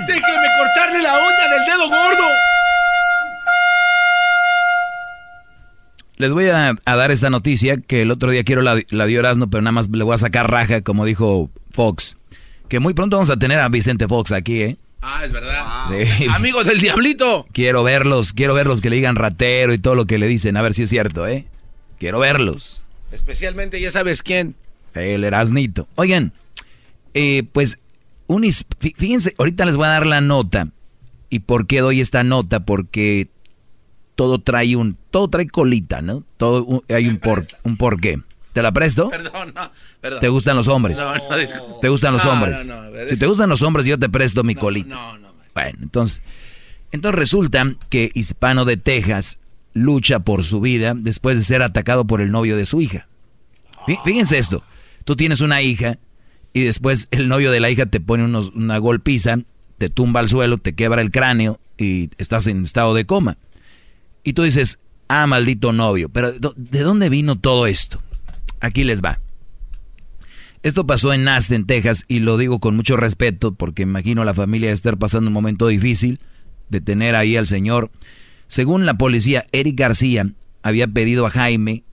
[0.08, 2.24] Déjeme cortarle la uña del dedo gordo.
[6.16, 9.48] Les voy a, dar esta noticia que el otro día quiero la, la dio Erasmo,
[9.48, 12.16] pero nada más le voy a sacar raja, como dijo Fox.
[12.68, 14.76] Que muy pronto vamos a tener a Vicente Fox aquí, ¿eh?
[15.02, 15.88] Ah, es verdad.
[16.34, 17.46] Amigos del diablito.
[17.52, 20.62] Quiero verlos, quiero verlos que le digan ratero y todo lo que le dicen, a
[20.62, 21.46] ver si es cierto, ¿eh?
[21.98, 22.82] Quiero verlos.
[23.12, 24.56] Especialmente, ya sabes quién.
[24.94, 25.86] El Erasnito.
[25.94, 26.32] Oigan,
[27.14, 27.78] eh, pues,
[28.96, 30.68] fíjense, ahorita les voy a dar la nota.
[31.30, 32.60] ¿Y por qué doy esta nota?
[32.60, 33.28] Porque
[34.16, 36.24] todo trae un, todo trae colita, ¿no?
[36.36, 38.20] Todo hay un por, un porqué.
[38.52, 39.10] ¿Te la presto?
[39.10, 39.70] Perdón, no,
[40.00, 40.20] perdón.
[40.20, 40.98] ¿Te gustan los hombres?
[40.98, 42.66] No, no, ¿Te gustan los hombres?
[42.66, 44.88] No, no, si te gustan los hombres, yo te presto mi colita.
[44.88, 45.28] No, no.
[45.54, 46.22] Bueno, entonces,
[46.90, 49.38] entonces resulta que Hispano de Texas
[49.74, 53.06] lucha por su vida después de ser atacado por el novio de su hija.
[54.04, 54.64] Fíjense esto,
[55.04, 55.98] tú tienes una hija
[56.54, 59.38] y después el novio de la hija te pone unos, una golpiza,
[59.76, 63.36] te tumba al suelo, te quebra el cráneo y estás en estado de coma.
[64.26, 68.02] Y tú dices, ah, maldito novio, pero ¿de dónde vino todo esto?
[68.58, 69.20] Aquí les va.
[70.64, 74.72] Esto pasó en Aston, Texas, y lo digo con mucho respeto porque imagino la familia
[74.72, 76.18] estar pasando un momento difícil
[76.70, 77.92] de tener ahí al señor.
[78.48, 80.26] Según la policía, Eric García
[80.64, 81.84] había pedido a Jaime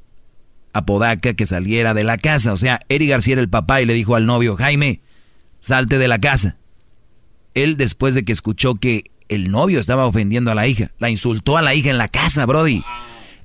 [0.74, 2.52] Apodaca que saliera de la casa.
[2.52, 5.02] O sea, Eric García era el papá y le dijo al novio, Jaime,
[5.60, 6.58] salte de la casa.
[7.54, 10.92] Él después de que escuchó que el novio estaba ofendiendo a la hija.
[11.00, 12.84] La insultó a la hija en la casa, Brody.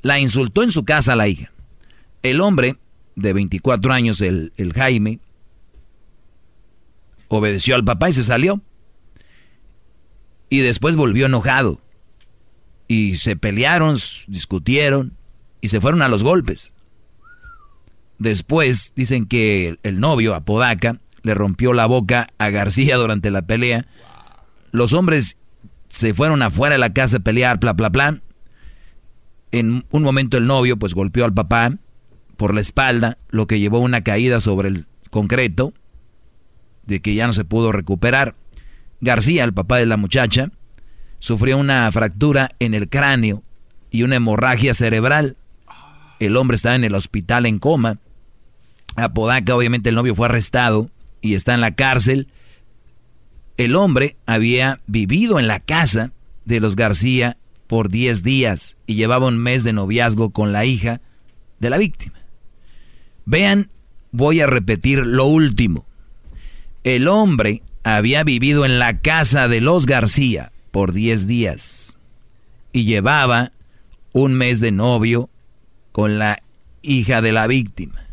[0.03, 1.53] La insultó en su casa a la hija.
[2.23, 2.77] El hombre
[3.17, 5.21] de 24 años, el, el Jaime,
[7.29, 8.61] obedeció al papá y se salió.
[10.51, 11.81] Y después volvió enojado.
[12.87, 13.97] Y se pelearon,
[14.29, 15.17] discutieron
[15.61, 16.73] y se fueron a los golpes.
[18.19, 23.87] Después dicen que el novio, Apodaca, le rompió la boca a García durante la pelea.
[24.73, 25.37] Los hombres
[25.99, 28.21] se fueron afuera de la casa a pelear, bla, bla, bla.
[29.51, 31.75] En un momento el novio pues golpeó al papá
[32.37, 35.75] por la espalda, lo que llevó a una caída sobre el concreto,
[36.87, 38.37] de que ya no se pudo recuperar.
[39.01, 40.53] García, el papá de la muchacha,
[41.19, 43.43] sufrió una fractura en el cráneo
[43.91, 45.37] y una hemorragia cerebral.
[46.21, 47.99] El hombre está en el hospital en coma.
[48.95, 52.29] Apodaca, obviamente el novio fue arrestado y está en la cárcel
[53.59, 56.13] el hombre había vivido en la casa
[56.45, 57.37] de los García
[57.67, 61.01] por 10 días y llevaba un mes de noviazgo con la hija
[61.59, 62.19] de la víctima.
[63.27, 63.69] Vean,
[64.13, 65.87] voy a repetir lo último.
[66.85, 71.99] El hombre había vivido en la casa de los García por 10 días
[72.73, 73.51] y llevaba
[74.13, 75.31] un mes de novio
[75.91, 76.39] con la
[76.83, 78.07] hija de la víctima.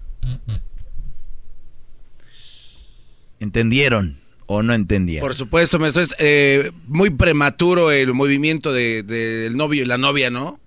[3.39, 4.24] ¿Entendieron?
[4.47, 5.21] O no entendía.
[5.21, 10.29] Por supuesto, maestro, es eh, muy prematuro el movimiento del de, novio y la novia,
[10.29, 10.59] ¿no?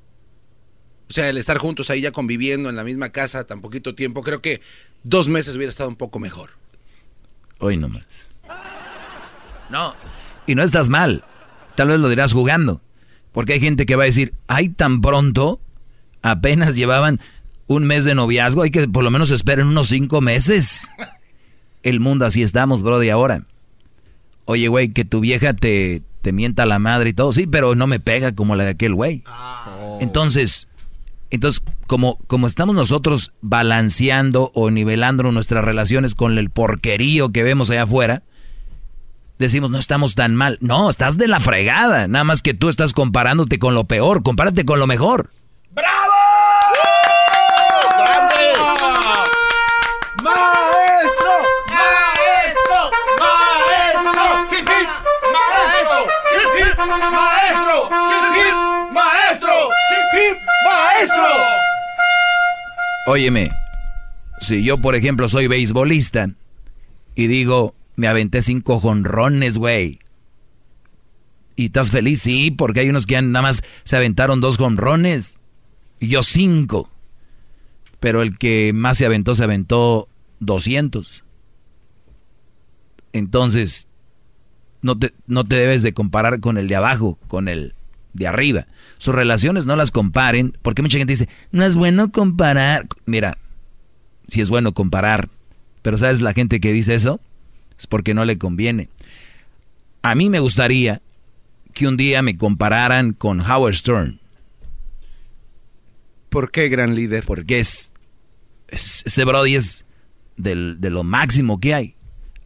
[1.08, 4.22] O sea, el estar juntos ahí ya conviviendo en la misma casa tan poquito tiempo,
[4.22, 4.60] creo que
[5.04, 6.50] dos meses hubiera estado un poco mejor.
[7.58, 8.04] Hoy nomás.
[9.70, 9.94] No,
[10.46, 11.24] y no estás mal.
[11.74, 12.80] tal vez lo dirás jugando.
[13.32, 15.60] Porque hay gente que va a decir, ay, tan pronto,
[16.22, 17.20] apenas llevaban
[17.66, 20.88] un mes de noviazgo, hay que por lo menos esperen unos cinco meses.
[21.82, 23.44] El mundo así estamos, bro, de ahora.
[24.50, 27.86] Oye, güey, que tu vieja te, te mienta la madre y todo, sí, pero no
[27.86, 29.22] me pega como la de aquel güey.
[30.00, 30.68] Entonces,
[31.28, 37.68] entonces como, como estamos nosotros balanceando o nivelando nuestras relaciones con el porquerío que vemos
[37.68, 38.22] allá afuera,
[39.38, 40.56] decimos no estamos tan mal.
[40.62, 42.08] No, estás de la fregada.
[42.08, 44.22] Nada más que tú estás comparándote con lo peor.
[44.22, 45.30] Compárate con lo mejor.
[45.72, 46.27] ¡Bravo!
[57.48, 57.90] ¡Maestro!
[58.92, 59.52] ¡Maestro!
[60.64, 61.24] ¡Maestro!
[63.06, 63.50] Óyeme,
[64.40, 66.28] si yo por ejemplo soy beisbolista
[67.14, 69.98] y digo, me aventé cinco jonrones, güey.
[71.56, 72.22] ¿Y estás feliz?
[72.22, 75.38] Sí, porque hay unos que nada más se aventaron dos jonrones.
[75.98, 76.92] Y yo cinco.
[77.98, 80.08] Pero el que más se aventó, se aventó
[80.38, 81.24] 200.
[83.12, 83.87] Entonces,
[84.82, 87.74] no te, no te debes de comparar con el de abajo, con el
[88.12, 88.66] de arriba.
[88.98, 92.86] Sus relaciones no las comparen, porque mucha gente dice, no es bueno comparar.
[93.06, 93.38] Mira,
[94.26, 95.28] si es bueno comparar,
[95.82, 97.20] pero ¿sabes la gente que dice eso?
[97.78, 98.88] Es porque no le conviene.
[100.02, 101.00] A mí me gustaría
[101.74, 104.20] que un día me compararan con Howard Stern.
[106.28, 107.24] ¿Por qué, gran líder?
[107.24, 107.90] Porque es,
[108.68, 109.84] ese Brody es
[110.36, 111.94] del, de lo máximo que hay.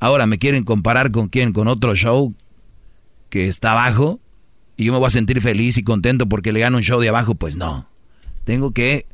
[0.03, 2.35] Ahora me quieren comparar con quién, con otro show
[3.29, 4.19] que está abajo
[4.77, 7.09] y yo me voy a sentir feliz y contento porque le gano un show de
[7.09, 7.87] abajo, pues no.
[8.43, 9.07] Tengo que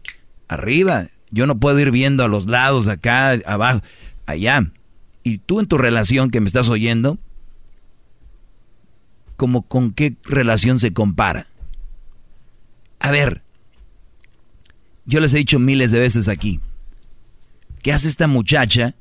[0.48, 1.09] arriba.
[1.31, 3.82] Yo no puedo ir viendo a los lados, acá, abajo,
[4.24, 4.73] allá.
[5.24, 7.19] Y tú en tu relación que me estás oyendo,
[9.36, 11.48] como con qué relación se compara.
[12.98, 13.43] A ver,
[15.05, 16.60] yo les he dicho miles de veces aquí,
[17.82, 18.94] ¿qué hace esta muchacha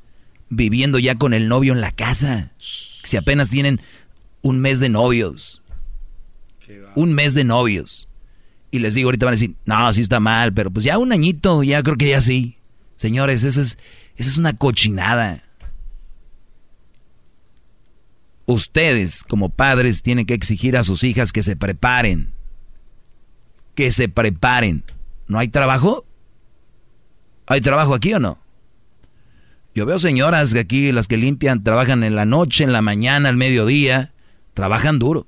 [0.49, 2.51] viviendo ya con el novio en la casa?
[2.59, 3.81] Si apenas tienen
[4.41, 5.61] un mes de novios
[6.95, 8.07] un mes de novios.
[8.71, 11.11] Y les digo, ahorita van a decir, no, sí está mal, pero pues ya un
[11.11, 12.57] añito, ya creo que ya sí.
[12.95, 13.77] Señores, eso es,
[14.15, 15.43] eso es una cochinada.
[18.45, 22.33] Ustedes, como padres, tienen que exigir a sus hijas que se preparen.
[23.75, 24.83] Que se preparen.
[25.27, 26.05] ¿No hay trabajo?
[27.45, 28.39] ¿Hay trabajo aquí o no?
[29.77, 33.29] Yo veo señoras que aquí, las que limpian, trabajan en la noche, en la mañana,
[33.29, 34.11] al mediodía,
[34.55, 35.27] trabajan duro.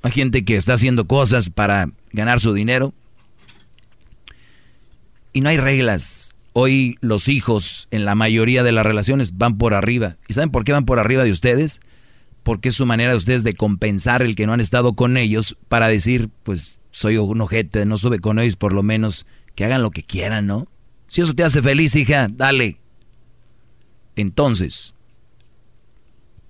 [0.00, 2.94] Hay gente que está haciendo cosas para ganar su dinero.
[5.34, 6.34] Y no hay reglas.
[6.54, 10.16] Hoy los hijos en la mayoría de las relaciones van por arriba.
[10.26, 11.82] ¿Y saben por qué van por arriba de ustedes?
[12.42, 15.58] Porque es su manera de ustedes de compensar el que no han estado con ellos
[15.68, 19.82] para decir, pues soy un ojete, no estuve con ellos, por lo menos que hagan
[19.82, 20.68] lo que quieran, ¿no?
[21.08, 22.80] Si eso te hace feliz, hija, dale.
[24.16, 24.94] Entonces,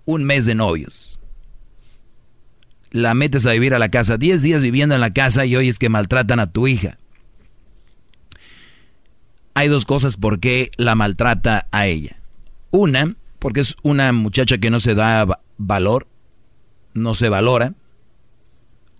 [0.04, 1.20] un mes de novios
[2.90, 4.16] la metes a vivir a la casa.
[4.16, 6.98] Diez días viviendo en la casa y oyes que maltratan a tu hija.
[9.54, 12.20] Hay dos cosas por qué la maltrata a ella.
[12.70, 16.06] Una, porque es una muchacha que no se da valor,
[16.94, 17.74] no se valora.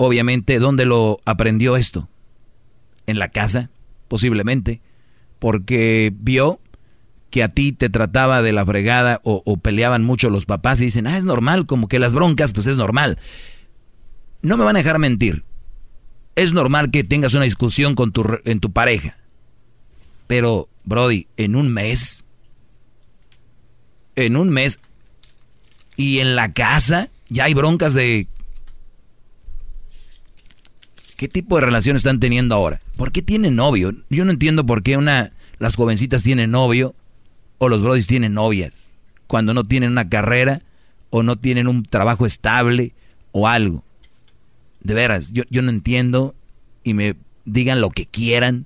[0.02, 2.08] Obviamente, ¿dónde lo aprendió esto?
[3.06, 3.68] En la casa,
[4.08, 4.80] posiblemente,
[5.38, 6.58] porque vio
[7.28, 11.06] que a ti te trataba de la fregada o, peleaban mucho los papás y dicen,
[11.06, 13.18] ah, es normal, como que las broncas, pues es normal.
[14.40, 15.44] No me van a dejar mentir.
[16.34, 19.18] Es normal que tengas una discusión con tu, en tu pareja.
[20.26, 22.24] Pero, Brody, en un mes,
[24.16, 24.80] en un mes,
[25.94, 28.28] y en la casa, ya hay broncas de...
[31.20, 32.80] ¿Qué tipo de relación están teniendo ahora?
[32.96, 33.92] ¿Por qué tienen novio?
[34.08, 36.94] Yo no entiendo por qué una, las jovencitas tienen novio
[37.58, 38.90] o los brodis tienen novias
[39.26, 40.62] cuando no tienen una carrera
[41.10, 42.94] o no tienen un trabajo estable
[43.32, 43.84] o algo
[44.80, 46.34] de veras, yo, yo no entiendo
[46.84, 48.64] y me digan lo que quieran,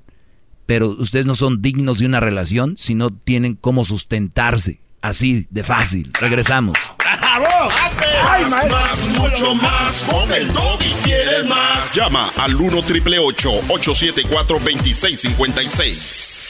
[0.65, 4.79] pero ustedes no son dignos de una relación si no tienen cómo sustentarse.
[5.05, 6.11] Así de fácil.
[6.19, 6.79] Regresamos.
[6.99, 7.71] ¡Bravo!
[8.31, 10.03] ¡Hay más, mucho más!
[10.05, 11.95] Con el y quieres más.
[11.95, 16.41] Llama al 1 triple 874 2656.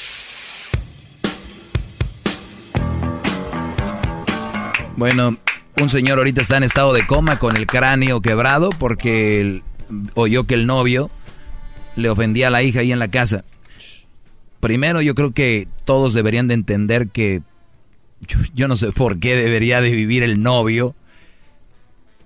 [4.94, 5.36] Bueno,
[5.80, 9.62] un señor ahorita está en estado de coma con el cráneo quebrado porque
[10.14, 11.10] oyó que el novio
[11.96, 13.44] le ofendía a la hija ahí en la casa.
[14.60, 17.42] Primero yo creo que todos deberían de entender que
[18.54, 20.94] yo, no sé por qué debería de vivir el novio.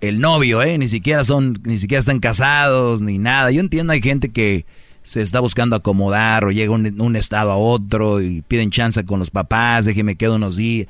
[0.01, 0.79] El novio, ¿eh?
[0.79, 3.51] Ni siquiera son, ni siquiera están casados, ni nada.
[3.51, 4.65] Yo entiendo, hay gente que
[5.03, 9.19] se está buscando acomodar o llega un, un estado a otro y piden chance con
[9.19, 10.87] los papás, déjeme quedo unos días.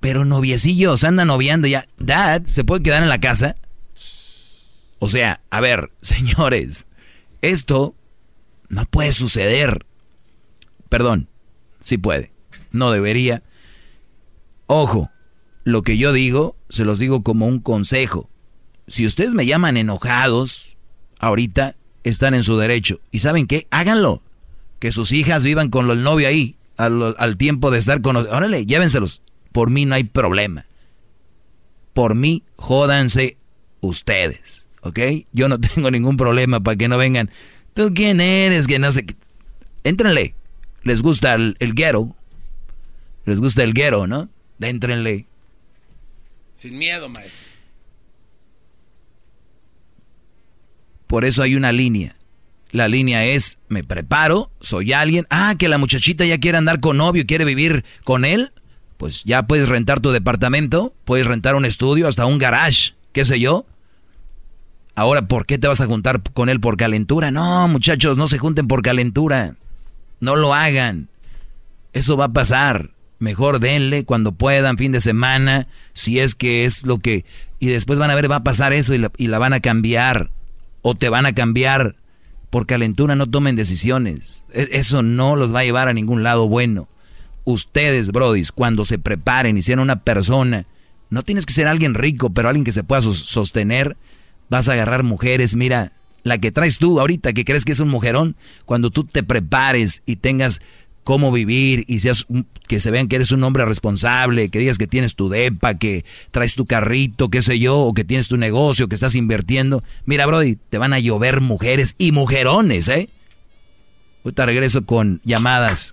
[0.00, 1.84] Pero noviecillos, andan noviando ya.
[1.98, 3.54] Dad, ¿se puede quedar en la casa?
[4.98, 6.86] O sea, a ver, señores,
[7.42, 7.94] esto
[8.68, 9.84] no puede suceder.
[10.88, 11.28] Perdón,
[11.80, 12.32] sí puede.
[12.70, 13.42] No debería.
[14.72, 15.10] Ojo,
[15.64, 18.30] lo que yo digo, se los digo como un consejo.
[18.86, 20.76] Si ustedes me llaman enojados,
[21.18, 21.74] ahorita
[22.04, 23.00] están en su derecho.
[23.10, 23.66] ¿Y saben qué?
[23.72, 24.22] Háganlo.
[24.78, 28.28] Que sus hijas vivan con el novio ahí, al, tiempo de estar con los...
[28.28, 29.22] Órale, llévenselos.
[29.50, 30.66] Por mí no hay problema.
[31.92, 33.38] Por mí, jódanse
[33.80, 34.68] ustedes.
[34.82, 35.00] ¿Ok?
[35.32, 37.28] Yo no tengo ningún problema para que no vengan.
[37.74, 38.68] ¿Tú quién eres?
[38.68, 39.04] Que no sé.
[39.82, 40.36] Éntrenle.
[40.84, 42.14] Les gusta el, el guero.
[43.24, 44.28] Les gusta el guero, ¿no?
[44.60, 45.26] Éntrenle.
[46.54, 47.40] Sin miedo, maestro.
[51.06, 52.16] Por eso hay una línea.
[52.70, 55.26] La línea es, me preparo, soy alguien.
[55.28, 58.52] Ah, que la muchachita ya quiere andar con novio, quiere vivir con él
[59.00, 63.40] pues ya puedes rentar tu departamento, puedes rentar un estudio, hasta un garage, qué sé
[63.40, 63.64] yo.
[64.94, 67.30] Ahora, ¿por qué te vas a juntar con él por calentura?
[67.30, 69.56] No, muchachos, no se junten por calentura.
[70.20, 71.08] No lo hagan.
[71.94, 72.90] Eso va a pasar.
[73.20, 77.24] Mejor denle cuando puedan, fin de semana, si es que es lo que...
[77.60, 79.60] Y después van a ver, va a pasar eso y la, y la van a
[79.60, 80.30] cambiar.
[80.82, 81.94] O te van a cambiar.
[82.48, 84.42] Por calentura no tomen decisiones.
[84.52, 86.88] E, eso no los va a llevar a ningún lado bueno
[87.44, 90.66] ustedes, brodis, cuando se preparen y sean una persona,
[91.08, 93.96] no tienes que ser alguien rico, pero alguien que se pueda sostener,
[94.48, 95.92] vas a agarrar mujeres, mira,
[96.22, 100.02] la que traes tú ahorita, que crees que es un mujerón, cuando tú te prepares
[100.06, 100.60] y tengas
[101.04, 102.26] cómo vivir y seas
[102.68, 106.04] que se vean que eres un hombre responsable, que digas que tienes tu depa, que
[106.30, 109.82] traes tu carrito, qué sé yo, o que tienes tu negocio, que estás invirtiendo.
[110.04, 113.08] Mira, Brody, te van a llover mujeres y mujerones, ¿eh?
[114.24, 115.92] Ahorita regreso con llamadas.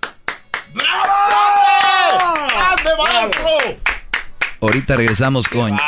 [4.60, 5.78] Ahorita regresamos con,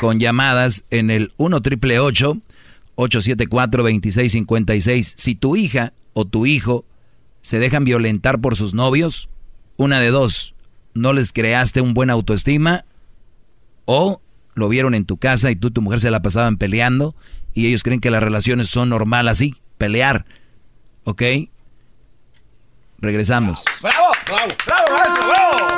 [0.00, 5.14] con llamadas en el 1 triple 874 2656.
[5.16, 6.84] Si tu hija o tu hijo
[7.42, 9.28] se dejan violentar por sus novios,
[9.76, 10.54] una de dos,
[10.94, 12.84] no les creaste un buen autoestima
[13.84, 14.20] o
[14.54, 17.14] lo vieron en tu casa y tú y tu mujer se la pasaban peleando
[17.54, 20.24] y ellos creen que las relaciones son normal así, pelear.
[21.04, 21.22] ¿Ok?
[22.98, 23.62] Regresamos.
[23.82, 24.06] ¡Bravo!
[24.26, 24.48] ¡Bravo!
[24.64, 25.26] ¡Bravo, maestro!
[25.26, 25.76] ¡Bravo!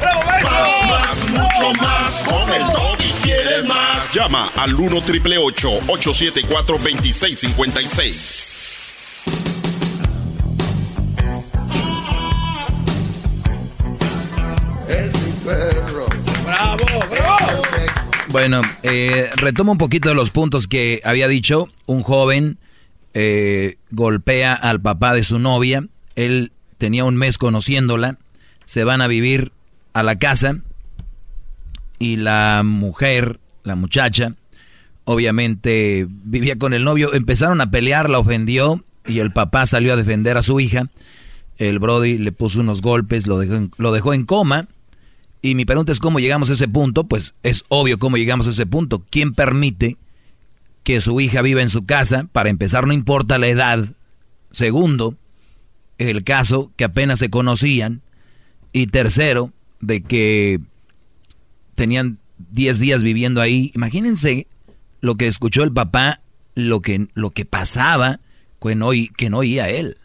[0.00, 0.50] ¡Bravo, maestro!
[0.50, 2.22] Más, más, mucho más.
[2.22, 2.62] Con el
[3.06, 4.14] y quieres más.
[4.14, 8.73] Llama al 1 triple 874 2656.
[18.34, 21.68] Bueno, eh, retomo un poquito de los puntos que había dicho.
[21.86, 22.58] Un joven
[23.12, 25.86] eh, golpea al papá de su novia.
[26.16, 28.18] Él tenía un mes conociéndola,
[28.64, 29.52] se van a vivir
[29.92, 30.58] a la casa
[32.00, 34.34] y la mujer, la muchacha,
[35.04, 39.96] obviamente vivía con el novio, empezaron a pelear, la ofendió y el papá salió a
[39.96, 40.90] defender a su hija.
[41.56, 44.66] El Brody le puso unos golpes, lo dejó en, lo dejó en coma.
[45.44, 47.04] Y mi pregunta es cómo llegamos a ese punto.
[47.04, 49.04] Pues es obvio cómo llegamos a ese punto.
[49.10, 49.98] ¿Quién permite
[50.84, 52.30] que su hija viva en su casa?
[52.32, 53.90] Para empezar, no importa la edad.
[54.52, 55.18] Segundo,
[55.98, 58.00] el caso que apenas se conocían.
[58.72, 60.60] Y tercero, de que
[61.74, 62.20] tenían
[62.52, 63.70] 10 días viviendo ahí.
[63.74, 64.46] Imagínense
[65.02, 66.22] lo que escuchó el papá,
[66.54, 68.18] lo que, lo que pasaba
[68.62, 69.98] que no, que no oía él.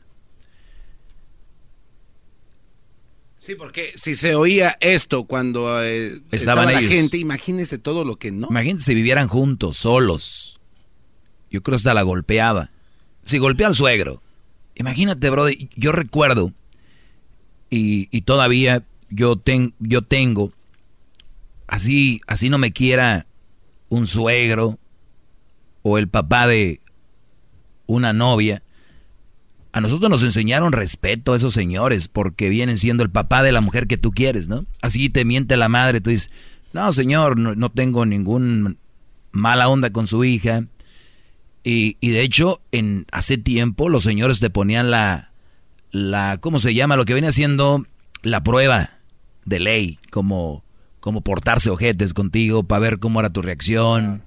[3.40, 8.18] Sí, porque si se oía esto cuando eh, estaban estaba la gente, imagínense todo lo
[8.18, 8.48] que no.
[8.50, 10.60] Imagínense si vivieran juntos, solos.
[11.50, 12.70] Yo creo que hasta la golpeaba.
[13.24, 14.22] Si golpea al suegro,
[14.80, 16.54] Imagínate, bro, yo recuerdo,
[17.70, 19.42] y, todavía yo,
[19.80, 20.54] yo tengo,
[21.68, 23.28] así, así no me quiera
[23.90, 24.80] un suegro
[25.82, 26.80] o el papá de
[27.88, 28.64] una novia.
[29.72, 33.62] A nosotros nos enseñaron respeto a esos señores porque vienen siendo el papá de la
[33.62, 34.66] mujer que tú quieres, ¿no?
[34.82, 36.32] Así te miente la madre, tú dices,
[36.74, 38.78] no, señor, no, no tengo ningún
[39.32, 40.66] mala onda con su hija
[41.64, 45.32] y, de hecho, en hace tiempo los señores te ponían la,
[45.92, 46.96] la, ¿cómo se llama?
[46.96, 47.86] Lo que viene haciendo
[48.24, 48.98] la prueba
[49.46, 50.64] de ley, como,
[51.00, 54.24] como portarse ojetes contigo para ver cómo era tu reacción.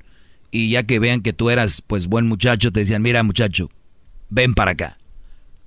[0.51, 3.71] Y ya que vean que tú eras, pues, buen muchacho, te decían, mira, muchacho,
[4.29, 4.99] ven para acá.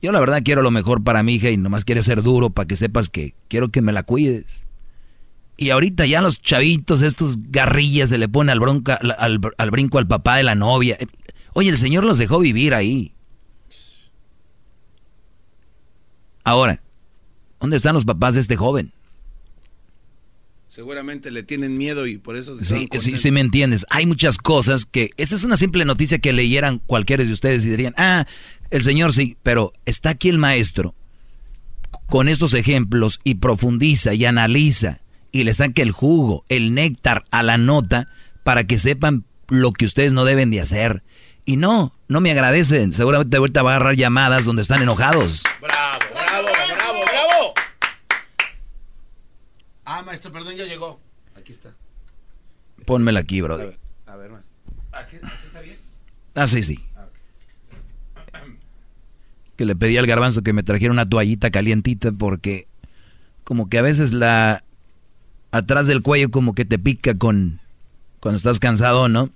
[0.06, 2.68] Yo la verdad quiero lo mejor para mi hija y nomás quiero ser duro para
[2.68, 4.68] que sepas que quiero que me la cuides.
[5.58, 9.98] Y ahorita ya los chavitos, estos garrillas, se le pone al, bronca, al, al brinco
[9.98, 11.00] al papá de la novia.
[11.54, 13.16] Oye, el Señor los dejó vivir ahí.
[16.44, 16.84] Ahora,
[17.60, 18.94] ¿dónde están los papás de este joven?
[20.76, 22.62] Seguramente le tienen miedo y por eso...
[22.62, 23.86] Sí, sí, sí, me entiendes.
[23.90, 25.10] Hay muchas cosas que...
[25.16, 28.28] Esa es una simple noticia que leyeran cualquiera de ustedes y dirían, ah,
[28.70, 30.96] el Señor sí, pero está aquí el maestro
[32.08, 35.00] con estos ejemplos y profundiza y analiza
[35.32, 38.08] y le saca el jugo, el néctar a la nota
[38.44, 41.04] para que sepan lo que ustedes no deben de hacer.
[41.46, 42.94] Y no, no me agradecen.
[42.94, 45.44] Seguramente ahorita va a agarrar llamadas donde están enojados.
[45.62, 47.54] Bravo, bravo, bravo, bravo.
[49.84, 51.00] Ah, maestro, perdón, ya llegó.
[51.36, 51.72] Aquí está.
[52.86, 53.78] Pónmela aquí, brother.
[54.06, 54.44] A ver, a ver
[54.92, 55.78] ¿Aquí, está bien?
[56.34, 56.84] Ah, sí, sí.
[59.56, 62.68] Que le pedí al garbanzo que me trajera una toallita calientita porque
[63.44, 64.64] como que a veces la
[65.52, 67.62] atrás del cuello como que te pica con
[68.20, 69.30] cuando estás cansado, ¿no?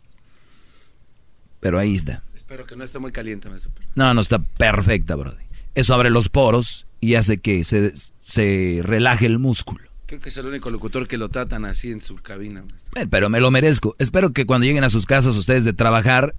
[1.60, 2.24] Pero ahí está.
[2.36, 3.72] Espero que no esté muy caliente, maestro.
[3.96, 5.46] No, no está perfecta, brother.
[5.76, 9.90] Eso abre los poros y hace que se, se relaje el músculo.
[10.08, 12.64] Creo que es el único locutor que lo tratan así en su cabina.
[12.96, 13.96] Eh, pero me lo merezco.
[14.00, 16.34] Espero que cuando lleguen a sus casas ustedes de trabajar,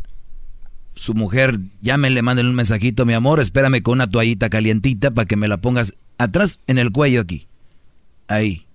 [1.01, 5.35] su mujer llámenle, manden un mensajito, mi amor, espérame con una toallita calientita para que
[5.35, 7.47] me la pongas atrás en el cuello aquí.
[8.29, 8.67] Ahí.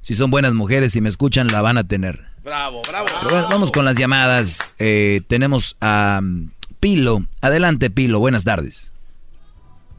[0.00, 2.20] Si son buenas mujeres y me escuchan, la van a tener.
[2.42, 3.08] Bravo, bravo.
[3.50, 4.74] vamos con las llamadas.
[4.78, 6.48] Eh, tenemos a um,
[6.80, 7.24] Pilo.
[7.42, 8.20] Adelante, Pilo.
[8.20, 8.90] Buenas tardes.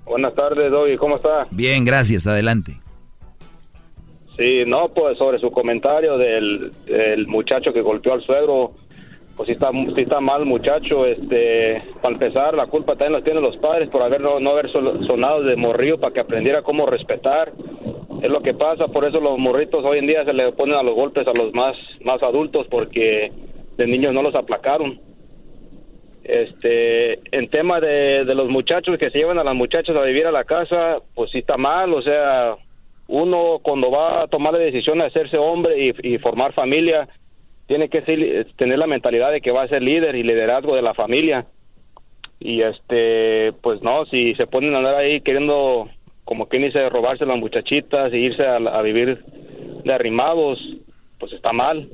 [0.06, 0.98] Buenas tardes, Doggy.
[0.98, 1.48] ¿Cómo está?
[1.52, 2.26] Bien, gracias.
[2.26, 2.80] Adelante.
[4.36, 6.72] Sí, no, pues sobre su comentario del,
[7.28, 8.74] muchacho que golpeó al suegro,
[9.38, 13.44] pues sí está, sí está mal muchacho, este, para empezar la culpa también la tienen
[13.44, 17.54] los padres por haber no, haber sonado de morrillo para que aprendiera cómo respetar,
[18.22, 20.84] es lo que pasa, por eso los morritos hoy en día se le ponen a
[20.84, 23.32] los golpes a los más, más adultos porque
[23.78, 25.00] de niños no los aplacaron.
[26.24, 30.26] Este, en tema de, de los muchachos que se llevan a las muchachas a vivir
[30.26, 32.58] a la casa, pues sí está mal, o sea,
[33.08, 37.08] uno cuando va a tomar la decisión de hacerse hombre y, formar familia,
[37.68, 38.02] tiene que
[38.58, 41.46] tener la mentalidad de que va a ser líder y liderazgo de la familia.
[42.40, 45.90] Y este, pues no, si se ponen a andar ahí queriendo,
[46.24, 49.24] como quien dice, robarse las muchachitas e irse a, vivir
[49.84, 50.60] de arrimados,
[51.20, 51.90] pues está mal.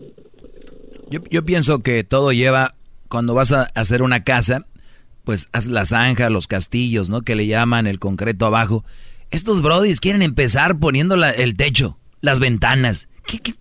[1.09, 2.75] Yo, yo pienso que todo lleva,
[3.09, 4.65] cuando vas a hacer una casa,
[5.23, 7.21] pues haz la zanja, los castillos, ¿no?
[7.21, 8.83] Que le llaman el concreto abajo
[9.33, 13.07] estos brodis quieren empezar poniendo el techo, las ventanas.
[13.25, 13.53] ¿Qué, qué?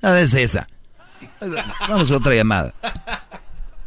[0.00, 0.68] Ah, es esa.
[1.88, 2.72] Vamos a otra llamada.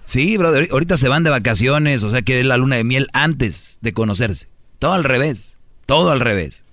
[0.05, 3.07] Sí, brother, ahorita se van de vacaciones, o sea que es la luna de miel
[3.13, 4.47] antes de conocerse.
[4.79, 5.55] Todo al revés,
[5.85, 6.63] todo al revés.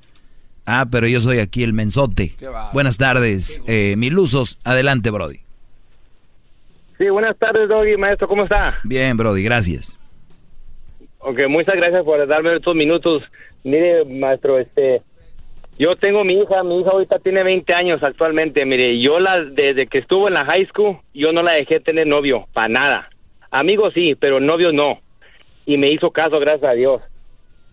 [0.64, 2.34] Ah, pero yo soy aquí el mensote.
[2.72, 4.58] Buenas tardes, eh, Milusos.
[4.64, 5.40] Adelante, Brody.
[6.98, 8.78] Sí, buenas tardes, Doggy, maestro, ¿cómo está?
[8.82, 9.96] Bien, Brody, gracias.
[11.18, 13.22] Ok, muchas gracias por darme estos minutos.
[13.64, 15.02] Mire, maestro, este,
[15.78, 18.64] yo tengo mi hija, mi hija ahorita tiene 20 años actualmente.
[18.64, 22.06] Mire, yo la, desde que estuvo en la high school, yo no la dejé tener
[22.06, 23.10] novio, para nada.
[23.50, 25.00] Amigos sí, pero novio no.
[25.66, 27.02] Y me hizo caso, gracias a Dios.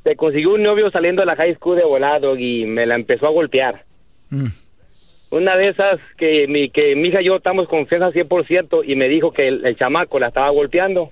[0.03, 3.27] Se consiguió un novio saliendo de la high school de volado y me la empezó
[3.27, 3.83] a golpear.
[4.29, 4.47] Mm.
[5.31, 9.07] Una de esas que mi, que mi hija y yo estamos confianza 100% y me
[9.07, 11.11] dijo que el, el chamaco la estaba golpeando.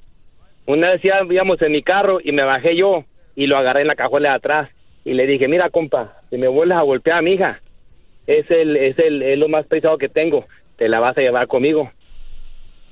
[0.65, 3.05] Una vez íbamos en mi carro y me bajé yo
[3.35, 4.69] y lo agarré en la cajuela de atrás
[5.03, 7.59] y le dije, mira compa, si me vuelves a golpear a mi hija,
[8.27, 10.45] es el, es el, es lo más pesado que tengo,
[10.77, 11.91] te la vas a llevar conmigo.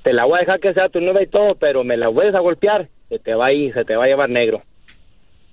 [0.02, 2.34] Te la voy a dejar que sea tu nueva y todo, pero me la vuelves
[2.34, 4.62] a golpear, se te va a ir, se te va a llevar negro.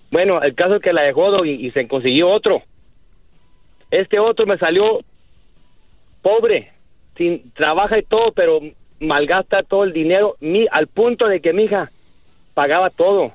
[0.10, 2.64] Bueno, el caso es que la dejó y, y se consiguió otro.
[3.92, 5.02] Este otro me salió
[6.22, 6.72] pobre,
[7.18, 8.62] sin trabaja y todo, pero
[9.00, 11.90] malgasta todo el dinero, mi, al punto de que mi hija
[12.54, 13.34] pagaba todo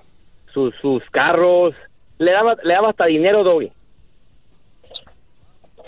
[0.53, 1.75] sus, sus carros,
[2.23, 3.71] le daba, le daba hasta dinero, Doggy.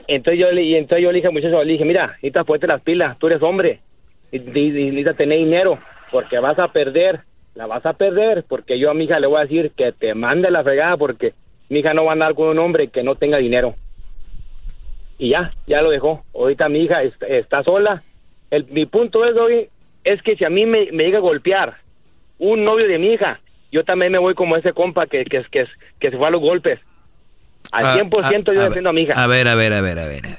[0.06, 3.19] Entonces yo, y entonces yo le dije muchacho, le dije, mira, necesitas ponerte las pilas,
[3.19, 3.81] tú eres hombre,
[4.31, 5.78] y, necesitas tener dinero,
[6.11, 7.20] porque vas a perder,
[7.55, 10.15] la vas a perder, porque yo a mi hija le voy a decir que te
[10.15, 11.32] mande la fregada, porque
[11.70, 13.74] mi hija no va a andar con un hombre que no tenga dinero.
[15.16, 16.24] Y ya, ya lo dejó.
[16.35, 18.02] Ahorita mi hija está, sola.
[18.51, 19.69] El, mi punto es, hoy
[20.02, 21.74] es que si a mí me, me llega a golpear
[22.39, 23.40] un novio de mi hija,
[23.75, 25.67] yo también me voy como ese compa que, que, que,
[25.99, 26.79] que se fue a los golpes.
[27.73, 29.21] Al 100% ah, ah, yo defiendo a mi hija.
[29.21, 30.39] A ver, a ver, a ver, a ver, a ver,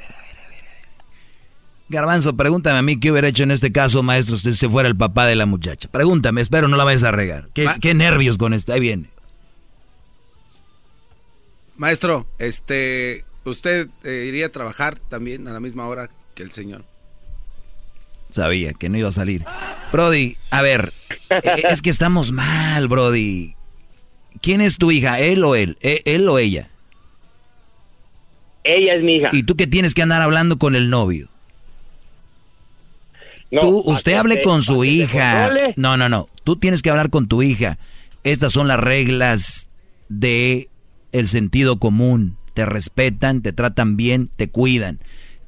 [1.89, 4.95] Garbanzo, pregúntame a mí qué hubiera hecho en este caso, maestro, si se fuera el
[4.95, 5.89] papá de la muchacha.
[5.91, 7.49] Pregúntame, espero no la vayas a regar.
[7.53, 8.73] ¿Qué, nervios con esta?
[8.73, 9.09] Ahí viene.
[11.75, 16.85] Maestro, este, ¿usted eh, iría a trabajar también a la misma hora que el señor?
[18.29, 19.45] Sabía que no iba a salir.
[19.91, 20.91] Brody, a ver,
[21.29, 23.55] e, es que estamos mal, Brody.
[24.41, 25.19] ¿Quién es tu hija?
[25.19, 25.77] ¿Él o él?
[25.81, 26.69] ¿E, ¿Él o ella?
[28.63, 29.29] Ella es mi hija.
[29.31, 31.29] ¿Y tú qué tienes que andar hablando con el novio?
[33.61, 35.51] tú, usted hable con su hija.
[35.75, 36.27] No, no, no.
[36.43, 37.77] Tú tienes que hablar con tu hija.
[38.23, 39.69] Estas son las reglas
[40.09, 40.69] de
[41.11, 42.37] el sentido común.
[42.53, 44.99] Te respetan, te tratan bien, te cuidan.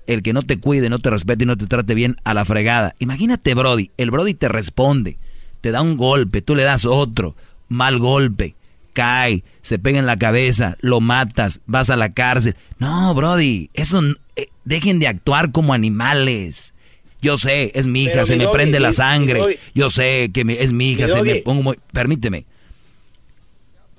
[0.07, 2.45] El que no te cuide, no te respete y no te trate bien a la
[2.45, 2.95] fregada.
[2.99, 3.91] Imagínate, Brody.
[3.97, 5.17] El Brody te responde,
[5.61, 7.35] te da un golpe, tú le das otro,
[7.67, 8.55] mal golpe,
[8.93, 12.55] cae, se pega en la cabeza, lo matas, vas a la cárcel.
[12.79, 14.01] No, Brody, eso
[14.35, 16.73] eh, dejen de actuar como animales.
[17.21, 19.59] Yo sé, es mi hija, se me prende la sangre.
[19.75, 21.79] Yo sé que es mi hija, se me pongo muy...
[21.91, 22.45] Permíteme.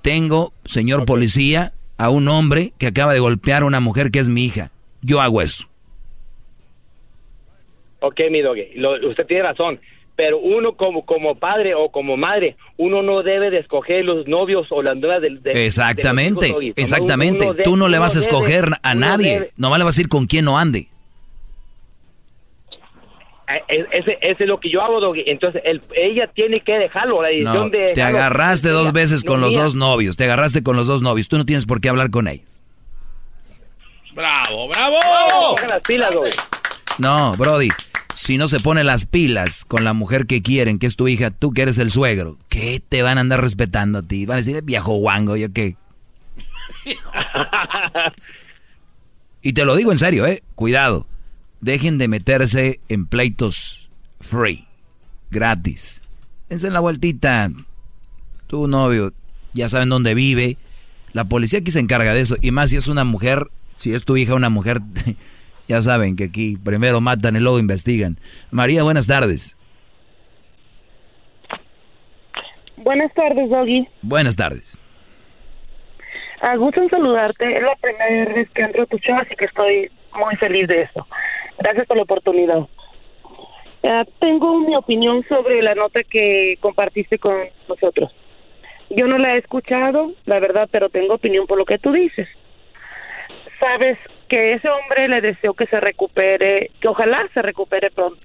[0.02, 4.28] Tengo, señor policía, a un hombre que acaba de golpear a una mujer que es
[4.28, 4.70] mi hija.
[5.02, 5.68] Yo hago eso.
[8.00, 8.68] Ok, mi doggy,
[9.08, 9.80] usted tiene razón,
[10.18, 14.66] pero uno como, como padre o como madre, uno no debe de escoger los novios
[14.70, 15.42] o las nuevas del...
[15.42, 17.46] De, exactamente, exactamente.
[17.62, 20.44] Tú no le vas a escoger a nadie, no le vas a ir con quien
[20.44, 20.88] no ande.
[23.48, 25.22] Eh, ese, ese, es lo que yo hago, doggy.
[25.26, 25.62] Entonces,
[25.94, 27.92] ella tiene que dejarlo, la decisión de...
[27.94, 31.38] Te agarraste dos veces con los dos novios, te agarraste con los dos novios, tú
[31.38, 32.60] no tienes por qué hablar con ellos.
[34.14, 34.96] ¡Bravo, bravo!
[35.68, 36.18] las pilas,
[36.98, 37.68] No, Brody,
[38.19, 41.31] si no se pone las pilas con la mujer que quieren, que es tu hija,
[41.31, 44.27] tú que eres el suegro, ¿qué te van a andar respetando a ti?
[44.27, 45.77] Van a decir, viejo guango, ¿yo qué?
[49.43, 50.43] y te lo digo en serio, ¿eh?
[50.57, 51.07] Cuidado.
[51.61, 53.89] Dejen de meterse en pleitos
[54.20, 54.66] free,
[55.31, 56.01] gratis.
[56.49, 57.53] Dense la vueltita.
[58.49, 59.12] Tu novio,
[59.53, 60.59] ya saben dónde vive.
[61.12, 62.36] La policía aquí se encarga de eso.
[62.40, 64.81] Y más si es una mujer, si es tu hija una mujer,
[65.69, 68.16] ya saben que aquí primero matan y luego investigan.
[68.51, 69.57] María, buenas tardes.
[72.78, 73.86] Buenas tardes, Doggy.
[74.03, 74.78] Buenas tardes.
[76.40, 77.57] A ah, gusto en saludarte.
[77.57, 80.82] Es la primera vez que entro a tu show, así que estoy muy feliz de
[80.82, 81.07] eso.
[81.59, 82.66] Gracias por la oportunidad.
[83.82, 87.35] Ah, tengo mi opinión sobre la nota que compartiste con
[87.69, 88.15] nosotros.
[88.90, 92.28] Yo no la he escuchado, la verdad, pero tengo opinión por lo que tú dices.
[93.61, 98.20] Sabes que ese hombre le deseo que se recupere, que ojalá se recupere pronto,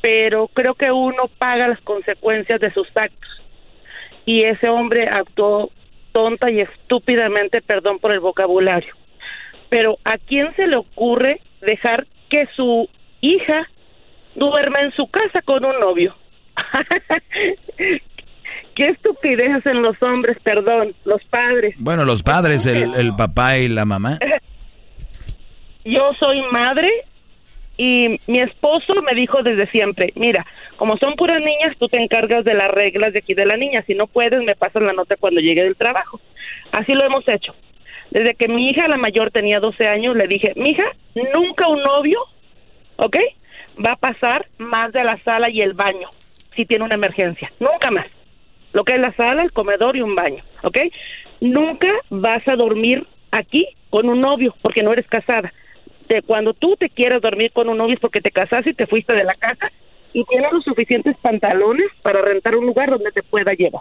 [0.00, 3.30] pero creo que uno paga las consecuencias de sus actos.
[4.24, 5.70] Y ese hombre actuó
[6.12, 8.94] tonta y estúpidamente, perdón por el vocabulario.
[9.68, 12.88] Pero ¿a quién se le ocurre dejar que su
[13.20, 13.68] hija
[14.34, 16.14] duerma en su casa con un novio.
[18.74, 21.74] Qué estupidez hacen los hombres, perdón, los padres.
[21.78, 24.18] Bueno, los padres, el, el papá y la mamá.
[25.84, 26.90] Yo soy madre
[27.76, 30.46] y mi esposo me dijo desde siempre, mira,
[30.76, 33.82] como son puras niñas, tú te encargas de las reglas de aquí de la niña,
[33.82, 36.20] si no puedes me pasas la nota cuando llegue del trabajo.
[36.70, 37.54] Así lo hemos hecho.
[38.10, 40.84] Desde que mi hija, la mayor, tenía 12 años, le dije, mi hija,
[41.32, 42.20] nunca un novio,
[42.96, 43.16] ¿ok?
[43.84, 46.10] Va a pasar más de la sala y el baño,
[46.54, 47.50] si tiene una emergencia.
[47.58, 48.06] Nunca más.
[48.74, 50.78] Lo que es la sala, el comedor y un baño, ¿ok?
[51.40, 55.52] Nunca vas a dormir aquí con un novio, porque no eres casada.
[56.12, 58.86] De cuando tú te quieras dormir con un novio es porque te casaste y te
[58.86, 59.72] fuiste de la casa
[60.12, 63.80] y tienes los suficientes pantalones para rentar un lugar donde te pueda llevar.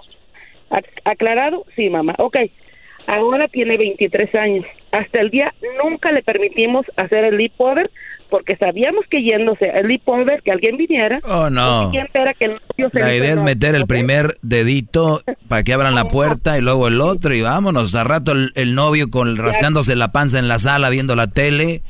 [1.04, 1.66] ¿Aclarado?
[1.76, 2.16] Sí, mamá.
[2.20, 2.38] Ok.
[3.06, 4.66] Ahora tiene 23 años.
[4.94, 5.54] Hasta el día
[5.84, 7.52] nunca le permitimos hacer el leap
[8.32, 11.20] porque sabíamos que yéndose el leap over, que alguien viniera.
[11.26, 11.92] Oh, no.
[12.94, 17.02] la idea es meter el primer dedito para que abran la puerta y luego el
[17.02, 17.94] otro y vámonos.
[17.94, 21.84] A rato el, novio con rascándose la panza en la sala viendo la tele.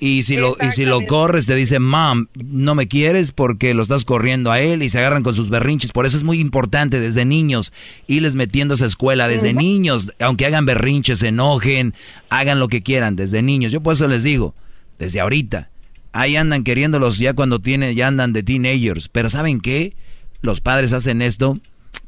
[0.00, 3.82] Y si lo y si lo corres te dice, "Mom, no me quieres porque lo
[3.82, 5.92] estás corriendo a él" y se agarran con sus berrinches.
[5.92, 7.72] Por eso es muy importante desde niños
[8.08, 11.94] irles metiendo a esa escuela desde niños, aunque hagan berrinches, se enojen,
[12.28, 13.70] hagan lo que quieran desde niños.
[13.70, 14.52] Yo por eso les digo,
[14.98, 15.70] desde ahorita.
[16.12, 19.94] Ahí andan queriéndolos ya cuando tienen ya andan de teenagers, pero ¿saben qué?
[20.42, 21.58] Los padres hacen esto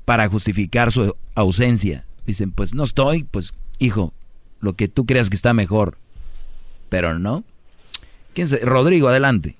[0.04, 2.04] para justificar su ausencia.
[2.26, 4.12] Dicen, "Pues no estoy, pues hijo,
[4.60, 5.98] lo que tú creas que está mejor."
[6.94, 7.42] pero no.
[8.34, 8.46] ¿Quién?
[8.62, 9.56] Rodrigo, adelante.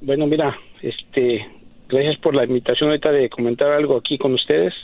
[0.00, 1.46] Bueno, mira, este,
[1.88, 4.74] gracias por la invitación ahorita de comentar algo aquí con ustedes.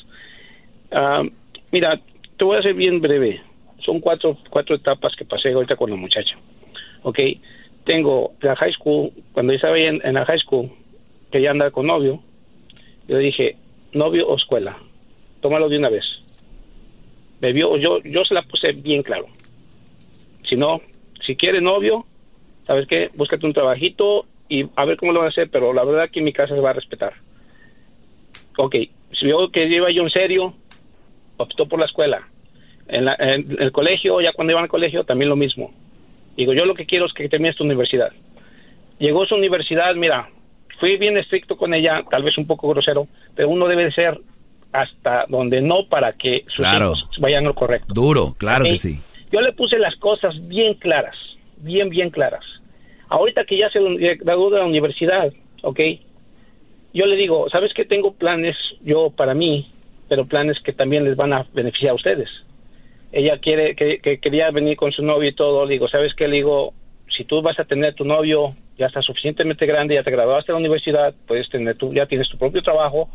[0.92, 1.24] Ah,
[1.72, 1.96] mira,
[2.36, 3.40] te voy a hacer bien breve.
[3.88, 6.36] Son cuatro, cuatro etapas que pasé ahorita con la muchacha.
[7.04, 7.20] Ok,
[7.86, 10.70] tengo la high school, cuando yo estaba en, en la high school,
[11.32, 12.22] que ya andaba con novio,
[13.08, 13.56] yo dije,
[13.94, 14.76] novio o escuela,
[15.40, 16.04] tómalo de una vez.
[17.40, 19.24] Me vio, yo, yo se la puse bien claro.
[20.46, 20.82] Si no,
[21.26, 22.04] si quiere novio,
[22.66, 23.10] ¿sabes qué?
[23.14, 26.18] Búscate un trabajito y a ver cómo lo van a hacer, pero la verdad que
[26.18, 27.14] en mi casa se va a respetar.
[28.58, 28.74] Ok,
[29.12, 30.52] si veo que lleva yo en serio,
[31.38, 32.27] optó por la escuela.
[32.88, 35.72] En, la- en el colegio, ya cuando iban al colegio, también lo mismo.
[36.36, 38.10] Digo, yo lo que quiero es que termine tu universidad.
[38.98, 40.28] Llegó a su universidad, mira,
[40.80, 44.18] fui bien estricto con ella, tal vez un poco grosero, pero uno debe de ser
[44.72, 46.92] hasta donde no para que sus Claro.
[46.94, 47.92] hijos vayan lo correcto.
[47.92, 49.00] Duro, claro que sí.
[49.30, 51.16] Yo le puse las cosas bien claras,
[51.58, 52.44] bien, bien claras.
[53.08, 53.80] Ahorita que ya se
[54.16, 55.32] graduó de la universidad,
[55.62, 55.80] ¿ok?
[56.94, 57.84] Yo le digo, ¿sabes qué?
[57.84, 59.70] Tengo planes yo para mí,
[60.08, 62.28] pero planes que también les van a beneficiar a ustedes.
[63.12, 65.66] Ella quiere, que, que quería venir con su novio y todo.
[65.66, 66.28] Digo, ¿sabes qué?
[66.28, 66.74] Le digo,
[67.16, 70.54] si tú vas a tener tu novio, ya está suficientemente grande, ya te graduaste de
[70.54, 73.08] la universidad, puedes tener tu, ya tienes tu propio trabajo.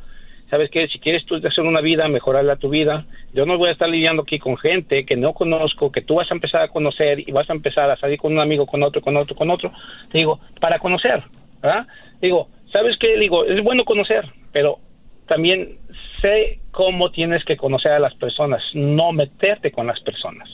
[0.49, 0.88] ¿Sabes qué?
[0.88, 3.06] Si quieres tú hacer una vida, mejorarla tu vida.
[3.34, 6.30] Yo no voy a estar lidiando aquí con gente que no conozco, que tú vas
[6.30, 9.02] a empezar a conocer y vas a empezar a salir con un amigo, con otro,
[9.02, 9.72] con otro, con otro.
[10.11, 11.24] Digo, para conocer.
[12.22, 13.18] Digo, ¿sabes qué?
[13.18, 14.80] Digo, es bueno conocer, pero
[15.28, 15.78] también
[16.22, 20.50] sé cómo tienes que conocer a las personas, no meterte con las personas.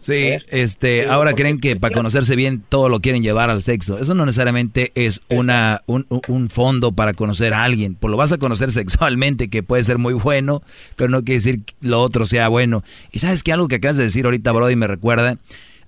[0.00, 3.98] Sí, este, ahora creen que para conocerse bien todo lo quieren llevar al sexo.
[3.98, 7.96] Eso no necesariamente es una un, un fondo para conocer a alguien.
[7.96, 10.62] Pues lo vas a conocer sexualmente, que puede ser muy bueno,
[10.96, 12.82] pero no quiere decir que lo otro sea bueno.
[13.12, 15.36] Y sabes que algo que acabas de decir ahorita, Brody, me recuerda.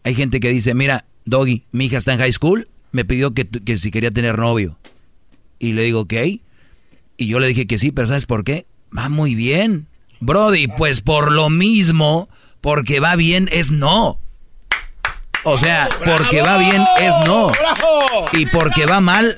[0.05, 3.47] Hay gente que dice, mira, Doggy, mi hija está en high school, me pidió que,
[3.47, 4.77] que si quería tener novio.
[5.59, 6.13] Y le digo, ok.
[7.23, 8.66] Y yo le dije que sí, pero ¿sabes por qué?
[8.97, 9.86] Va muy bien.
[10.20, 12.28] Brody, pues por lo mismo,
[12.61, 14.20] porque va bien es no.
[15.44, 17.53] O sea, porque va bien es no.
[18.32, 19.36] Y porque va mal,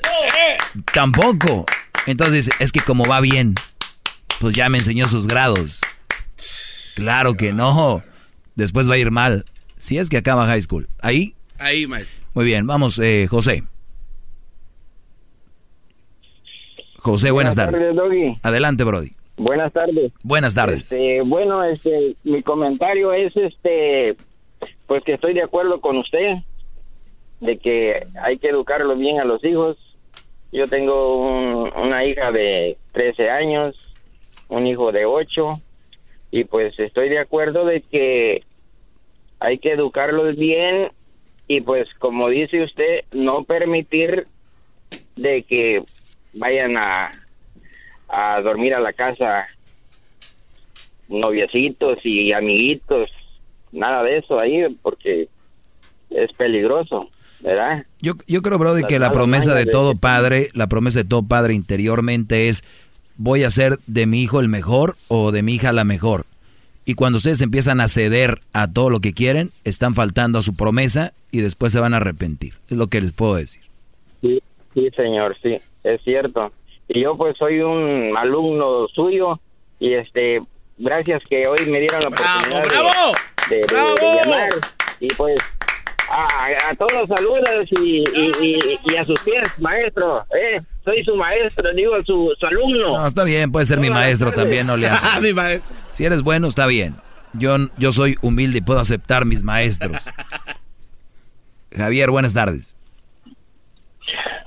[0.93, 1.65] tampoco.
[2.05, 3.55] Entonces, es que como va bien,
[4.39, 5.81] pues ya me enseñó sus grados.
[6.95, 8.03] Claro que no.
[8.55, 9.45] Después va a ir mal.
[9.77, 10.87] Si es que acaba high school.
[11.01, 12.17] Ahí, Ahí, maestro.
[12.33, 12.65] muy bien.
[12.67, 13.63] Vamos, eh, José.
[17.05, 17.87] José, buenas, tardes.
[18.41, 19.11] Adelante, Brody.
[19.37, 20.11] Buenas tardes.
[20.23, 20.91] Buenas tardes.
[20.91, 24.15] Este, bueno, este, mi comentario es, este,
[24.87, 26.37] pues que estoy de acuerdo con usted
[27.41, 29.77] de que hay que educarlo bien a los hijos.
[30.51, 33.75] Yo tengo un- una hija de 13 años,
[34.47, 35.61] un hijo de 8
[36.31, 38.41] y pues estoy de acuerdo de que
[39.39, 40.89] hay que educarlos bien
[41.47, 44.25] y pues como dice usted, no permitir
[45.15, 45.83] de que
[46.35, 47.09] vayan a
[48.09, 49.47] a dormir a la casa
[51.07, 53.09] noviecitos y amiguitos,
[53.71, 55.27] nada de eso ahí porque
[56.09, 57.09] es peligroso,
[57.41, 57.85] ¿verdad?
[58.01, 61.53] Yo, yo creo, Brody, que la promesa de todo padre, la promesa de todo padre
[61.53, 62.63] interiormente es,
[63.17, 66.25] voy a ser de mi hijo el mejor o de mi hija la mejor.
[66.85, 70.55] Y cuando ustedes empiezan a ceder a todo lo que quieren, están faltando a su
[70.55, 72.53] promesa y después se van a arrepentir.
[72.69, 73.61] Es lo que les puedo decir.
[74.21, 74.41] Sí,
[74.75, 76.51] sí, señor, sí, es cierto.
[76.87, 79.39] Y yo pues soy un alumno suyo
[79.79, 80.41] y este,
[80.77, 82.61] gracias que hoy me dieron la oportunidad
[83.49, 84.49] de- de, de- de llamar
[84.99, 85.35] y pues
[86.07, 91.15] a, a todos saludos y, y, y- y a sus pies, maestro, eh, soy su
[91.15, 92.97] maestro, digo su, su alumno.
[92.99, 95.19] No, está bien, puede ser mi maestro también, no le hagas.
[95.21, 95.75] Mi maestro.
[95.91, 96.95] Si eres bueno, está bien.
[97.33, 100.05] Yo, yo soy humilde y puedo aceptar mis maestros.
[101.75, 102.77] Javier, buenas tardes.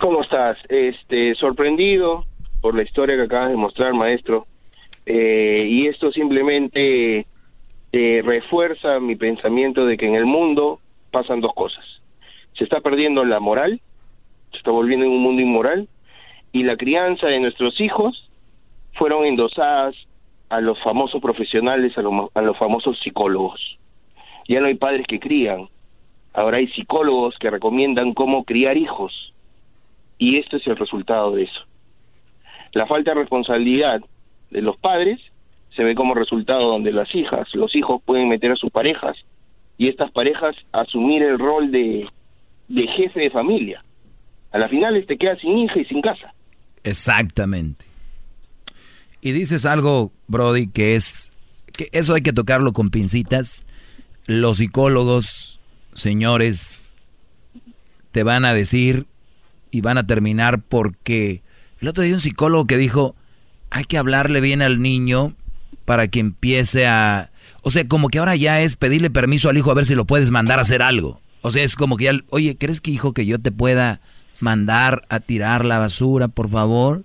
[0.00, 0.58] ¿Cómo estás?
[0.68, 2.24] Este, sorprendido
[2.60, 4.46] por la historia que acabas de mostrar, maestro.
[5.06, 7.26] Eh, y esto simplemente
[7.92, 10.78] eh, refuerza mi pensamiento de que en el mundo
[11.10, 11.84] pasan dos cosas.
[12.56, 13.80] Se está perdiendo la moral,
[14.52, 15.88] se está volviendo en un mundo inmoral,
[16.52, 18.30] y la crianza de nuestros hijos
[18.94, 19.94] fueron endosadas
[20.48, 23.78] a los famosos profesionales, a, lo- a los famosos psicólogos.
[24.48, 25.68] Ya no hay padres que crían,
[26.32, 29.34] ahora hay psicólogos que recomiendan cómo criar hijos.
[30.18, 31.60] Y esto es el resultado de eso.
[32.72, 34.00] La falta de responsabilidad
[34.50, 35.20] de los padres
[35.74, 39.16] se ve como resultado donde las hijas, los hijos pueden meter a sus parejas
[39.76, 42.08] y estas parejas asumir el rol de,
[42.66, 43.84] de jefe de familia.
[44.50, 46.34] A la final te quedas sin hija y sin casa.
[46.82, 47.84] Exactamente.
[49.20, 51.30] Y dices algo, Brody, que es
[51.76, 53.64] que eso hay que tocarlo con pincitas.
[54.26, 55.60] Los psicólogos,
[55.92, 56.82] señores,
[58.10, 59.06] te van a decir
[59.70, 61.42] y van a terminar porque
[61.80, 63.14] el otro día un psicólogo que dijo,
[63.70, 65.34] hay que hablarle bien al niño
[65.84, 67.30] para que empiece a...
[67.62, 70.04] O sea, como que ahora ya es pedirle permiso al hijo a ver si lo
[70.04, 71.20] puedes mandar a hacer algo.
[71.42, 74.00] O sea, es como que ya, oye, ¿crees que hijo que yo te pueda
[74.40, 77.04] mandar a tirar la basura, por favor?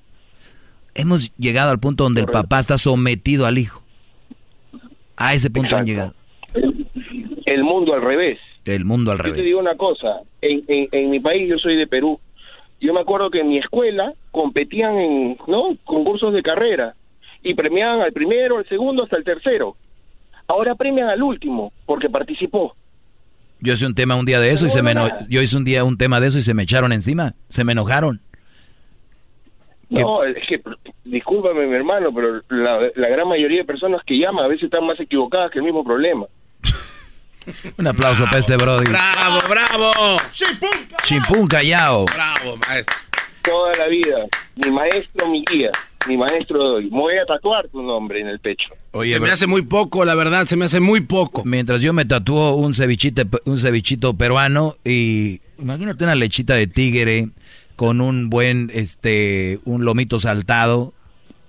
[0.95, 3.81] Hemos llegado al punto donde el papá está sometido al hijo.
[5.15, 6.13] A ese punto han llegado.
[7.45, 8.39] El mundo al revés.
[8.65, 9.37] El mundo al Yo revés.
[9.39, 12.19] te digo una cosa, en, en, en mi país, yo soy de Perú,
[12.83, 16.95] yo me acuerdo que en mi escuela competían en no concursos de carrera
[17.41, 19.77] y premiaban al primero, al segundo, hasta el tercero.
[20.47, 22.75] Ahora premian al último porque participó.
[23.61, 24.93] Yo hice un tema un día de eso y se me
[25.29, 27.71] yo hice un día un tema de eso y se me echaron encima, se me
[27.71, 28.19] enojaron.
[29.89, 30.61] No, es que,
[31.05, 34.85] discúlpame mi hermano, pero la, la gran mayoría de personas que llaman a veces están
[34.85, 36.25] más equivocadas que el mismo problema.
[37.77, 38.89] Un aplauso para este Brody.
[38.89, 40.17] ¡Bravo, bravo!
[41.03, 42.05] Chimpún callao.
[42.05, 42.95] ¡Bravo, maestro!
[43.41, 44.25] Toda la vida,
[44.55, 45.69] mi maestro, mi guía,
[46.07, 46.83] mi maestro de hoy.
[46.85, 48.69] Me voy a tatuar tu nombre en el pecho.
[49.03, 51.43] se me hace muy poco, la verdad, se me hace muy poco.
[51.43, 57.29] Mientras yo me tatúo un cevichite, un cevichito peruano y imagínate una lechita de tigre
[57.75, 60.93] con un buen, este, un lomito saltado.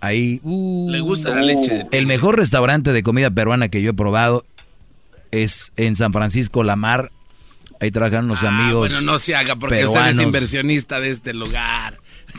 [0.01, 3.91] Ahí, uh, Le gusta la leche de El mejor restaurante de comida peruana que yo
[3.91, 4.45] he probado
[5.43, 7.11] es en San Francisco La Mar.
[7.81, 8.93] Ahí trabajan unos amigos.
[8.93, 11.98] Ah, Bueno, no se haga porque usted es inversionista de este lugar.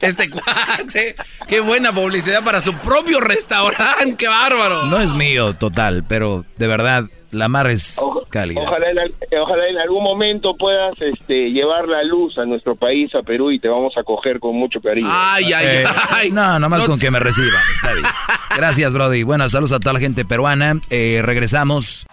[0.00, 1.14] Este cuate,
[1.46, 4.86] qué buena publicidad para su propio restaurante, qué bárbaro.
[4.86, 8.60] No es mío, total, pero de verdad, La Mar es cálida.
[8.60, 13.14] Ojalá en, al- ojalá en algún momento puedas este, llevar la luz a nuestro país,
[13.14, 15.08] a Perú, y te vamos a coger con mucho cariño.
[15.62, 15.84] Eh,
[16.32, 18.06] No, nomás con que me reciban, está bien.
[18.56, 19.22] Gracias, Brody.
[19.22, 20.80] Bueno, saludos a toda la gente peruana.
[20.90, 22.06] Eh, regresamos.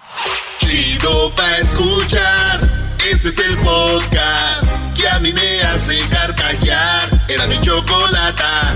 [0.59, 2.59] Chido pa' escuchar.
[3.09, 4.65] Este es el podcast
[4.99, 7.09] que a mí me hace carcajear.
[7.29, 8.75] Era mi chocolata.